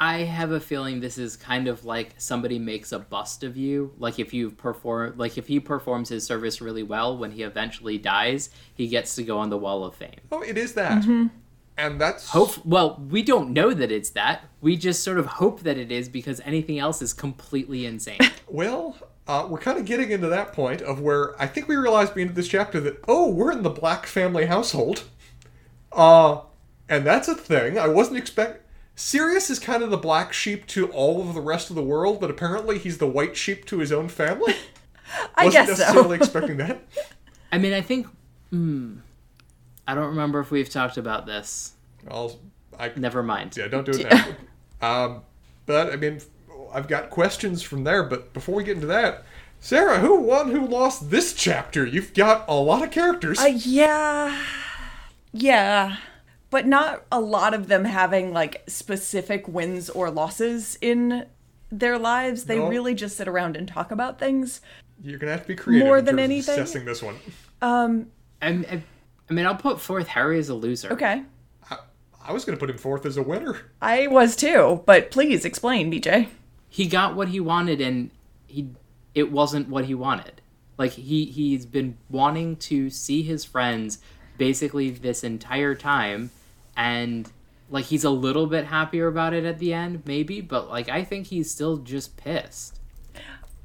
I 0.00 0.18
have 0.18 0.52
a 0.52 0.60
feeling 0.60 1.00
this 1.00 1.18
is 1.18 1.36
kind 1.36 1.66
of 1.66 1.84
like 1.84 2.14
somebody 2.18 2.58
makes 2.58 2.92
a 2.92 3.00
bust 3.00 3.42
of 3.42 3.56
you. 3.56 3.92
Like 3.98 4.18
if 4.18 4.32
you 4.32 4.50
perform, 4.50 5.14
like 5.16 5.36
if 5.36 5.48
he 5.48 5.58
performs 5.58 6.08
his 6.08 6.24
service 6.24 6.60
really 6.60 6.84
well, 6.84 7.18
when 7.18 7.32
he 7.32 7.42
eventually 7.42 7.98
dies, 7.98 8.50
he 8.74 8.86
gets 8.86 9.16
to 9.16 9.24
go 9.24 9.38
on 9.38 9.50
the 9.50 9.58
Wall 9.58 9.84
of 9.84 9.96
Fame. 9.96 10.20
Oh, 10.30 10.40
it 10.42 10.56
is 10.56 10.74
that. 10.74 11.04
And 11.76 12.00
that's. 12.00 12.28
Hope. 12.28 12.64
Well, 12.64 13.02
we 13.08 13.22
don't 13.22 13.50
know 13.50 13.72
that 13.72 13.90
it's 13.90 14.10
that. 14.10 14.44
We 14.60 14.76
just 14.76 15.02
sort 15.02 15.18
of 15.18 15.26
hope 15.26 15.60
that 15.60 15.78
it 15.78 15.90
is 15.92 16.08
because 16.08 16.40
anything 16.44 16.78
else 16.78 17.02
is 17.02 17.12
completely 17.12 17.86
insane. 17.86 18.20
Well, 18.50 18.96
uh, 19.26 19.46
we're 19.46 19.58
kind 19.58 19.78
of 19.78 19.84
getting 19.84 20.10
into 20.10 20.28
that 20.28 20.54
point 20.54 20.80
of 20.80 21.02
where 21.02 21.38
I 21.38 21.46
think 21.46 21.68
we 21.68 21.76
realized 21.76 22.14
being 22.14 22.28
into 22.28 22.34
this 22.34 22.48
chapter 22.48 22.80
that 22.80 23.04
oh, 23.06 23.30
we're 23.30 23.52
in 23.52 23.62
the 23.62 23.68
black 23.68 24.06
family 24.06 24.46
household, 24.46 25.04
uh, 25.92 26.40
and 26.88 27.04
that's 27.04 27.28
a 27.28 27.34
thing. 27.34 27.76
I 27.76 27.88
wasn't 27.88 28.16
expect. 28.16 28.64
Sirius 29.00 29.48
is 29.48 29.60
kind 29.60 29.84
of 29.84 29.90
the 29.90 29.96
black 29.96 30.32
sheep 30.32 30.66
to 30.66 30.88
all 30.90 31.20
of 31.20 31.32
the 31.32 31.40
rest 31.40 31.70
of 31.70 31.76
the 31.76 31.82
world, 31.84 32.20
but 32.20 32.30
apparently 32.30 32.78
he's 32.78 32.98
the 32.98 33.06
white 33.06 33.36
sheep 33.36 33.64
to 33.66 33.78
his 33.78 33.92
own 33.92 34.08
family. 34.08 34.56
I 35.36 35.44
Wasn't 35.44 35.68
guess 35.68 35.78
so. 35.78 35.84
necessarily 35.84 36.16
expecting 36.16 36.56
that. 36.56 36.82
I 37.52 37.58
mean, 37.58 37.72
I 37.72 37.80
think. 37.80 38.08
Hmm, 38.50 38.96
I 39.86 39.94
don't 39.94 40.08
remember 40.08 40.40
if 40.40 40.50
we've 40.50 40.68
talked 40.68 40.96
about 40.96 41.26
this. 41.26 41.74
I'll, 42.10 42.40
I 42.76 42.90
Never 42.96 43.22
mind. 43.22 43.56
Yeah, 43.56 43.68
don't 43.68 43.84
do 43.86 43.92
it 43.92 44.10
now. 44.82 45.04
um, 45.04 45.22
but 45.64 45.92
I 45.92 45.96
mean, 45.96 46.20
I've 46.72 46.88
got 46.88 47.08
questions 47.10 47.62
from 47.62 47.84
there. 47.84 48.02
But 48.02 48.32
before 48.34 48.56
we 48.56 48.64
get 48.64 48.74
into 48.74 48.88
that, 48.88 49.24
Sarah, 49.60 50.00
who 50.00 50.16
won? 50.18 50.50
Who 50.50 50.66
lost 50.66 51.10
this 51.10 51.34
chapter? 51.34 51.86
You've 51.86 52.14
got 52.14 52.46
a 52.48 52.54
lot 52.54 52.82
of 52.82 52.90
characters. 52.90 53.38
Uh, 53.38 53.44
yeah. 53.64 54.42
Yeah. 55.32 55.98
But 56.50 56.66
not 56.66 57.04
a 57.12 57.20
lot 57.20 57.52
of 57.54 57.68
them 57.68 57.84
having 57.84 58.32
like 58.32 58.62
specific 58.66 59.46
wins 59.46 59.90
or 59.90 60.10
losses 60.10 60.78
in 60.80 61.26
their 61.70 61.98
lives. 61.98 62.44
They 62.44 62.56
No. 62.58 62.68
really 62.68 62.94
just 62.94 63.16
sit 63.16 63.28
around 63.28 63.56
and 63.56 63.68
talk 63.68 63.90
about 63.90 64.18
things. 64.18 64.60
You're 65.02 65.18
gonna 65.18 65.32
have 65.32 65.42
to 65.42 65.48
be 65.48 65.54
creative 65.56 65.86
More 65.86 66.00
than 66.00 66.18
anything? 66.18 66.58
assessing 66.58 66.84
this 66.86 67.02
one. 67.02 67.16
Um, 67.60 68.06
I, 68.40 68.48
I, 68.48 68.82
I 69.28 69.32
mean, 69.32 69.44
I'll 69.46 69.54
put 69.56 69.80
forth 69.80 70.08
Harry 70.08 70.38
as 70.38 70.48
a 70.48 70.54
loser. 70.54 70.92
Okay. 70.92 71.22
I 72.20 72.32
was 72.32 72.44
gonna 72.44 72.58
put 72.58 72.68
him 72.68 72.76
forth 72.76 73.06
as 73.06 73.16
a 73.16 73.22
winner. 73.22 73.56
I 73.80 74.06
was 74.06 74.36
too, 74.36 74.82
but 74.84 75.10
please 75.10 75.46
explain, 75.46 75.90
BJ. 75.90 76.28
He 76.68 76.86
got 76.86 77.16
what 77.16 77.28
he 77.28 77.40
wanted, 77.40 77.80
and 77.80 78.10
he 78.46 78.68
it 79.14 79.32
wasn't 79.32 79.68
what 79.70 79.86
he 79.86 79.94
wanted. 79.94 80.42
Like 80.76 80.92
he 80.92 81.24
he's 81.24 81.64
been 81.64 81.96
wanting 82.10 82.56
to 82.56 82.90
see 82.90 83.22
his 83.22 83.44
friends 83.46 83.98
basically 84.36 84.90
this 84.90 85.24
entire 85.24 85.74
time, 85.74 86.30
and 86.78 87.30
like 87.68 87.84
he's 87.84 88.04
a 88.04 88.10
little 88.10 88.46
bit 88.46 88.64
happier 88.64 89.08
about 89.08 89.34
it 89.34 89.44
at 89.44 89.58
the 89.58 89.74
end, 89.74 90.04
maybe, 90.06 90.40
but 90.40 90.70
like 90.70 90.88
I 90.88 91.04
think 91.04 91.26
he's 91.26 91.50
still 91.50 91.76
just 91.76 92.16
pissed. 92.16 92.80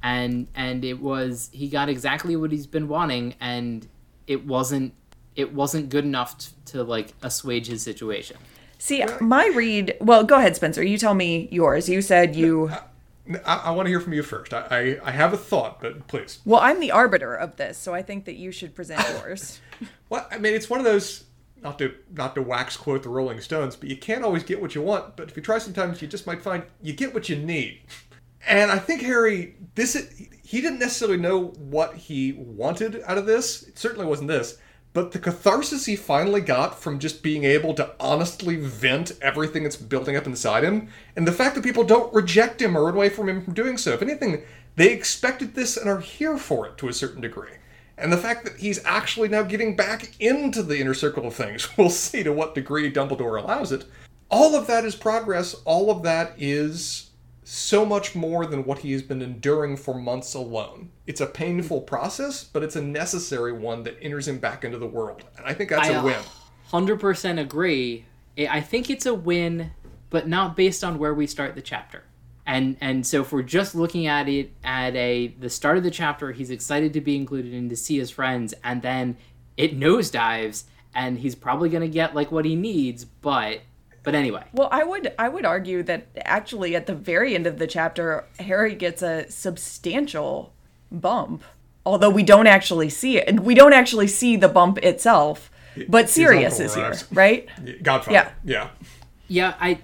And 0.02 0.48
and 0.54 0.84
it 0.84 1.00
was 1.00 1.48
he 1.52 1.68
got 1.68 1.88
exactly 1.88 2.36
what 2.36 2.52
he's 2.52 2.66
been 2.66 2.88
wanting, 2.88 3.36
and 3.40 3.88
it 4.26 4.44
wasn't 4.46 4.92
it 5.34 5.54
wasn't 5.54 5.88
good 5.88 6.04
enough 6.04 6.36
t- 6.36 6.52
to 6.66 6.82
like 6.82 7.14
assuage 7.22 7.68
his 7.68 7.80
situation. 7.80 8.36
See, 8.76 9.02
my 9.20 9.46
read. 9.46 9.96
Well, 10.00 10.24
go 10.24 10.36
ahead, 10.36 10.56
Spencer. 10.56 10.82
You 10.82 10.98
tell 10.98 11.14
me 11.14 11.48
yours. 11.50 11.88
You 11.88 12.02
said 12.02 12.36
you. 12.36 12.70
I, 13.46 13.56
I 13.56 13.70
want 13.70 13.86
to 13.86 13.90
hear 13.90 14.00
from 14.00 14.12
you 14.12 14.22
first. 14.22 14.52
I, 14.52 14.66
I, 14.70 15.08
I 15.08 15.10
have 15.12 15.32
a 15.32 15.38
thought, 15.38 15.80
but 15.80 16.06
please. 16.08 16.40
Well, 16.44 16.60
I'm 16.60 16.80
the 16.80 16.90
arbiter 16.90 17.34
of 17.34 17.56
this, 17.56 17.78
so 17.78 17.94
I 17.94 18.02
think 18.02 18.26
that 18.26 18.34
you 18.34 18.52
should 18.52 18.74
present 18.74 19.00
yours. 19.20 19.60
Well, 20.08 20.26
I 20.30 20.38
mean, 20.38 20.54
it's 20.54 20.70
one 20.70 20.78
of 20.78 20.84
those 20.84 21.24
not 21.64 21.78
to 21.78 21.94
not 22.12 22.34
to 22.34 22.42
wax 22.42 22.76
quote 22.76 23.02
the 23.02 23.08
Rolling 23.08 23.40
Stones, 23.40 23.74
but 23.74 23.88
you 23.88 23.96
can't 23.96 24.22
always 24.22 24.44
get 24.44 24.60
what 24.60 24.74
you 24.74 24.82
want. 24.82 25.16
But 25.16 25.30
if 25.30 25.36
you 25.36 25.42
try, 25.42 25.58
sometimes 25.58 26.02
you 26.02 26.06
just 26.06 26.26
might 26.26 26.42
find 26.42 26.62
you 26.82 26.92
get 26.92 27.14
what 27.14 27.28
you 27.28 27.36
need. 27.36 27.80
And 28.46 28.70
I 28.70 28.78
think 28.78 29.00
Harry, 29.00 29.54
this 29.74 29.96
is, 29.96 30.28
he 30.42 30.60
didn't 30.60 30.78
necessarily 30.78 31.16
know 31.16 31.46
what 31.58 31.94
he 31.94 32.32
wanted 32.32 33.02
out 33.06 33.16
of 33.16 33.24
this. 33.24 33.62
It 33.62 33.78
certainly 33.78 34.04
wasn't 34.06 34.28
this. 34.28 34.58
But 34.92 35.12
the 35.12 35.18
catharsis 35.18 35.86
he 35.86 35.96
finally 35.96 36.40
got 36.40 36.78
from 36.78 36.98
just 36.98 37.22
being 37.22 37.44
able 37.44 37.74
to 37.74 37.94
honestly 37.98 38.56
vent 38.56 39.12
everything 39.22 39.62
that's 39.62 39.76
building 39.76 40.14
up 40.14 40.26
inside 40.26 40.62
him, 40.62 40.88
and 41.16 41.26
the 41.26 41.32
fact 41.32 41.54
that 41.54 41.64
people 41.64 41.84
don't 41.84 42.12
reject 42.14 42.60
him 42.60 42.76
or 42.76 42.84
run 42.84 42.94
away 42.94 43.08
from 43.08 43.28
him 43.28 43.42
from 43.42 43.54
doing 43.54 43.76
so. 43.78 43.92
If 43.92 44.02
anything, 44.02 44.42
they 44.76 44.92
expected 44.92 45.54
this 45.54 45.76
and 45.76 45.88
are 45.88 46.00
here 46.00 46.36
for 46.36 46.66
it 46.66 46.78
to 46.78 46.88
a 46.88 46.92
certain 46.92 47.22
degree. 47.22 47.56
And 47.96 48.12
the 48.12 48.18
fact 48.18 48.44
that 48.44 48.56
he's 48.56 48.84
actually 48.84 49.28
now 49.28 49.42
getting 49.42 49.76
back 49.76 50.20
into 50.20 50.62
the 50.62 50.80
inner 50.80 50.94
circle 50.94 51.26
of 51.26 51.34
things, 51.34 51.68
we'll 51.78 51.90
see 51.90 52.22
to 52.22 52.32
what 52.32 52.54
degree 52.54 52.92
Dumbledore 52.92 53.40
allows 53.40 53.72
it. 53.72 53.84
All 54.30 54.56
of 54.56 54.66
that 54.66 54.84
is 54.84 54.96
progress. 54.96 55.54
All 55.64 55.90
of 55.90 56.02
that 56.02 56.32
is 56.38 57.10
so 57.44 57.84
much 57.84 58.14
more 58.14 58.46
than 58.46 58.64
what 58.64 58.78
he 58.78 58.92
has 58.92 59.02
been 59.02 59.22
enduring 59.22 59.76
for 59.76 59.94
months 59.94 60.34
alone. 60.34 60.90
It's 61.06 61.20
a 61.20 61.26
painful 61.26 61.82
process, 61.82 62.42
but 62.42 62.62
it's 62.62 62.74
a 62.74 62.82
necessary 62.82 63.52
one 63.52 63.82
that 63.84 63.98
enters 64.00 64.26
him 64.26 64.38
back 64.38 64.64
into 64.64 64.78
the 64.78 64.86
world. 64.86 65.22
And 65.36 65.46
I 65.46 65.52
think 65.52 65.70
that's 65.70 65.88
I, 65.88 65.92
a 65.92 66.02
win. 66.02 66.20
Hundred 66.68 66.98
percent 66.98 67.38
agree. 67.38 68.06
I 68.36 68.46
I 68.46 68.60
think 68.60 68.90
it's 68.90 69.06
a 69.06 69.14
win, 69.14 69.70
but 70.10 70.26
not 70.26 70.56
based 70.56 70.82
on 70.82 70.98
where 70.98 71.14
we 71.14 71.26
start 71.26 71.54
the 71.54 71.62
chapter. 71.62 72.04
And 72.46 72.76
and 72.80 73.06
so 73.06 73.22
if 73.22 73.32
we're 73.32 73.42
just 73.42 73.74
looking 73.74 74.06
at 74.06 74.28
it 74.28 74.52
at 74.62 74.94
a 74.94 75.28
the 75.38 75.48
start 75.48 75.78
of 75.78 75.82
the 75.82 75.90
chapter, 75.90 76.32
he's 76.32 76.50
excited 76.50 76.92
to 76.92 77.00
be 77.00 77.16
included 77.16 77.54
and 77.54 77.70
to 77.70 77.76
see 77.76 77.98
his 77.98 78.10
friends, 78.10 78.52
and 78.62 78.82
then 78.82 79.16
it 79.56 79.78
nosedives, 79.78 80.64
and 80.94 81.18
he's 81.18 81.34
probably 81.34 81.68
gonna 81.68 81.88
get 81.88 82.14
like 82.14 82.30
what 82.30 82.44
he 82.44 82.54
needs. 82.54 83.04
But 83.04 83.60
but 84.02 84.14
anyway, 84.14 84.44
Well, 84.52 84.68
I 84.70 84.84
would 84.84 85.14
I 85.18 85.30
would 85.30 85.46
argue 85.46 85.82
that 85.84 86.06
actually 86.18 86.76
at 86.76 86.86
the 86.86 86.94
very 86.94 87.34
end 87.34 87.46
of 87.46 87.58
the 87.58 87.66
chapter, 87.66 88.26
Harry 88.38 88.74
gets 88.74 89.00
a 89.00 89.28
substantial 89.30 90.52
bump. 90.92 91.42
Although 91.86 92.10
we 92.10 92.22
don't 92.22 92.46
actually 92.46 92.90
see 92.90 93.18
it. 93.18 93.40
We 93.40 93.54
don't 93.54 93.72
actually 93.72 94.06
see 94.08 94.36
the 94.36 94.48
bump 94.48 94.78
itself. 94.78 95.50
But 95.88 96.08
Sirius 96.08 96.60
is 96.60 96.74
here, 96.74 96.94
right? 97.12 97.48
Godfather. 97.82 98.12
Yeah. 98.12 98.30
Yeah. 98.44 98.68
yeah, 99.26 99.54
I 99.60 99.78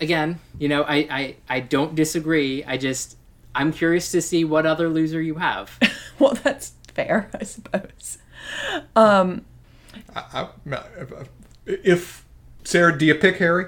again, 0.00 0.40
you 0.58 0.68
know, 0.68 0.82
I 0.82 0.96
I 1.10 1.36
I 1.48 1.60
don't 1.60 1.94
disagree. 1.94 2.64
I 2.64 2.76
just 2.76 3.16
I'm 3.54 3.72
curious 3.72 4.10
to 4.12 4.22
see 4.22 4.44
what 4.44 4.66
other 4.66 4.88
loser 4.88 5.20
you 5.20 5.36
have. 5.36 5.78
Well, 6.18 6.34
that's 6.34 6.72
fair, 6.94 7.30
I 7.40 7.44
suppose. 7.44 8.18
Um, 8.96 9.44
I, 10.16 10.48
I, 10.66 11.26
if, 11.64 12.26
Sarah, 12.64 12.98
do 12.98 13.06
you 13.06 13.14
pick 13.14 13.36
Harry 13.36 13.66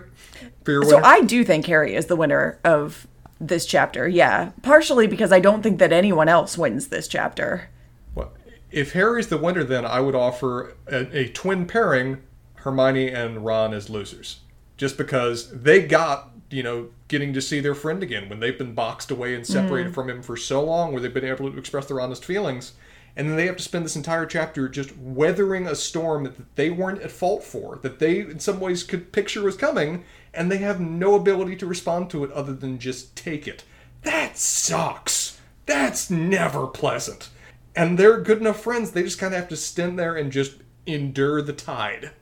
for 0.64 0.72
your 0.72 0.80
winner? 0.80 0.90
So 0.90 1.04
I 1.04 1.20
do 1.20 1.44
think 1.44 1.66
Harry 1.66 1.94
is 1.94 2.06
the 2.06 2.16
winner 2.16 2.58
of 2.64 3.06
this 3.40 3.66
chapter. 3.66 4.08
Yeah, 4.08 4.50
partially 4.62 5.06
because 5.06 5.30
I 5.30 5.38
don't 5.38 5.62
think 5.62 5.78
that 5.78 5.92
anyone 5.92 6.28
else 6.28 6.58
wins 6.58 6.88
this 6.88 7.06
chapter. 7.06 7.68
Well, 8.16 8.32
if 8.70 8.92
Harry's 8.92 9.28
the 9.28 9.38
winner, 9.38 9.62
then 9.62 9.86
I 9.86 10.00
would 10.00 10.16
offer 10.16 10.74
a, 10.88 11.16
a 11.16 11.28
twin 11.28 11.66
pairing, 11.66 12.18
Hermione 12.56 13.10
and 13.10 13.44
Ron 13.44 13.72
as 13.72 13.88
losers, 13.88 14.40
just 14.80 14.96
because 14.96 15.50
they 15.50 15.82
got 15.82 16.30
you 16.48 16.62
know 16.62 16.88
getting 17.06 17.34
to 17.34 17.42
see 17.42 17.60
their 17.60 17.74
friend 17.74 18.02
again 18.02 18.30
when 18.30 18.40
they've 18.40 18.56
been 18.56 18.72
boxed 18.72 19.10
away 19.10 19.34
and 19.34 19.46
separated 19.46 19.88
mm-hmm. 19.88 19.94
from 19.94 20.08
him 20.08 20.22
for 20.22 20.38
so 20.38 20.64
long, 20.64 20.90
where 20.90 21.02
they've 21.02 21.12
been 21.12 21.22
able 21.22 21.52
to 21.52 21.58
express 21.58 21.84
their 21.84 22.00
honest 22.00 22.24
feelings, 22.24 22.72
and 23.14 23.28
then 23.28 23.36
they 23.36 23.44
have 23.44 23.58
to 23.58 23.62
spend 23.62 23.84
this 23.84 23.94
entire 23.94 24.24
chapter 24.24 24.70
just 24.70 24.96
weathering 24.96 25.66
a 25.66 25.74
storm 25.74 26.24
that 26.24 26.56
they 26.56 26.70
weren't 26.70 27.02
at 27.02 27.10
fault 27.10 27.44
for, 27.44 27.78
that 27.82 27.98
they 27.98 28.20
in 28.20 28.40
some 28.40 28.58
ways 28.58 28.82
could 28.82 29.12
picture 29.12 29.42
was 29.42 29.54
coming, 29.54 30.02
and 30.32 30.50
they 30.50 30.56
have 30.56 30.80
no 30.80 31.14
ability 31.14 31.56
to 31.56 31.66
respond 31.66 32.08
to 32.08 32.24
it 32.24 32.32
other 32.32 32.54
than 32.54 32.78
just 32.78 33.14
take 33.14 33.46
it. 33.46 33.64
That 34.00 34.38
sucks. 34.38 35.38
That's 35.66 36.08
never 36.08 36.66
pleasant. 36.66 37.28
And 37.76 37.98
they're 37.98 38.22
good 38.22 38.38
enough 38.38 38.62
friends, 38.62 38.92
they 38.92 39.02
just 39.02 39.18
kind 39.18 39.34
of 39.34 39.40
have 39.40 39.50
to 39.50 39.56
stand 39.56 39.98
there 39.98 40.16
and 40.16 40.32
just 40.32 40.54
endure 40.86 41.42
the 41.42 41.52
tide. 41.52 42.12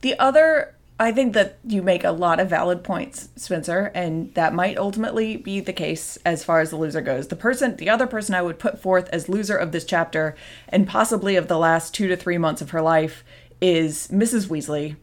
The 0.00 0.18
other, 0.18 0.74
I 1.00 1.12
think 1.12 1.32
that 1.32 1.58
you 1.66 1.82
make 1.82 2.04
a 2.04 2.12
lot 2.12 2.40
of 2.40 2.50
valid 2.50 2.84
points, 2.84 3.30
Spencer, 3.34 3.90
and 3.94 4.34
that 4.34 4.52
might 4.52 4.76
ultimately 4.76 5.38
be 5.38 5.60
the 5.60 5.72
case 5.72 6.18
as 6.26 6.44
far 6.44 6.60
as 6.60 6.68
the 6.68 6.76
loser 6.76 7.00
goes. 7.00 7.28
The 7.28 7.36
person, 7.36 7.76
the 7.76 7.88
other 7.88 8.06
person 8.06 8.34
I 8.34 8.42
would 8.42 8.58
put 8.58 8.78
forth 8.78 9.08
as 9.08 9.26
loser 9.26 9.56
of 9.56 9.72
this 9.72 9.86
chapter 9.86 10.36
and 10.68 10.86
possibly 10.86 11.36
of 11.36 11.48
the 11.48 11.58
last 11.58 11.94
two 11.94 12.06
to 12.08 12.16
three 12.16 12.36
months 12.36 12.60
of 12.60 12.70
her 12.70 12.82
life 12.82 13.24
is 13.62 14.08
Mrs. 14.08 14.48
Weasley, 14.48 14.96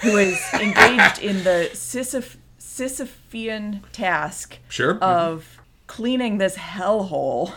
who 0.00 0.16
is 0.16 0.42
engaged 0.54 1.18
in 1.20 1.44
the 1.44 1.68
Sisyph- 1.74 2.38
Sisyphean 2.58 3.82
task 3.92 4.58
Sure. 4.70 4.94
Mm-hmm. 4.94 5.04
of 5.04 5.60
cleaning 5.86 6.38
this 6.38 6.56
hellhole 6.56 7.52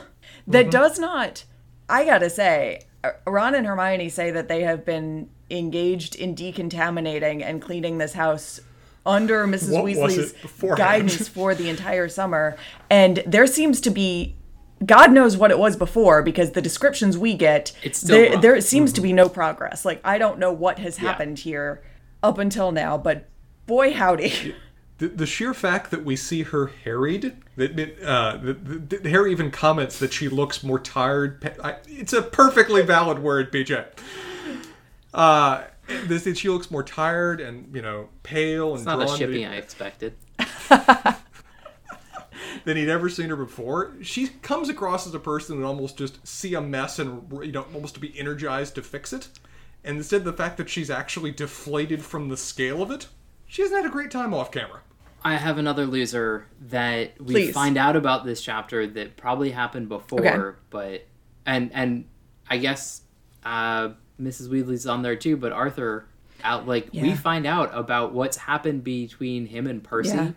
that 0.45 0.63
mm-hmm. 0.63 0.69
does 0.71 0.99
not 0.99 1.45
i 1.87 2.03
gotta 2.03 2.29
say 2.29 2.81
ron 3.25 3.55
and 3.55 3.65
hermione 3.65 4.09
say 4.09 4.29
that 4.31 4.49
they 4.49 4.63
have 4.63 4.83
been 4.83 5.29
engaged 5.49 6.15
in 6.15 6.35
decontaminating 6.35 7.43
and 7.43 7.61
cleaning 7.61 7.97
this 7.97 8.13
house 8.13 8.59
under 9.05 9.45
mrs. 9.45 9.71
What 9.71 9.85
weasley's 9.85 10.33
guidance 10.75 11.27
for 11.27 11.53
the 11.53 11.69
entire 11.69 12.09
summer. 12.09 12.57
And 12.89 13.23
there 13.27 13.45
seems 13.45 13.79
to 13.81 13.89
be 13.89 14.35
god 14.85 15.11
knows 15.11 15.37
what 15.37 15.51
it 15.51 15.59
was 15.59 15.77
before 15.77 16.21
because 16.21 16.51
the 16.51 16.61
descriptions 16.61 17.17
we 17.17 17.33
get 17.33 17.71
It's 17.81 17.99
still 17.99 18.17
there, 18.17 18.31
rough. 18.33 18.41
there 18.41 18.61
seems 18.61 18.91
to 18.93 19.01
be 19.01 19.13
no 19.13 19.29
progress. 19.29 19.85
Like 19.85 20.01
i 20.03 20.17
don't 20.17 20.39
know 20.39 20.51
what 20.51 20.79
has 20.79 20.97
happened 20.97 21.39
here 21.39 21.83
up 22.23 22.37
until 22.39 22.71
now 22.71 22.97
but 22.97 23.29
boy 23.67 23.93
howdy. 23.93 24.55
The, 24.97 25.09
the 25.09 25.25
sheer 25.25 25.53
fact 25.53 25.91
that 25.91 26.05
we 26.05 26.15
see 26.15 26.43
her 26.43 26.67
harried, 26.67 27.35
that 27.57 27.75
that, 27.75 28.01
uh, 28.01 28.37
that, 28.37 28.89
that 28.89 29.05
Harry 29.05 29.29
even 29.31 29.51
comments 29.51 29.99
that 29.99 30.13
she 30.13 30.29
looks 30.29 30.63
more 30.63 30.79
tired. 30.79 31.53
I, 31.61 31.75
it's 31.85 32.13
a 32.13 32.21
perfectly 32.21 32.81
valid 32.81 33.19
word, 33.19 33.51
BJ. 33.51 33.85
Uh, 35.15 35.63
this 36.07 36.23
that 36.25 36.37
she 36.37 36.49
looks 36.49 36.69
more 36.69 36.83
tired 36.83 37.39
and 37.39 37.73
you 37.75 37.81
know 37.81 38.09
pale 38.23 38.69
and 38.71 38.77
It's 38.79 38.85
not 38.85 39.01
a 39.01 39.05
drawn 39.05 39.17
to- 39.17 39.25
shipping 39.25 39.45
I 39.45 39.55
expected. 39.55 40.15
than 42.65 42.77
he'd 42.77 42.89
ever 42.89 43.09
seen 43.09 43.29
her 43.29 43.35
before. 43.35 43.93
She 44.01 44.27
comes 44.27 44.69
across 44.69 45.05
as 45.07 45.13
a 45.13 45.19
person 45.19 45.59
that 45.59 45.65
almost 45.65 45.97
just 45.97 46.25
see 46.27 46.53
a 46.53 46.61
mess 46.61 46.99
and 46.99 47.31
you 47.43 47.51
know 47.51 47.65
almost 47.73 47.93
to 47.95 47.99
be 47.99 48.17
energized 48.19 48.75
to 48.75 48.81
fix 48.81 49.13
it. 49.13 49.29
And 49.83 49.97
instead, 49.97 50.23
the 50.23 50.33
fact 50.33 50.57
that 50.57 50.67
she's 50.69 50.89
actually 50.89 51.31
deflated 51.31 52.01
from 52.03 52.29
the 52.29 52.37
scale 52.37 52.81
of 52.81 52.89
it, 52.89 53.07
she 53.45 53.61
hasn't 53.61 53.83
had 53.83 53.89
a 53.89 53.93
great 53.93 54.09
time 54.09 54.33
off 54.33 54.51
camera. 54.51 54.81
I 55.23 55.35
have 55.35 55.57
another 55.59 55.85
loser 55.85 56.47
that 56.69 57.19
we 57.21 57.33
Please. 57.33 57.53
find 57.53 57.77
out 57.77 57.95
about 57.95 58.25
this 58.25 58.41
chapter 58.41 58.85
that 58.87 59.15
probably 59.17 59.51
happened 59.51 59.87
before, 59.89 60.19
Okay. 60.25 60.57
but 60.71 61.05
and 61.45 61.71
and 61.73 62.05
I 62.49 62.57
guess 62.57 63.01
uh, 63.43 63.89
Mrs. 64.21 64.49
Weasley's 64.49 64.85
on 64.87 65.01
there 65.01 65.15
too, 65.15 65.37
but 65.37 65.51
Arthur 65.51 66.05
out 66.43 66.67
like 66.67 66.89
we 66.93 67.15
find 67.15 67.45
out 67.45 67.71
about 67.73 68.13
what's 68.13 68.37
happened 68.37 68.83
between 68.83 69.47
him 69.47 69.67
and 69.67 69.83
Percy, 69.83 70.09
Yeah. 70.15 70.31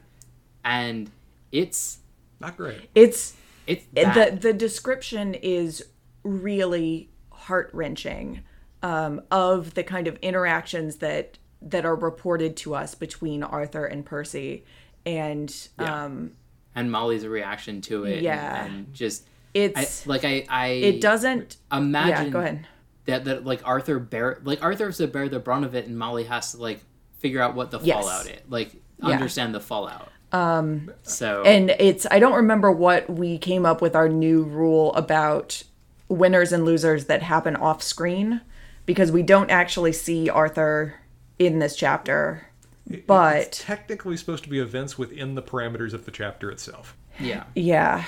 and 0.64 1.10
it's 1.52 1.98
Not 2.40 2.56
great. 2.56 2.88
It's 2.94 3.34
it's 3.66 3.84
the 3.92 4.36
the 4.40 4.52
description 4.52 5.34
is 5.34 5.84
really 6.22 7.08
heart 7.30 7.70
wrenching 7.72 8.42
um, 8.82 9.20
of 9.30 9.74
the 9.74 9.82
kind 9.82 10.06
of 10.06 10.16
interactions 10.22 10.96
that 10.96 11.38
that 11.60 11.84
are 11.84 11.96
reported 11.96 12.56
to 12.58 12.74
us 12.74 12.94
between 12.94 13.42
Arthur 13.42 13.84
and 13.84 14.04
Percy, 14.06 14.64
and 15.04 15.54
Yeah. 15.78 16.04
um, 16.04 16.32
and 16.74 16.90
Molly's 16.92 17.26
reaction 17.26 17.80
to 17.82 18.04
it, 18.04 18.22
Yeah. 18.22 18.64
and, 18.66 18.94
just 18.94 19.24
I, 19.54 19.58
it's 19.58 20.06
like 20.06 20.24
I 20.24 20.46
I 20.48 20.66
it 20.68 21.00
doesn't. 21.00 21.56
imagine 21.72 22.26
Yeah, 22.26 22.32
go 22.32 22.38
ahead. 22.40 22.66
That 23.08 23.24
that 23.24 23.44
like 23.44 23.66
Arthur 23.66 23.98
bear 23.98 24.38
like 24.44 24.62
Arthur 24.62 24.86
has 24.86 24.98
to 24.98 25.08
bear 25.08 25.28
the 25.28 25.40
brunt 25.40 25.64
of 25.64 25.74
it, 25.74 25.86
and 25.86 25.98
Molly 25.98 26.24
has 26.24 26.52
to 26.52 26.58
like 26.58 26.80
figure 27.18 27.40
out 27.42 27.54
what 27.56 27.70
the 27.72 27.80
Yes. 27.80 27.96
fallout 28.04 28.26
is, 28.26 28.38
like 28.48 28.70
Yeah. 29.02 29.08
understand 29.14 29.54
the 29.54 29.60
fallout. 29.60 30.08
Um. 30.30 30.92
So 31.02 31.42
And 31.44 31.70
it's 31.70 32.06
I 32.10 32.18
don't 32.20 32.34
remember 32.34 32.70
what 32.70 33.08
we 33.10 33.38
came 33.38 33.64
up 33.66 33.80
with 33.82 33.96
our 33.96 34.08
new 34.08 34.42
rule 34.44 34.94
about 34.94 35.62
winners 36.08 36.52
and 36.52 36.64
losers 36.64 37.06
that 37.06 37.22
happen 37.22 37.56
off 37.56 37.82
screen 37.82 38.42
because 38.86 39.10
we 39.10 39.22
don't 39.22 39.50
actually 39.50 39.92
see 39.92 40.28
Arthur 40.30 40.94
in 41.38 41.58
this 41.60 41.74
chapter. 41.76 42.46
It's 42.90 43.04
But 43.06 43.52
technically 43.52 44.16
supposed 44.18 44.44
to 44.44 44.50
be 44.50 44.58
events 44.58 44.96
within 44.98 45.34
the 45.34 45.42
parameters 45.42 45.92
of 45.94 46.04
the 46.04 46.10
chapter 46.10 46.50
itself. 46.50 46.94
yeah, 47.20 47.44
yeah, 47.54 48.04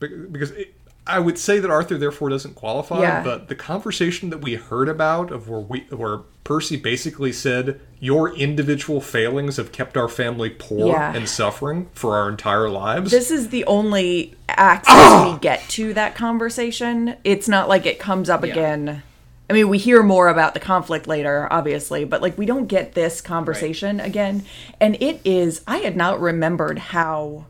Be- 0.00 0.08
Because 0.30 0.50
it, 0.52 0.73
I 1.06 1.18
would 1.18 1.38
say 1.38 1.58
that 1.58 1.70
Arthur 1.70 1.98
therefore 1.98 2.30
doesn't 2.30 2.54
qualify, 2.54 3.02
Yeah. 3.02 3.22
but 3.22 3.48
the 3.48 3.54
conversation 3.54 4.30
that 4.30 4.38
we 4.40 4.54
heard 4.54 4.88
about 4.88 5.30
of 5.30 5.48
where 5.48 5.60
we 5.60 5.80
where 5.90 6.20
Percy 6.44 6.76
basically 6.76 7.32
said 7.32 7.80
your 8.00 8.34
individual 8.34 9.00
failings 9.00 9.56
have 9.58 9.70
kept 9.72 9.96
our 9.96 10.08
family 10.08 10.50
poor 10.50 10.88
Yeah. 10.88 11.14
and 11.14 11.28
suffering 11.28 11.88
for 11.94 12.16
our 12.16 12.28
entire 12.28 12.68
lives. 12.70 13.10
this 13.10 13.30
is 13.30 13.48
the 13.48 13.64
only 13.66 14.34
access 14.48 14.94
ah! 14.94 15.32
we 15.32 15.38
get 15.40 15.60
to 15.70 15.92
that 15.94 16.14
conversation. 16.14 17.16
It's 17.24 17.48
not 17.48 17.68
like 17.68 17.86
it 17.86 17.98
comes 17.98 18.28
up 18.30 18.44
Yeah. 18.44 18.52
again. 18.52 19.02
I 19.50 19.52
mean, 19.52 19.68
we 19.68 19.76
hear 19.76 20.02
more 20.02 20.28
about 20.28 20.54
the 20.54 20.60
conflict 20.60 21.06
later, 21.06 21.46
obviously, 21.50 22.04
but 22.06 22.22
like 22.22 22.38
we 22.38 22.46
don't 22.46 22.66
get 22.66 22.94
this 22.94 23.20
conversation 23.20 24.00
again. 24.00 24.42
And 24.80 24.96
it 25.02 25.20
is, 25.24 25.60
I 25.66 25.78
had 25.78 25.96
not 25.96 26.18
remembered 26.18 26.78
how 26.78 27.44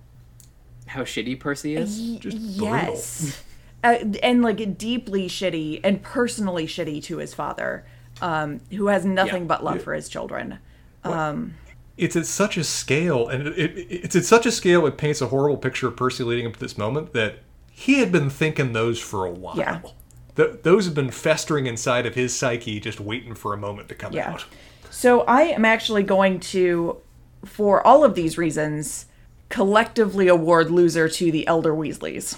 how 0.95 1.03
shitty 1.03 1.39
Percy 1.39 1.77
is. 1.77 2.17
Just 2.19 2.37
yes 2.39 3.43
uh, 3.83 3.99
and 4.23 4.43
like 4.43 4.79
deeply 4.79 5.29
shitty 5.29 5.81
and 5.85 6.03
personally 6.03 6.67
shitty 6.67 7.03
to 7.05 7.19
his 7.19 7.35
father 7.35 7.85
um 8.23 8.61
who 8.71 8.87
has 8.87 9.05
nothing 9.05 9.43
Yeah. 9.43 9.49
but 9.49 9.63
love 9.65 9.83
for 9.83 9.93
his 9.93 10.09
children 10.09 10.59
it's 11.97 12.17
at 12.17 12.27
such 12.27 12.57
a 12.57 12.65
scale, 12.65 13.29
and 13.29 13.47
it, 13.47 13.59
it, 13.79 13.87
it's 13.91 14.17
at 14.17 14.25
such 14.25 14.47
a 14.47 14.51
scale 14.51 14.85
it 14.87 14.97
paints 14.97 15.21
a 15.21 15.29
horrible 15.29 15.57
picture 15.57 15.87
of 15.87 15.97
Percy 15.97 16.25
leading 16.25 16.47
up 16.47 16.55
to 16.55 16.59
this 16.59 16.77
moment 16.77 17.13
that 17.13 17.41
he 17.71 18.01
had 18.01 18.11
been 18.11 18.31
thinking 18.31 18.73
those 18.73 18.99
for 18.99 19.25
a 19.25 19.31
while. 19.31 19.57
Yeah. 19.57 19.81
Th- 20.35 20.61
those 20.63 20.87
have 20.87 20.95
been 20.95 21.13
festering 21.13 21.67
inside 21.67 22.05
of 22.07 22.17
his 22.17 22.37
psyche, 22.37 22.81
just 22.81 22.99
waiting 22.99 23.35
for 23.37 23.53
a 23.53 23.57
moment 23.57 23.89
to 23.91 23.95
come 23.95 24.13
Yeah. 24.13 24.31
out. 24.33 24.45
so 24.91 25.21
i 25.23 25.43
am 25.43 25.65
actually 25.65 26.03
going 26.03 26.41
to 26.41 26.97
for 27.45 27.85
all 27.87 28.03
of 28.05 28.15
these 28.17 28.37
reasons 28.39 29.07
collectively 29.49 30.29
award 30.29 30.71
loser 30.71 31.09
to 31.09 31.31
the 31.33 31.47
elder 31.47 31.73
weasleys 31.73 32.37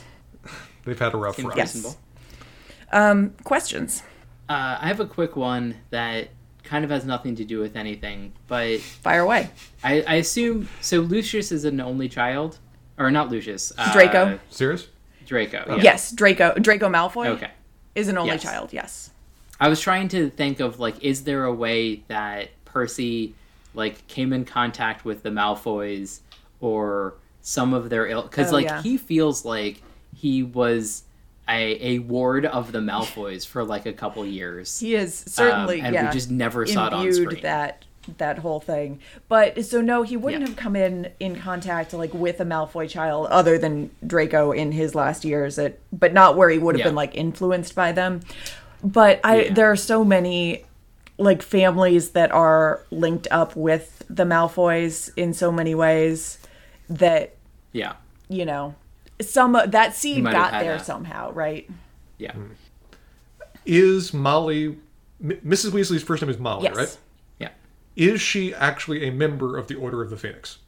They've 0.84 0.98
had 0.98 1.14
a 1.14 1.16
rough 1.16 1.36
Seems 1.36 1.48
run. 1.48 1.56
Yes. 1.56 1.74
reasonable. 1.74 3.32
questions 3.44 4.02
Uh, 4.48 4.78
I 4.80 4.86
have 4.88 5.00
a 5.00 5.06
quick 5.06 5.34
one 5.36 5.74
that 5.90 6.28
kind 6.62 6.84
of 6.84 6.90
has 6.90 7.04
nothing 7.04 7.36
to 7.36 7.44
do 7.44 7.58
with 7.60 7.76
anything, 7.76 8.32
but 8.48 8.80
fire 8.80 9.22
away 9.22 9.50
I, 9.82 10.02
I 10.02 10.14
assume 10.16 10.68
so. 10.80 11.00
Lucius 11.00 11.52
is 11.52 11.64
an 11.64 11.80
only 11.80 12.08
child, 12.08 12.58
or 12.98 13.10
not 13.10 13.28
Lucius? 13.30 13.72
Uh, 13.76 13.92
Draco. 13.92 14.38
Serious? 14.50 14.88
Draco. 15.26 15.64
Yeah. 15.76 15.82
yes 15.82 16.12
draco 16.12 16.54
draco 16.54 16.88
malfoy 16.88 17.26
Okay. 17.28 17.50
is 17.96 18.06
an 18.08 18.16
only 18.18 18.32
Yes. 18.34 18.42
child 18.42 18.72
yes 18.72 19.10
I 19.58 19.68
was 19.68 19.80
trying 19.80 20.08
to 20.08 20.28
think 20.30 20.60
of 20.60 20.78
like, 20.78 21.02
is 21.02 21.24
there 21.24 21.44
a 21.44 21.52
way 21.52 22.04
that 22.08 22.50
Percy 22.66 23.34
like 23.74 24.06
came 24.06 24.32
in 24.34 24.44
contact 24.44 25.04
with 25.04 25.22
the 25.22 25.30
Malfoys 25.30 26.20
or 26.66 27.14
some 27.40 27.72
of 27.72 27.88
their 27.90 28.06
ill? 28.06 28.22
Because 28.22 28.50
Oh, 28.50 28.56
like 28.56 28.66
yeah. 28.66 28.82
he 28.82 28.96
feels 28.96 29.44
like 29.44 29.82
he 30.14 30.42
was 30.42 31.04
a, 31.48 31.94
a 31.94 31.98
ward 32.00 32.44
of 32.44 32.72
the 32.72 32.80
Malfoys 32.80 33.46
for 33.46 33.62
like 33.64 33.86
a 33.86 33.92
couple 33.92 34.26
years. 34.26 34.80
he 34.80 34.94
is 34.96 35.14
certainly 35.16 35.80
Um, 35.80 35.86
and 35.86 35.94
yeah 35.94 36.06
we 36.06 36.12
just 36.12 36.30
never 36.30 36.66
saw 36.66 36.88
it 36.88 36.92
on 36.92 37.12
screen. 37.12 37.40
that 37.42 37.84
that 38.18 38.38
whole 38.38 38.60
thing. 38.60 39.00
But 39.28 39.64
so 39.64 39.80
no, 39.80 40.02
he 40.02 40.16
wouldn't 40.16 40.42
Yeah. 40.42 40.48
have 40.48 40.56
come 40.56 40.76
in 40.76 41.10
in 41.20 41.36
contact 41.36 41.92
like 41.92 42.14
with 42.14 42.40
a 42.40 42.44
Malfoy 42.44 42.88
child 42.88 43.26
other 43.28 43.58
than 43.58 43.90
Draco 44.06 44.52
in 44.52 44.72
his 44.72 44.94
last 44.94 45.24
years 45.24 45.58
at 45.58 45.78
but 45.92 46.12
not 46.12 46.36
where 46.36 46.48
he 46.48 46.58
would 46.58 46.74
have 46.76 46.80
Yeah. 46.80 46.86
been 46.86 46.94
like 46.96 47.14
influenced 47.16 47.74
by 47.76 47.92
them. 47.92 48.20
But 48.82 49.20
I 49.24 49.48
there 49.50 49.70
are 49.70 49.76
so 49.76 50.04
many 50.04 50.64
like 51.18 51.42
families 51.42 52.10
that 52.10 52.30
are 52.32 52.80
linked 52.90 53.26
up 53.30 53.54
with 53.56 54.04
the 54.10 54.24
Malfoys 54.24 55.10
in 55.16 55.32
so 55.32 55.50
many 55.52 55.74
ways 55.74 56.38
that 56.88 57.34
Yeah. 57.72 57.94
you 58.28 58.44
know 58.44 58.74
some 59.20 59.52
that 59.66 59.94
seed 59.94 60.24
got 60.24 60.52
there 60.60 60.76
that. 60.76 60.86
somehow, 60.86 61.32
right? 61.32 61.68
Yeah. 62.18 62.32
Is 63.64 64.14
Molly. 64.14 64.78
M- 65.22 65.40
Mrs. 65.44 65.70
Weasley's 65.72 66.02
first 66.02 66.22
name 66.22 66.30
is 66.30 66.38
Molly, 66.38 66.64
Yes. 66.64 66.76
right? 66.76 66.98
Yeah. 67.38 67.48
Is 67.96 68.20
she 68.20 68.54
actually 68.54 69.06
a 69.08 69.10
member 69.10 69.56
of 69.56 69.68
the 69.68 69.74
Order 69.74 70.02
of 70.02 70.10
the 70.10 70.16
Phoenix? 70.16 70.58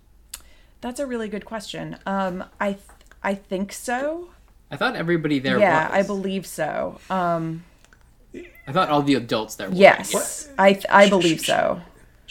That's 0.80 0.98
a 1.00 1.06
really 1.06 1.28
good 1.28 1.44
question. 1.44 1.96
Um 2.06 2.44
I 2.60 2.72
th- 2.72 2.82
I 3.22 3.34
think 3.34 3.72
so. 3.72 4.30
I 4.70 4.76
thought 4.76 4.96
everybody 4.96 5.38
there 5.38 5.58
yeah, 5.58 5.88
was. 5.88 5.94
I 5.98 6.06
believe 6.06 6.46
so. 6.46 7.00
Um, 7.08 7.64
I 8.66 8.72
thought 8.72 8.90
all 8.90 9.00
the 9.02 9.14
adults 9.14 9.54
there 9.56 9.68
were. 9.70 9.74
yes, 9.74 10.48
I 10.58 10.74
th- 10.74 10.84
I 10.90 11.08
believe 11.08 11.40
so. 11.40 11.80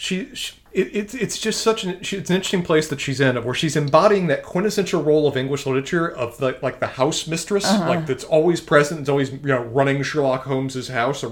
She, 0.00 0.32
she 0.32 0.54
it, 0.70 0.94
it's 0.94 1.12
it's 1.14 1.38
just 1.38 1.60
such 1.60 1.82
an 1.82 2.00
she, 2.04 2.16
it's 2.18 2.30
an 2.30 2.36
interesting 2.36 2.62
place 2.62 2.86
that 2.88 3.00
she's 3.00 3.20
in, 3.20 3.42
where 3.44 3.52
she's 3.54 3.74
embodying 3.74 4.28
that 4.28 4.44
quintessential 4.44 5.02
role 5.02 5.26
of 5.26 5.36
English 5.36 5.66
literature 5.66 6.06
of 6.06 6.38
the 6.38 6.56
like 6.62 6.78
the 6.78 6.86
house 6.86 7.26
mistress, 7.26 7.64
Uh-huh. 7.64 7.88
like 7.88 8.06
that's 8.06 8.22
always 8.22 8.60
present, 8.60 9.00
is 9.00 9.08
always 9.08 9.32
you 9.32 9.38
know 9.42 9.62
running 9.64 10.02
Sherlock 10.04 10.44
Holmes's 10.44 10.86
house, 10.88 11.24
or 11.24 11.30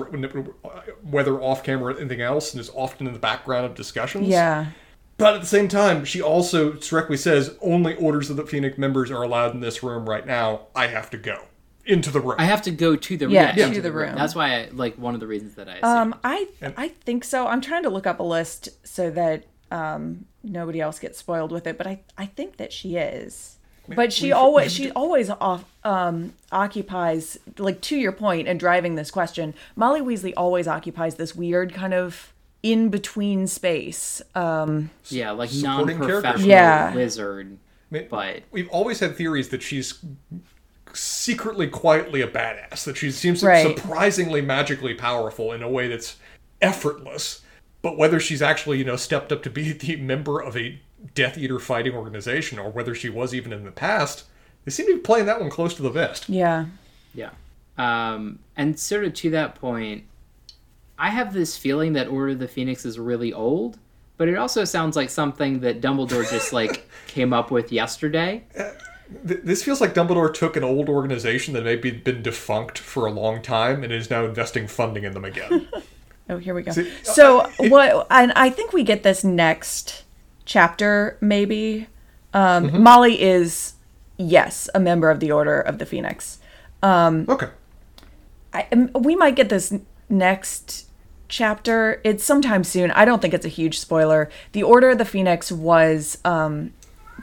whether 1.02 1.40
off 1.40 1.62
camera 1.62 1.94
or 1.94 1.98
anything 1.98 2.20
else, 2.20 2.52
and 2.52 2.60
is 2.60 2.70
often 2.74 3.06
in 3.06 3.12
the 3.12 3.20
background 3.20 3.66
of 3.66 3.74
discussions. 3.76 4.26
Yeah, 4.26 4.66
But 5.16 5.34
at 5.34 5.42
the 5.42 5.46
same 5.46 5.68
time, 5.68 6.04
she 6.04 6.20
also 6.20 6.72
directly 6.72 7.16
says 7.16 7.56
only 7.62 7.94
orders 7.94 8.30
of 8.30 8.36
the 8.36 8.46
Phoenix 8.46 8.76
members 8.78 9.12
are 9.12 9.22
allowed 9.22 9.54
in 9.54 9.60
this 9.60 9.82
room 9.82 10.08
right 10.08 10.26
now. 10.26 10.66
I 10.74 10.88
have 10.88 11.08
to 11.10 11.18
go 11.18 11.44
into 11.86 12.10
the 12.10 12.20
room. 12.20 12.36
I 12.38 12.44
have 12.44 12.62
to 12.62 12.70
go 12.70 12.96
to 12.96 13.16
the 13.16 13.28
Yeah, 13.28 13.54
yeah, 13.56 13.72
to 13.72 13.80
the 13.80 13.92
room. 13.92 14.14
That's 14.14 14.34
why 14.34 14.54
I 14.60 14.68
like 14.72 14.96
one 14.96 15.14
of 15.14 15.20
the 15.20 15.26
reasons 15.26 15.54
that 15.54 15.68
I 15.68 15.76
assumed. 15.76 15.84
um, 16.14 16.20
I 16.24 16.48
I 16.76 16.88
think 16.88 17.24
so. 17.24 17.46
I'm 17.46 17.60
trying 17.60 17.82
to 17.84 17.90
look 17.90 18.06
up 18.06 18.20
a 18.20 18.24
list 18.24 18.68
so 18.86 19.10
that 19.10 19.44
um 19.70 20.26
nobody 20.44 20.80
else 20.80 20.98
gets 20.98 21.18
spoiled 21.18 21.52
with 21.52 21.66
it, 21.66 21.76
but 21.78 21.86
I 21.86 22.00
I 22.18 22.26
think 22.26 22.56
that 22.58 22.72
she 22.72 22.96
is. 22.96 23.56
But 23.88 24.12
she 24.12 24.32
always 24.32 24.72
she 24.72 24.90
always 24.92 25.30
off 25.30 25.64
um 25.84 26.32
occupies 26.50 27.38
like 27.58 27.80
to 27.82 27.96
your 27.96 28.12
point 28.12 28.48
and 28.48 28.58
driving 28.58 28.96
this 28.96 29.10
question. 29.12 29.54
Molly 29.76 30.00
Weasley 30.00 30.32
always 30.36 30.66
occupies 30.66 31.14
this 31.14 31.36
weird 31.36 31.72
kind 31.72 31.94
of 31.94 32.32
in 32.64 32.88
between 32.88 33.46
space. 33.46 34.20
Um, 34.34 34.90
yeah, 35.04 35.30
like 35.30 35.50
supporting 35.50 35.98
characters. 35.98 36.22
non-professional 36.24 36.48
Yeah. 36.48 36.94
wizard. 36.96 37.58
I 37.92 37.94
mean, 37.94 38.06
But 38.10 38.42
we've 38.50 38.68
always 38.70 38.98
had 38.98 39.14
theories 39.16 39.50
that 39.50 39.62
she's 39.62 40.02
secretly 40.96 41.66
quietly 41.66 42.20
a 42.22 42.28
badass 42.28 42.84
that 42.84 42.96
she 42.96 43.10
seems 43.10 43.42
Right. 43.42 43.76
surprisingly 43.76 44.40
magically 44.40 44.94
powerful 44.94 45.52
in 45.52 45.62
a 45.62 45.68
way 45.68 45.88
that's 45.88 46.16
effortless 46.60 47.42
but 47.82 47.98
whether 47.98 48.18
she's 48.18 48.40
actually 48.42 48.78
you 48.78 48.84
know 48.84 48.96
stepped 48.96 49.30
up 49.30 49.42
to 49.42 49.50
be 49.50 49.72
the 49.72 49.96
member 49.96 50.40
of 50.40 50.56
a 50.56 50.80
death 51.14 51.36
eater 51.36 51.58
fighting 51.58 51.94
organization 51.94 52.58
or 52.58 52.70
whether 52.70 52.94
she 52.94 53.08
was 53.08 53.34
even 53.34 53.52
in 53.52 53.64
the 53.64 53.70
past 53.70 54.24
they 54.64 54.70
seem 54.70 54.86
to 54.86 54.94
be 54.94 55.00
playing 55.00 55.26
that 55.26 55.40
one 55.40 55.50
close 55.50 55.74
to 55.74 55.82
the 55.82 55.90
vest 55.90 56.28
yeah. 56.28 56.64
yeah, 57.14 57.30
um, 57.78 58.38
and 58.56 58.78
sort 58.78 59.04
of 59.04 59.14
to 59.14 59.30
that 59.30 59.54
point, 59.56 60.04
I 60.98 61.10
have 61.10 61.32
this 61.32 61.56
feeling 61.56 61.92
that 61.94 62.08
Order 62.08 62.32
of 62.32 62.38
the 62.38 62.48
Phoenix 62.48 62.84
is 62.84 62.98
really 62.98 63.32
old, 63.32 63.78
but 64.16 64.28
it 64.28 64.36
also 64.36 64.64
sounds 64.64 64.96
like 64.96 65.10
something 65.10 65.60
that 65.60 65.80
Dumbledore 65.80 66.28
just 66.30 66.52
like 66.52 66.88
came 67.06 67.32
up 67.32 67.50
with 67.50 67.70
yesterday. 67.70 68.44
Th- 69.26 69.40
this 69.42 69.62
feels 69.62 69.80
like 69.80 69.94
dumbledore 69.94 70.32
took 70.32 70.56
an 70.56 70.64
old 70.64 70.88
organization 70.88 71.54
that 71.54 71.64
maybe 71.64 71.90
been 71.90 72.22
defunct 72.22 72.78
for 72.78 73.06
a 73.06 73.10
long 73.10 73.42
time 73.42 73.84
and 73.84 73.92
is 73.92 74.10
now 74.10 74.24
investing 74.24 74.66
funding 74.66 75.04
in 75.04 75.14
them 75.14 75.24
again 75.24 75.68
Oh, 76.28 76.38
here 76.38 76.54
we 76.54 76.62
go. 76.62 76.72
See, 76.72 76.92
So 77.02 77.48
what? 77.58 78.06
And 78.10 78.32
I 78.32 78.50
think 78.50 78.72
we 78.72 78.82
get 78.82 79.02
this 79.02 79.22
next 79.22 80.04
chapter, 80.44 81.18
maybe. 81.20 81.86
Um, 82.34 82.82
Molly 82.82 83.20
is, 83.20 83.74
yes, 84.16 84.68
a 84.74 84.80
member 84.80 85.10
of 85.10 85.20
the 85.20 85.30
Order 85.30 85.60
of 85.60 85.78
the 85.78 85.86
Phoenix. 85.86 86.38
Okay. 87.28 87.48
I, 88.52 88.66
um, 88.72 88.90
we 88.94 89.14
might 89.14 89.36
get 89.36 89.48
this 89.48 89.72
next 90.08 90.88
chapter. 91.28 92.00
It's 92.04 92.24
sometime 92.24 92.64
soon. 92.64 92.90
I 92.90 93.04
don't 93.04 93.22
think 93.22 93.32
it's 93.32 93.46
a 93.46 93.50
huge 93.50 93.78
spoiler. 93.78 94.28
The 94.52 94.62
Order 94.62 94.90
of 94.90 94.98
the 94.98 95.04
Phoenix 95.04 95.52
was 95.52 96.18
um, 96.24 96.72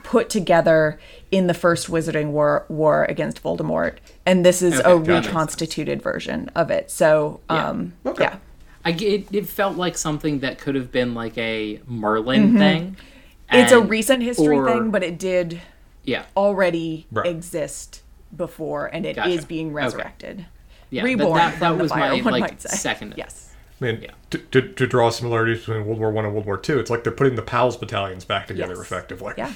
put 0.04 0.30
together 0.30 1.00
in 1.32 1.48
the 1.48 1.54
first 1.54 1.88
Wizarding 1.88 2.28
War 2.30 2.64
war 2.68 3.04
against 3.06 3.42
Voldemort, 3.42 3.94
and 4.24 4.46
this 4.46 4.62
is 4.62 4.78
Okay, 4.80 4.90
a 4.90 4.96
reconstituted 4.96 6.00
version 6.00 6.48
of 6.54 6.70
it. 6.70 6.90
So, 6.92 7.40
Yeah. 7.50 7.68
um, 7.68 7.92
Okay. 8.06 8.24
yeah. 8.24 8.36
I 8.84 8.92
g 8.92 9.06
it, 9.06 9.26
it 9.32 9.46
felt 9.48 9.76
like 9.76 9.96
something 9.98 10.38
that 10.40 10.58
could 10.58 10.74
have 10.76 10.92
been 10.92 11.14
like 11.14 11.36
a 11.38 11.80
Merlin 11.88 12.56
thing. 12.58 12.82
Mm-hmm. 13.50 13.56
It's 13.56 13.72
a 13.72 13.80
recent 13.80 14.22
history 14.22 14.56
or- 14.56 14.66
thing, 14.70 14.90
but 14.90 15.02
it 15.02 15.18
did 15.18 15.60
Yeah, 16.06 16.24
already 16.36 17.06
Right. 17.10 17.26
exist 17.26 18.02
before, 18.36 18.86
and 18.92 19.06
it 19.06 19.16
is 19.16 19.36
Gotcha. 19.36 19.46
being 19.46 19.66
Okay. 19.68 19.74
resurrected. 19.74 20.46
yeah. 20.90 21.02
Reborn. 21.02 21.34
That, 21.38 21.52
that, 21.52 21.58
from 21.68 21.78
the 21.78 21.82
was 21.84 21.92
fire, 21.92 22.22
my 22.22 22.30
like 22.30 22.60
second. 22.60 23.14
Yes. 23.16 23.54
I 23.80 23.84
mean, 23.84 23.98
Yeah. 24.02 24.10
to, 24.30 24.38
to, 24.38 24.60
to 24.74 24.86
draw 24.86 25.08
similarities 25.10 25.60
between 25.60 25.86
World 25.86 25.98
War 25.98 26.10
One 26.12 26.24
and 26.26 26.34
World 26.34 26.46
War 26.46 26.58
Two, 26.58 26.78
it's 26.78 26.90
like 26.90 27.02
they're 27.04 27.12
putting 27.12 27.36
the 27.36 27.42
PALS 27.42 27.76
battalions 27.78 28.24
back 28.26 28.46
together 28.46 28.74
Yes. 28.76 28.82
effectively. 28.82 29.32
Yeah. 29.38 29.52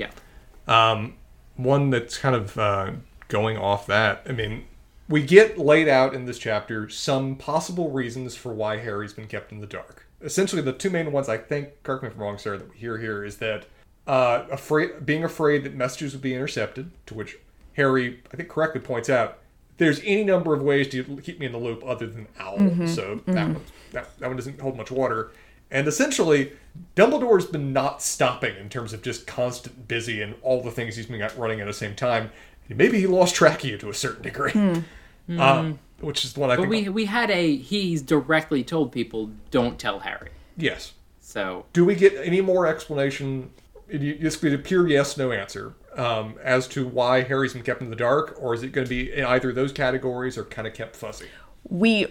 Yeah. 0.00 1.10
One 1.56 1.90
that's 1.90 2.16
kind 2.16 2.34
of 2.34 2.56
uh, 2.56 2.92
going 3.28 3.58
off 3.58 3.86
that. 3.86 4.22
I 4.26 4.32
mean, 4.32 4.64
we 5.08 5.22
get 5.22 5.58
laid 5.58 5.88
out 5.88 6.14
in 6.14 6.24
this 6.24 6.38
chapter 6.38 6.88
some 6.88 7.36
possible 7.36 7.90
reasons 7.90 8.34
for 8.34 8.52
why 8.54 8.78
Harry's 8.78 9.12
been 9.12 9.26
kept 9.26 9.52
in 9.52 9.60
the 9.60 9.66
dark. 9.66 10.06
Essentially, 10.22 10.62
the 10.62 10.72
two 10.72 10.88
main 10.88 11.12
ones 11.12 11.28
I 11.28 11.36
think, 11.36 11.82
correct 11.82 12.02
me 12.02 12.08
if 12.08 12.14
I'm 12.14 12.20
wrong, 12.20 12.38
Sarah, 12.38 12.58
that 12.58 12.70
we 12.70 12.76
hear 12.78 12.98
here 12.98 13.24
is 13.24 13.36
that 13.38 13.66
uh, 14.06 14.44
afraid, 14.50 15.04
being 15.04 15.24
afraid 15.24 15.64
that 15.64 15.74
messages 15.74 16.12
would 16.12 16.22
be 16.22 16.34
intercepted, 16.34 16.92
to 17.06 17.14
which 17.14 17.36
Harry, 17.74 18.22
I 18.32 18.36
think, 18.36 18.48
correctly 18.48 18.80
points 18.80 19.10
out, 19.10 19.38
there's 19.78 20.00
any 20.00 20.24
number 20.24 20.54
of 20.54 20.62
ways 20.62 20.88
to 20.88 21.20
keep 21.22 21.40
me 21.40 21.46
in 21.46 21.52
the 21.52 21.58
loop 21.58 21.82
other 21.84 22.06
than 22.06 22.26
owl. 22.38 22.58
So 22.86 23.20
that 23.26 23.48
one, 23.48 23.64
that, 23.92 24.18
that 24.18 24.26
one 24.28 24.36
doesn't 24.36 24.60
hold 24.60 24.76
much 24.76 24.90
water. 24.90 25.32
And 25.70 25.86
essentially, 25.88 26.52
Dumbledore's 26.96 27.46
been 27.46 27.72
not 27.72 28.02
stopping 28.02 28.56
in 28.56 28.68
terms 28.68 28.92
of 28.92 29.02
just 29.02 29.26
constant 29.26 29.88
busy 29.88 30.22
and 30.22 30.34
all 30.42 30.62
the 30.62 30.70
things 30.70 30.96
he's 30.96 31.06
been 31.06 31.26
running 31.36 31.60
at 31.60 31.66
the 31.66 31.72
same 31.72 31.94
time. 31.94 32.30
Maybe 32.68 33.00
he 33.00 33.06
lost 33.06 33.34
track 33.34 33.64
of 33.64 33.70
you 33.70 33.78
to 33.78 33.88
a 33.90 33.94
certain 33.94 34.22
degree, 34.22 34.52
uh, 35.38 35.72
which 36.00 36.24
is 36.24 36.36
what 36.36 36.50
I 36.50 36.56
But 36.56 36.68
think. 36.68 36.70
we 36.86 36.88
we 36.88 37.04
had 37.06 37.30
a 37.30 37.56
he's 37.56 38.02
directly 38.02 38.62
told 38.62 38.92
people 38.92 39.30
don't 39.50 39.78
tell 39.78 40.00
Harry. 40.00 40.30
yes. 40.56 40.92
So 41.20 41.66
Do 41.72 41.84
we 41.84 41.94
get 41.94 42.14
any 42.14 42.40
more 42.40 42.66
explanation? 42.66 43.50
It's 43.88 44.20
This 44.22 44.36
could 44.36 44.50
be 44.50 44.54
a 44.54 44.58
pure 44.58 44.88
yes 44.88 45.16
no 45.16 45.30
answer 45.32 45.74
um, 45.96 46.34
as 46.42 46.66
to 46.68 46.86
why 46.86 47.22
Harry's 47.22 47.52
been 47.52 47.62
kept 47.62 47.80
in 47.82 47.90
the 47.90 47.96
dark, 47.96 48.36
or 48.40 48.52
is 48.54 48.62
it 48.64 48.68
going 48.72 48.84
to 48.84 48.88
be 48.88 49.12
in 49.12 49.24
either 49.24 49.50
of 49.50 49.54
those 49.54 49.72
categories 49.72 50.36
or 50.38 50.44
kind 50.44 50.66
of 50.66 50.74
kept 50.74 50.96
fuzzy? 50.96 51.26
We 51.68 52.06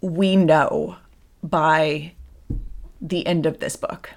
we 0.00 0.36
know 0.36 0.96
by 1.42 2.12
the 3.00 3.26
end 3.26 3.46
of 3.46 3.60
this 3.60 3.76
book. 3.76 4.10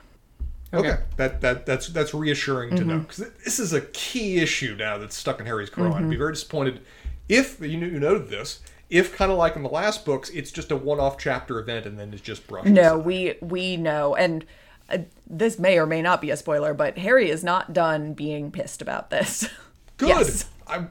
Okay, 0.71 0.97
that 1.17 1.41
that 1.41 1.65
that's 1.65 1.87
that's 1.87 2.13
reassuring 2.13 2.75
to 2.75 2.85
know 2.85 2.99
because 2.99 3.17
this 3.43 3.59
is 3.59 3.73
a 3.73 3.81
key 3.81 4.37
issue 4.37 4.75
now 4.77 4.99
that's 4.99 5.15
stuck 5.15 5.39
in 5.39 5.47
Harry's 5.47 5.69
craw. 5.69 5.93
I'd 5.95 6.09
be 6.09 6.15
very 6.15 6.33
disappointed 6.33 6.81
if 7.27 7.61
you, 7.61 7.77
knew, 7.77 7.87
you 7.87 7.99
noted 7.99 8.27
this. 8.27 8.59
If 8.89 9.15
kind 9.15 9.31
of 9.31 9.37
like 9.37 9.55
in 9.55 9.61
the 9.61 9.69
last 9.69 10.03
books, 10.03 10.31
it's 10.31 10.51
just 10.51 10.71
a 10.71 10.75
one-off 10.75 11.19
chapter 11.19 11.59
event 11.59 11.85
and 11.85 11.99
then 11.99 12.11
it's 12.11 12.23
just 12.23 12.47
brushed. 12.47 12.67
No, 12.67 12.95
aside. 12.95 13.05
we 13.05 13.35
we 13.41 13.77
know, 13.77 14.15
and 14.15 14.45
uh, 14.89 14.99
this 15.27 15.59
may 15.59 15.77
or 15.77 15.85
may 15.85 16.01
not 16.01 16.21
be 16.21 16.31
a 16.31 16.37
spoiler, 16.37 16.73
but 16.73 16.97
Harry 16.97 17.29
is 17.29 17.43
not 17.43 17.71
done 17.71 18.13
being 18.13 18.51
pissed 18.51 18.81
about 18.81 19.11
this. 19.11 19.47
good. 19.97 20.09
Yes. 20.09 20.45
I'm. 20.65 20.89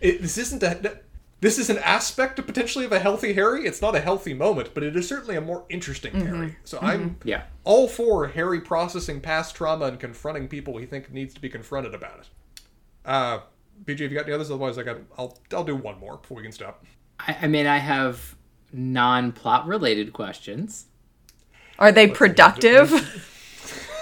It, 0.00 0.20
this 0.20 0.36
isn't 0.36 0.62
a. 0.62 0.98
This 1.44 1.58
is 1.58 1.68
an 1.68 1.76
aspect 1.80 2.38
of 2.38 2.46
potentially 2.46 2.86
of 2.86 2.92
a 2.92 2.98
healthy 2.98 3.34
Harry. 3.34 3.66
It's 3.66 3.82
not 3.82 3.94
a 3.94 4.00
healthy 4.00 4.32
moment, 4.32 4.70
but 4.72 4.82
it 4.82 4.96
is 4.96 5.06
certainly 5.06 5.36
a 5.36 5.42
more 5.42 5.66
interesting 5.68 6.24
Harry. 6.24 6.56
So 6.64 6.78
I'm 6.80 7.18
yeah. 7.22 7.42
all 7.64 7.86
for 7.86 8.28
Harry 8.28 8.62
processing 8.62 9.20
past 9.20 9.54
trauma 9.54 9.84
and 9.84 10.00
confronting 10.00 10.48
people 10.48 10.78
he 10.78 10.86
think 10.86 11.12
needs 11.12 11.34
to 11.34 11.42
be 11.42 11.50
confronted 11.50 11.94
about 11.94 12.20
it. 12.20 12.28
Uh, 13.04 13.40
BJ, 13.84 14.00
have 14.04 14.12
you 14.12 14.16
got 14.16 14.24
any 14.24 14.32
others? 14.32 14.50
Otherwise, 14.50 14.78
I 14.78 14.84
got. 14.84 14.96
I'll 15.18 15.36
I'll 15.52 15.64
do 15.64 15.76
one 15.76 15.98
more 15.98 16.16
before 16.16 16.38
we 16.38 16.42
can 16.44 16.50
stop. 16.50 16.82
I, 17.20 17.36
I 17.42 17.46
mean 17.46 17.66
I 17.66 17.76
have 17.76 18.36
non-plot 18.72 19.66
related 19.66 20.14
questions. 20.14 20.86
Are 21.78 21.92
they 21.92 22.06
productive? 22.06 22.90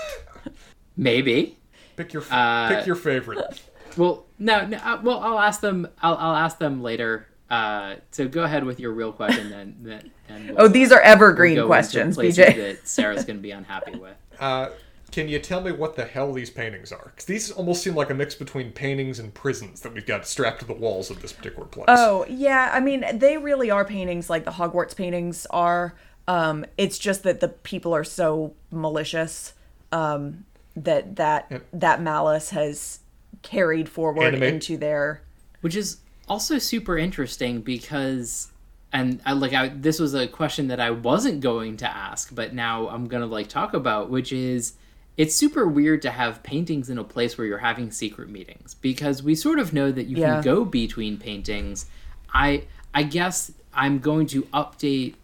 Maybe. 0.97 1.59
Pick 1.97 2.13
your 2.13 2.23
Uh, 2.31 2.69
pick 2.69 2.87
your 2.87 2.95
favorite. 2.95 3.63
Well, 3.97 4.27
no, 4.39 4.65
no 4.65 4.77
uh, 4.77 5.01
well 5.03 5.19
I'll 5.19 5.41
ask 5.41 5.61
them. 5.61 5.89
I'll 6.01 6.15
I'll 6.15 6.37
ask 6.37 6.59
them 6.59 6.85
later. 6.85 7.27
Uh, 7.53 7.97
so 8.11 8.27
go 8.27 8.45
ahead 8.45 8.65
with 8.65 8.81
your 8.81 8.93
real 8.93 9.13
question 9.13 9.51
then. 9.51 9.77
then 9.83 10.11
and 10.29 10.49
we'll, 10.57 10.63
oh, 10.63 10.69
these 10.69 10.91
are 10.91 11.01
evergreen 11.03 11.57
go 11.57 11.63
into 11.63 11.67
questions, 11.69 12.15
places 12.17 12.39
BJ. 12.47 12.57
That 12.57 12.89
Sarah's 12.89 13.25
going 13.27 13.37
to 13.37 13.43
be 13.43 13.51
unhappy 13.53 13.97
with. 13.99 14.17
Uh, 14.41 14.71
can 15.13 15.29
you 15.29 15.39
tell 15.39 15.61
me 15.61 15.71
what 15.71 15.95
the 15.95 16.07
hell 16.07 16.33
these 16.33 16.49
paintings 16.49 16.91
are? 16.91 17.13
Because 17.15 17.27
these 17.27 17.51
almost 17.53 17.83
seem 17.83 17.95
like 17.95 18.09
a 18.09 18.15
mix 18.15 18.35
between 18.35 18.73
paintings 18.73 19.19
and 19.19 19.33
prisons 19.35 19.83
that 19.83 19.93
we've 19.93 20.07
got 20.07 20.27
strapped 20.27 20.61
to 20.61 20.65
the 20.65 20.73
walls 20.73 21.11
of 21.11 21.21
this 21.21 21.33
particular 21.35 21.67
place. 21.67 21.85
Oh, 21.89 22.25
yeah. 22.29 22.71
I 22.73 22.81
mean, 22.81 23.05
they 23.19 23.37
really 23.37 23.71
are 23.71 23.85
paintings 23.85 24.31
like 24.31 24.45
the 24.47 24.53
Hogwarts 24.53 24.97
paintings 24.97 25.47
are. 25.51 25.95
Um, 26.27 26.65
it's 26.79 26.99
just 26.99 27.23
that 27.25 27.41
the 27.41 27.49
people 27.49 27.95
are 27.95 28.05
so 28.05 28.55
malicious 28.71 29.53
um, 29.93 30.47
that 30.75 31.17
that 31.17 31.47
Yep. 31.51 31.67
that 31.75 32.01
malice 32.01 32.51
has 32.51 33.01
carried 33.43 33.89
forward 33.91 34.25
Animate. 34.35 34.55
into 34.55 34.77
their. 34.79 35.21
which 35.61 35.77
is 35.77 35.99
also 36.29 36.59
super 36.59 36.97
interesting 36.99 37.61
because 37.61 38.49
and 38.95 39.21
I, 39.25 39.33
like 39.33 39.55
I, 39.55 39.69
this 39.69 39.99
was 39.99 40.13
a 40.15 40.27
question 40.29 40.69
that 40.69 40.79
I 40.79 40.91
wasn't 40.91 41.41
going 41.41 41.79
to 41.79 41.89
ask, 41.89 42.35
but 42.35 42.55
now 42.55 42.89
I'm 42.89 43.07
gonna 43.09 43.27
like 43.27 43.49
talk 43.49 43.73
about, 43.75 44.11
which 44.11 44.33
is 44.33 44.75
it's 45.17 45.35
super 45.37 45.67
weird 45.67 46.03
to 46.03 46.11
have 46.11 46.43
paintings 46.43 46.89
in 46.91 46.99
a 46.99 47.05
place 47.05 47.37
where 47.37 47.47
you're 47.47 47.59
having 47.59 47.91
secret 47.91 48.29
meetings 48.31 48.75
because 48.75 49.23
we 49.23 49.35
sort 49.35 49.59
of 49.59 49.73
know 49.73 49.91
that 49.93 50.07
you 50.07 50.17
Yeah. 50.19 50.35
can 50.35 50.43
go 50.43 50.65
between 50.65 51.17
paintings. 51.19 51.87
I 52.33 52.65
I 52.95 53.03
guess 53.05 53.53
I'm 53.75 53.99
going 53.99 54.27
to 54.29 54.43
update 54.55 55.15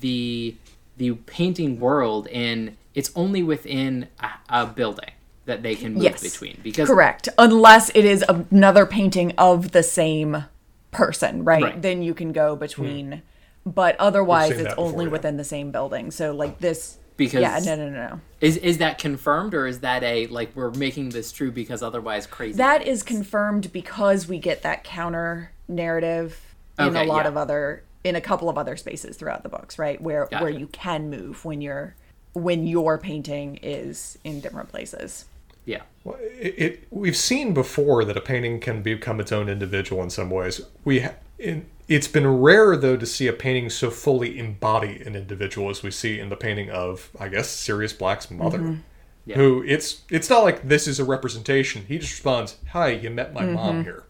the 0.00 0.56
the 0.96 1.12
painting 1.12 1.78
world 1.78 2.26
and 2.28 2.76
it's 2.94 3.10
only 3.14 3.42
within 3.44 4.08
a, 4.20 4.62
a 4.62 4.66
building 4.66 5.10
that 5.48 5.62
they 5.62 5.74
can 5.74 5.94
move 5.94 6.04
Yes. 6.04 6.22
between 6.22 6.58
because 6.62 6.88
Correct. 6.88 7.28
Unless 7.36 7.90
it 7.90 8.04
is 8.04 8.24
another 8.28 8.86
painting 8.86 9.32
of 9.36 9.72
the 9.72 9.82
same 9.82 10.44
person, 10.92 11.44
right? 11.44 11.62
Right. 11.62 11.82
Then 11.82 12.02
you 12.02 12.14
can 12.14 12.32
go 12.32 12.54
between. 12.54 13.12
Hmm. 13.12 13.70
But 13.70 13.96
otherwise, 13.98 14.52
it's 14.52 14.62
that 14.62 14.70
before, 14.70 14.86
only 14.86 15.04
yeah. 15.06 15.10
within 15.10 15.36
the 15.36 15.44
same 15.44 15.72
building. 15.72 16.10
So, 16.10 16.32
like 16.32 16.60
this. 16.60 16.98
Because- 17.16 17.42
Yeah, 17.42 17.58
no, 17.64 17.74
no, 17.74 17.90
no, 17.90 18.08
no. 18.08 18.20
Is 18.40 18.56
is 18.58 18.78
that 18.78 18.98
confirmed 18.98 19.52
or 19.52 19.66
is 19.66 19.80
that 19.80 20.04
a 20.04 20.28
like 20.28 20.54
we're 20.54 20.70
making 20.70 21.10
this 21.10 21.32
true 21.32 21.50
because 21.50 21.82
otherwise 21.82 22.26
crazy? 22.26 22.56
That 22.56 22.86
is 22.86 23.02
confirmed 23.02 23.72
because 23.72 24.28
we 24.28 24.38
get 24.38 24.62
that 24.62 24.84
counter 24.84 25.50
narrative 25.66 26.40
in 26.78 26.94
a 26.94 27.04
lot 27.04 27.24
yeah. 27.24 27.28
of 27.28 27.36
other 27.36 27.82
in 28.04 28.14
a 28.14 28.20
couple 28.20 28.48
of 28.48 28.56
other 28.56 28.76
spaces 28.76 29.16
throughout 29.16 29.42
the 29.42 29.48
books, 29.48 29.78
right? 29.78 30.00
Where 30.00 30.28
Gotcha. 30.30 30.44
where 30.44 30.52
you 30.52 30.68
can 30.68 31.10
move 31.10 31.44
when 31.44 31.60
you're 31.60 31.96
when 32.34 32.66
your 32.66 32.98
painting 32.98 33.58
is 33.62 34.18
in 34.22 34.40
different 34.40 34.68
places. 34.68 35.24
Yeah. 35.68 35.82
Well, 36.02 36.16
it, 36.20 36.54
it 36.56 36.86
we've 36.90 37.16
seen 37.16 37.52
before 37.52 38.02
that 38.06 38.16
a 38.16 38.22
painting 38.22 38.58
can 38.58 38.82
become 38.82 39.20
its 39.20 39.30
own 39.30 39.50
individual 39.50 40.02
in 40.02 40.08
some 40.08 40.30
ways. 40.30 40.62
We 40.82 41.00
ha- 41.00 41.14
in, 41.38 41.66
it's 41.88 42.08
been 42.08 42.26
rare 42.26 42.74
though 42.74 42.96
to 42.96 43.04
see 43.04 43.26
a 43.26 43.34
painting 43.34 43.68
so 43.68 43.90
fully 43.90 44.38
embody 44.38 45.02
an 45.04 45.14
individual 45.14 45.68
as 45.68 45.82
we 45.82 45.90
see 45.90 46.18
in 46.18 46.30
the 46.30 46.36
painting 46.36 46.70
of 46.70 47.10
I 47.20 47.28
guess 47.28 47.50
Sirius 47.50 47.92
Black's 47.92 48.30
mother. 48.30 48.58
Mm-hmm. 48.58 48.80
Yeah. 49.26 49.36
Who 49.36 49.62
it's 49.66 50.02
it's 50.08 50.30
not 50.30 50.42
like 50.42 50.66
this 50.66 50.88
is 50.88 50.98
a 50.98 51.04
representation. 51.04 51.84
He 51.86 51.98
just 51.98 52.12
responds, 52.12 52.56
"Hi, 52.70 52.88
you 52.88 53.10
met 53.10 53.34
my 53.34 53.44
mom 53.44 53.74
mm-hmm. 53.74 53.82
here." 53.82 54.04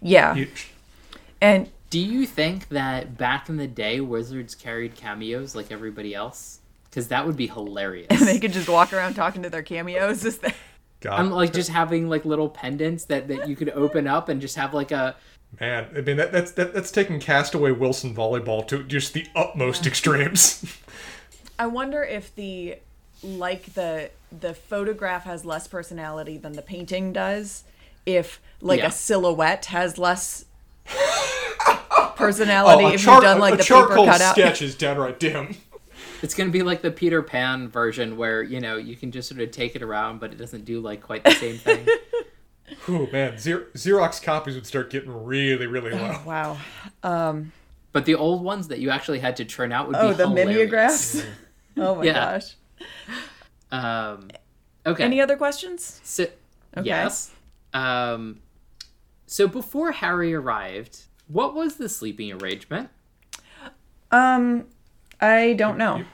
Yeah. 0.00 0.36
You, 0.36 0.48
and 1.40 1.68
Do 1.90 1.98
you 1.98 2.24
think 2.24 2.68
that 2.68 3.18
back 3.18 3.48
in 3.48 3.56
the 3.56 3.66
day 3.66 4.00
wizards 4.00 4.54
carried 4.54 4.94
cameos 4.94 5.56
like 5.56 5.72
everybody 5.72 6.14
else? 6.14 6.60
Because 6.84 7.08
that 7.08 7.26
would 7.26 7.36
be 7.36 7.48
hilarious. 7.48 8.20
they 8.24 8.38
could 8.38 8.52
just 8.52 8.68
walk 8.68 8.92
around 8.92 9.14
talking 9.14 9.42
to 9.42 9.50
their 9.50 9.64
cameos 9.64 10.24
as 10.24 10.38
they 10.38 10.54
God, 11.04 11.20
I'm 11.20 11.30
like 11.30 11.52
just 11.52 11.70
having 11.70 12.08
like 12.08 12.24
little 12.24 12.48
pendants 12.48 13.04
that, 13.06 13.28
that 13.28 13.46
you 13.48 13.54
could 13.56 13.68
open 13.70 14.06
up 14.08 14.28
and 14.30 14.40
just 14.40 14.56
have 14.56 14.72
like 14.74 14.90
a 14.90 15.14
man, 15.60 15.86
I 15.96 16.00
mean 16.00 16.16
that, 16.16 16.32
that's 16.32 16.50
that, 16.52 16.72
that's 16.74 16.90
taking 16.90 17.20
Castaway 17.20 17.70
Wilson 17.72 18.14
volleyball 18.14 18.66
to 18.68 18.82
just 18.82 19.12
the 19.12 19.26
utmost 19.36 19.86
extremes. 19.86 20.64
I 21.58 21.66
wonder 21.66 22.02
if 22.02 22.34
the 22.34 22.76
like 23.22 23.74
the 23.74 24.10
the 24.40 24.54
photograph 24.54 25.24
has 25.24 25.44
less 25.44 25.68
personality 25.68 26.36
than 26.38 26.52
the 26.52 26.62
painting 26.62 27.12
does. 27.12 27.64
If 28.06 28.40
like 28.60 28.80
Yeah. 28.80 28.88
a 28.88 28.90
silhouette 28.90 29.66
has 29.66 29.98
less 29.98 30.46
personality, 32.16 32.84
Oh, 32.84 32.88
a 32.88 32.92
if 32.94 33.02
char- 33.02 33.14
you've 33.16 33.24
done 33.24 33.38
like 33.40 33.54
a 33.54 33.56
the 33.58 33.62
paper 33.62 33.86
charcoal 33.86 34.06
cutout. 34.06 34.34
sketch 34.34 34.62
is 34.62 34.74
downright 34.74 35.18
dim. 35.20 35.56
It's 36.24 36.34
gonna 36.34 36.50
be 36.50 36.62
like 36.62 36.80
the 36.82 36.90
Peter 36.90 37.22
Pan 37.22 37.68
version 37.68 38.16
where 38.16 38.42
you 38.42 38.58
know 38.60 38.76
you 38.76 38.96
can 38.96 39.12
just 39.12 39.28
sort 39.28 39.40
of 39.40 39.50
take 39.50 39.76
it 39.76 39.82
around, 39.82 40.20
but 40.20 40.32
it 40.32 40.36
doesn't 40.38 40.64
do 40.64 40.80
like 40.80 41.02
quite 41.02 41.22
the 41.22 41.32
same 41.32 41.56
thing. 41.58 41.86
Oh 42.88 43.06
man, 43.12 43.34
Xer- 43.34 43.70
Xerox 43.72 44.22
copies 44.22 44.54
would 44.54 44.66
start 44.66 44.88
getting 44.90 45.10
really, 45.24 45.66
really 45.66 45.90
low. 45.92 46.18
Wow. 46.24 46.56
but 47.92 48.04
the 48.06 48.14
old 48.14 48.42
ones 48.42 48.68
that 48.68 48.78
you 48.78 48.88
actually 48.88 49.18
had 49.20 49.36
to 49.36 49.44
churn 49.44 49.70
out 49.70 49.86
would 49.86 49.96
Oh, 49.96 50.08
be 50.10 50.14
the 50.14 50.26
hilarious. 50.28 51.14
mimeographs. 51.14 51.26
oh 51.76 51.94
my 51.96 52.04
Yeah. 52.04 52.12
gosh. 52.40 52.56
Um, 53.70 54.30
okay. 54.86 55.04
Any 55.04 55.20
other 55.20 55.36
questions? 55.36 56.00
So, 56.04 56.24
Okay. 56.76 56.86
yes. 56.86 57.32
Um, 57.74 58.40
so 59.26 59.46
before 59.46 59.92
Harry 59.92 60.32
arrived, 60.34 61.02
what 61.28 61.54
was 61.54 61.76
the 61.76 61.88
sleeping 61.90 62.32
arrangement? 62.32 62.88
Um, 64.10 64.64
I 65.20 65.52
don't 65.52 65.76
know. 65.78 66.04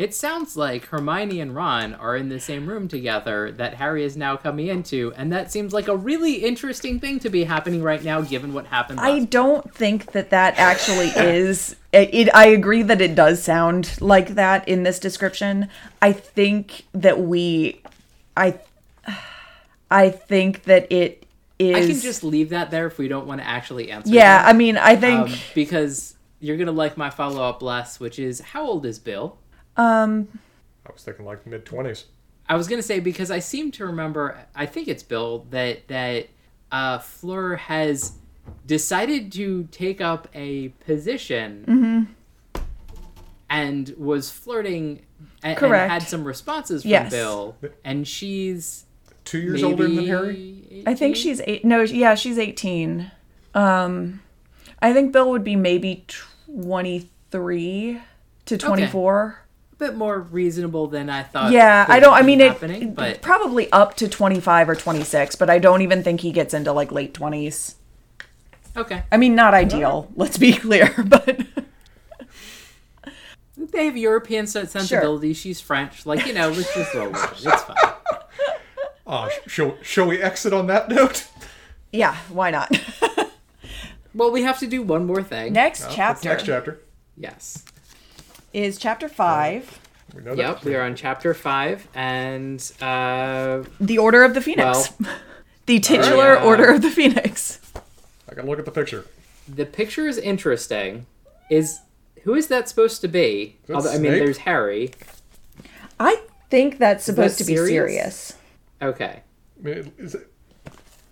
It 0.00 0.14
sounds 0.14 0.56
like 0.56 0.86
Hermione 0.86 1.42
and 1.42 1.54
Ron 1.54 1.92
are 1.92 2.16
in 2.16 2.30
the 2.30 2.40
same 2.40 2.66
room 2.66 2.88
together 2.88 3.52
that 3.52 3.74
Harry 3.74 4.02
is 4.02 4.16
now 4.16 4.34
coming 4.34 4.68
into, 4.68 5.12
and 5.14 5.30
that 5.30 5.52
seems 5.52 5.74
like 5.74 5.88
a 5.88 5.96
really 5.96 6.36
interesting 6.36 6.98
thing 6.98 7.18
to 7.18 7.28
be 7.28 7.44
happening 7.44 7.82
right 7.82 8.02
now, 8.02 8.22
given 8.22 8.54
what 8.54 8.64
happened. 8.64 8.98
I 8.98 9.26
don't 9.26 9.74
think 9.74 10.12
that 10.12 10.30
that 10.30 10.54
actually 10.56 11.08
is. 11.16 11.76
It, 11.92 12.14
it. 12.14 12.34
I 12.34 12.46
agree 12.46 12.82
that 12.82 13.02
it 13.02 13.14
does 13.14 13.42
sound 13.42 14.00
like 14.00 14.36
that 14.36 14.66
in 14.66 14.84
this 14.84 14.98
description. 14.98 15.68
I 16.00 16.14
think 16.14 16.86
that 16.94 17.20
we. 17.20 17.82
I. 18.34 18.58
I 19.90 20.08
think 20.08 20.62
that 20.62 20.90
it 20.90 21.26
is. 21.58 21.76
I 21.76 21.92
can 21.92 22.00
just 22.00 22.24
leave 22.24 22.48
that 22.48 22.70
there 22.70 22.86
if 22.86 22.96
we 22.96 23.06
don't 23.06 23.26
want 23.26 23.42
to 23.42 23.46
actually 23.46 23.90
answer. 23.90 24.10
Yeah, 24.10 24.44
that. 24.44 24.48
I 24.48 24.54
mean, 24.54 24.78
I 24.78 24.96
think. 24.96 25.28
um, 25.28 25.34
because 25.54 26.14
you're 26.40 26.56
gonna 26.56 26.72
like 26.72 26.96
my 26.96 27.10
follow 27.10 27.42
up 27.42 27.60
less, 27.60 28.00
which 28.00 28.18
is 28.18 28.40
how 28.40 28.66
old 28.66 28.86
is 28.86 28.98
Bill? 28.98 29.36
Um 29.80 30.28
I 30.86 30.92
was 30.92 31.02
thinking 31.02 31.24
like 31.24 31.46
mid 31.46 31.64
twenties. 31.64 32.04
I 32.48 32.56
was 32.56 32.66
gonna 32.68 32.82
say 32.82 33.00
because 33.00 33.30
I 33.30 33.38
seem 33.38 33.70
to 33.72 33.86
remember, 33.86 34.38
I 34.54 34.66
think 34.66 34.88
it's 34.88 35.02
Bill 35.02 35.46
that 35.50 35.86
that 35.88 36.28
uh, 36.72 36.98
Fleur 36.98 37.56
has 37.56 38.12
decided 38.66 39.30
to 39.32 39.68
take 39.70 40.00
up 40.00 40.28
a 40.34 40.68
position 40.86 41.64
Mm-hmm. 41.68 42.62
and 43.48 43.94
was 43.96 44.30
flirting 44.30 45.02
and, 45.42 45.50
and 45.52 45.56
Correct. 45.58 45.90
had 45.90 46.02
some 46.02 46.24
responses 46.24 46.82
from 46.82 46.90
Yes. 46.90 47.10
Bill, 47.10 47.56
and 47.84 48.06
she's 48.06 48.84
Two 49.24 49.38
years 49.38 49.62
maybe 49.62 49.64
older 49.72 49.88
than 49.88 50.06
Harry. 50.06 50.82
I 50.86 50.94
think 50.94 51.14
she's 51.16 51.40
eight. 51.46 51.64
No, 51.64 51.82
yeah, 51.82 52.14
she's 52.14 52.38
eighteen. 52.38 53.10
Um, 53.54 54.22
I 54.80 54.92
think 54.92 55.12
Bill 55.12 55.30
would 55.30 55.44
be 55.44 55.56
maybe 55.56 56.04
twenty 56.46 57.10
three 57.30 58.00
to 58.46 58.56
twenty 58.58 58.86
four. 58.86 59.39
a 59.39 59.39
bit 59.80 59.96
more 59.96 60.20
reasonable 60.20 60.86
than 60.86 61.10
I 61.10 61.22
thought. 61.24 61.50
Yeah, 61.52 61.84
I 61.88 61.98
don't. 61.98 62.14
I 62.14 62.22
mean, 62.22 62.40
it, 62.40 62.94
but 62.94 63.20
probably 63.22 63.70
up 63.72 63.96
to 63.96 64.08
twenty 64.08 64.38
five 64.38 64.68
or 64.68 64.76
twenty 64.76 65.02
six, 65.02 65.34
but 65.34 65.50
I 65.50 65.58
don't 65.58 65.82
even 65.82 66.02
think 66.04 66.20
he 66.20 66.30
gets 66.30 66.54
into 66.54 66.72
like 66.72 66.92
late 66.92 67.14
twenties. 67.14 67.74
okay, 68.76 69.02
I 69.10 69.16
mean, 69.16 69.34
not 69.34 69.54
ideal. 69.54 70.10
Let's 70.14 70.38
be 70.38 70.52
clear, 70.66 70.94
but 71.04 71.40
they 73.56 73.86
have 73.86 73.96
European 73.96 74.46
sen- 74.46 74.68
sensibilities. 74.68 75.36
She's 75.36 75.60
French, 75.60 76.06
like 76.06 76.26
you 76.26 76.32
know. 76.34 76.50
Let's 76.50 76.72
just 76.74 76.94
roll 76.94 77.10
with 77.10 77.24
it. 77.24 77.46
It's 77.46 77.62
fine. 77.62 77.76
Uh, 79.06 79.28
shall, 79.48 79.76
shall 79.82 80.06
we 80.06 80.22
exit 80.22 80.52
on 80.52 80.68
that 80.68 80.88
note? 80.88 81.26
yeah, 81.90 82.16
why 82.28 82.52
not? 82.52 82.70
Well, 84.14 84.30
we 84.30 84.42
have 84.42 84.58
to 84.60 84.66
do 84.66 84.82
one 84.82 85.06
more 85.06 85.22
thing. 85.22 85.52
next 85.52 85.82
What's 85.82 85.94
chapter 85.94 86.28
Next 86.28 86.44
chapter. 86.44 86.80
Yes. 87.16 87.64
Is 88.52 88.78
chapter 88.78 89.08
five, 89.08 89.78
We 90.14 90.22
know 90.22 90.32
Yep, 90.34 90.60
that. 90.60 90.64
we 90.64 90.74
are 90.74 90.82
on 90.82 90.96
chapter 90.96 91.34
five, 91.34 91.86
and 91.94 92.60
uh, 92.80 93.62
the 93.80 93.98
Order 93.98 94.24
of 94.24 94.34
the 94.34 94.40
Phoenix, 94.40 94.92
Well- 95.00 95.10
the 95.66 95.78
titular 95.78 96.34
Yeah. 96.34 96.44
Order 96.44 96.72
of 96.72 96.82
the 96.82 96.90
Phoenix. 96.90 97.60
I 98.28 98.34
can 98.34 98.46
look 98.46 98.58
at 98.58 98.64
the 98.64 98.70
picture. 98.72 99.06
the 99.48 99.66
picture 99.66 100.06
is 100.08 100.18
interesting. 100.18 101.06
Is 101.50 101.80
who 102.22 102.34
is 102.34 102.48
that 102.48 102.68
supposed 102.68 103.00
to 103.02 103.08
be? 103.08 103.56
Although, 103.72 103.92
I 103.92 103.98
mean, 103.98 104.12
there's 104.12 104.38
Harry. 104.38 104.92
I 105.98 106.20
think 106.50 106.78
that's 106.78 107.04
supposed 107.04 107.38
to 107.38 107.44
be 107.44 107.54
Sirius? 107.56 107.68
Sirius. 107.70 108.34
Okay. 108.82 109.20
I 109.58 109.62
mean, 109.62 109.92
is 109.98 110.14
it, 110.16 110.28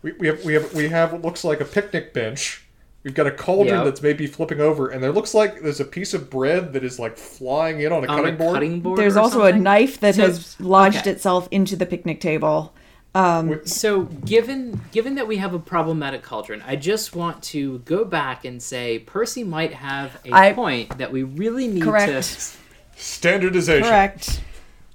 we, 0.02 0.12
we 0.12 0.26
have 0.28 0.44
we 0.44 0.54
have 0.54 0.74
we 0.74 0.88
have 0.88 1.12
what 1.12 1.22
looks 1.22 1.44
like 1.44 1.60
a 1.60 1.64
picnic 1.64 2.12
bench. 2.12 2.64
We've 3.04 3.14
got 3.14 3.26
a 3.26 3.30
cauldron 3.30 3.76
Yep. 3.76 3.84
that's 3.84 4.02
maybe 4.02 4.26
flipping 4.26 4.60
over, 4.60 4.88
and 4.88 5.02
there 5.02 5.12
looks 5.12 5.32
like 5.32 5.60
there's 5.62 5.80
a 5.80 5.84
piece 5.84 6.14
of 6.14 6.28
bread 6.28 6.72
that 6.72 6.82
is 6.82 6.98
like 6.98 7.16
flying 7.16 7.80
in 7.80 7.92
on 7.92 8.04
a 8.04 8.08
On 8.08 8.16
cutting 8.18 8.34
a 8.34 8.36
board. 8.38 8.54
cutting 8.54 8.80
board. 8.80 8.98
There's 8.98 9.16
also 9.16 9.38
something? 9.38 9.54
a 9.56 9.58
knife 9.60 10.00
that 10.00 10.16
So- 10.16 10.22
has 10.26 10.56
lodged 10.60 10.98
okay. 10.98 11.10
itself 11.12 11.46
into 11.50 11.76
the 11.76 11.86
picnic 11.86 12.20
table. 12.20 12.74
Um, 13.14 13.48
With- 13.48 13.68
So, 13.68 14.02
given 14.02 14.80
given 14.92 15.14
that 15.14 15.26
we 15.28 15.36
have 15.38 15.54
a 15.54 15.58
problematic 15.58 16.22
cauldron, 16.22 16.62
I 16.66 16.76
just 16.76 17.14
want 17.16 17.42
to 17.44 17.78
go 17.80 18.04
back 18.04 18.44
and 18.44 18.60
say 18.62 18.98
Percy 18.98 19.44
might 19.44 19.74
have 19.74 20.18
a 20.26 20.34
I- 20.34 20.52
point 20.52 20.98
that 20.98 21.10
we 21.12 21.22
really 21.22 21.68
need 21.68 21.82
Correct. 21.84 22.56
standardization, 22.96 23.84
Correct. 23.88 24.40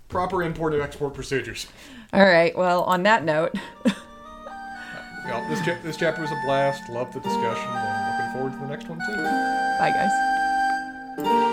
proper 0.09 0.43
import 0.43 0.73
and 0.73 0.81
export 0.83 1.13
procedures. 1.13 1.67
All 2.11 2.23
right. 2.25 2.55
Well, 2.55 2.83
on 2.83 3.03
that 3.03 3.23
note, 3.23 3.55
yeah, 5.25 5.45
this, 5.49 5.61
cha- 5.65 5.81
this 5.83 5.97
chapter 5.97 6.21
was 6.21 6.31
a 6.31 6.41
blast. 6.45 6.89
Love 6.89 7.11
the 7.13 7.19
discussion, 7.19 7.69
and 7.69 8.17
looking 8.17 8.33
forward 8.33 8.53
to 8.53 8.59
the 8.59 8.67
next 8.67 8.87
one 8.89 8.99
too. 8.99 9.23
Bye, 9.79 9.91
guys. 9.91 11.52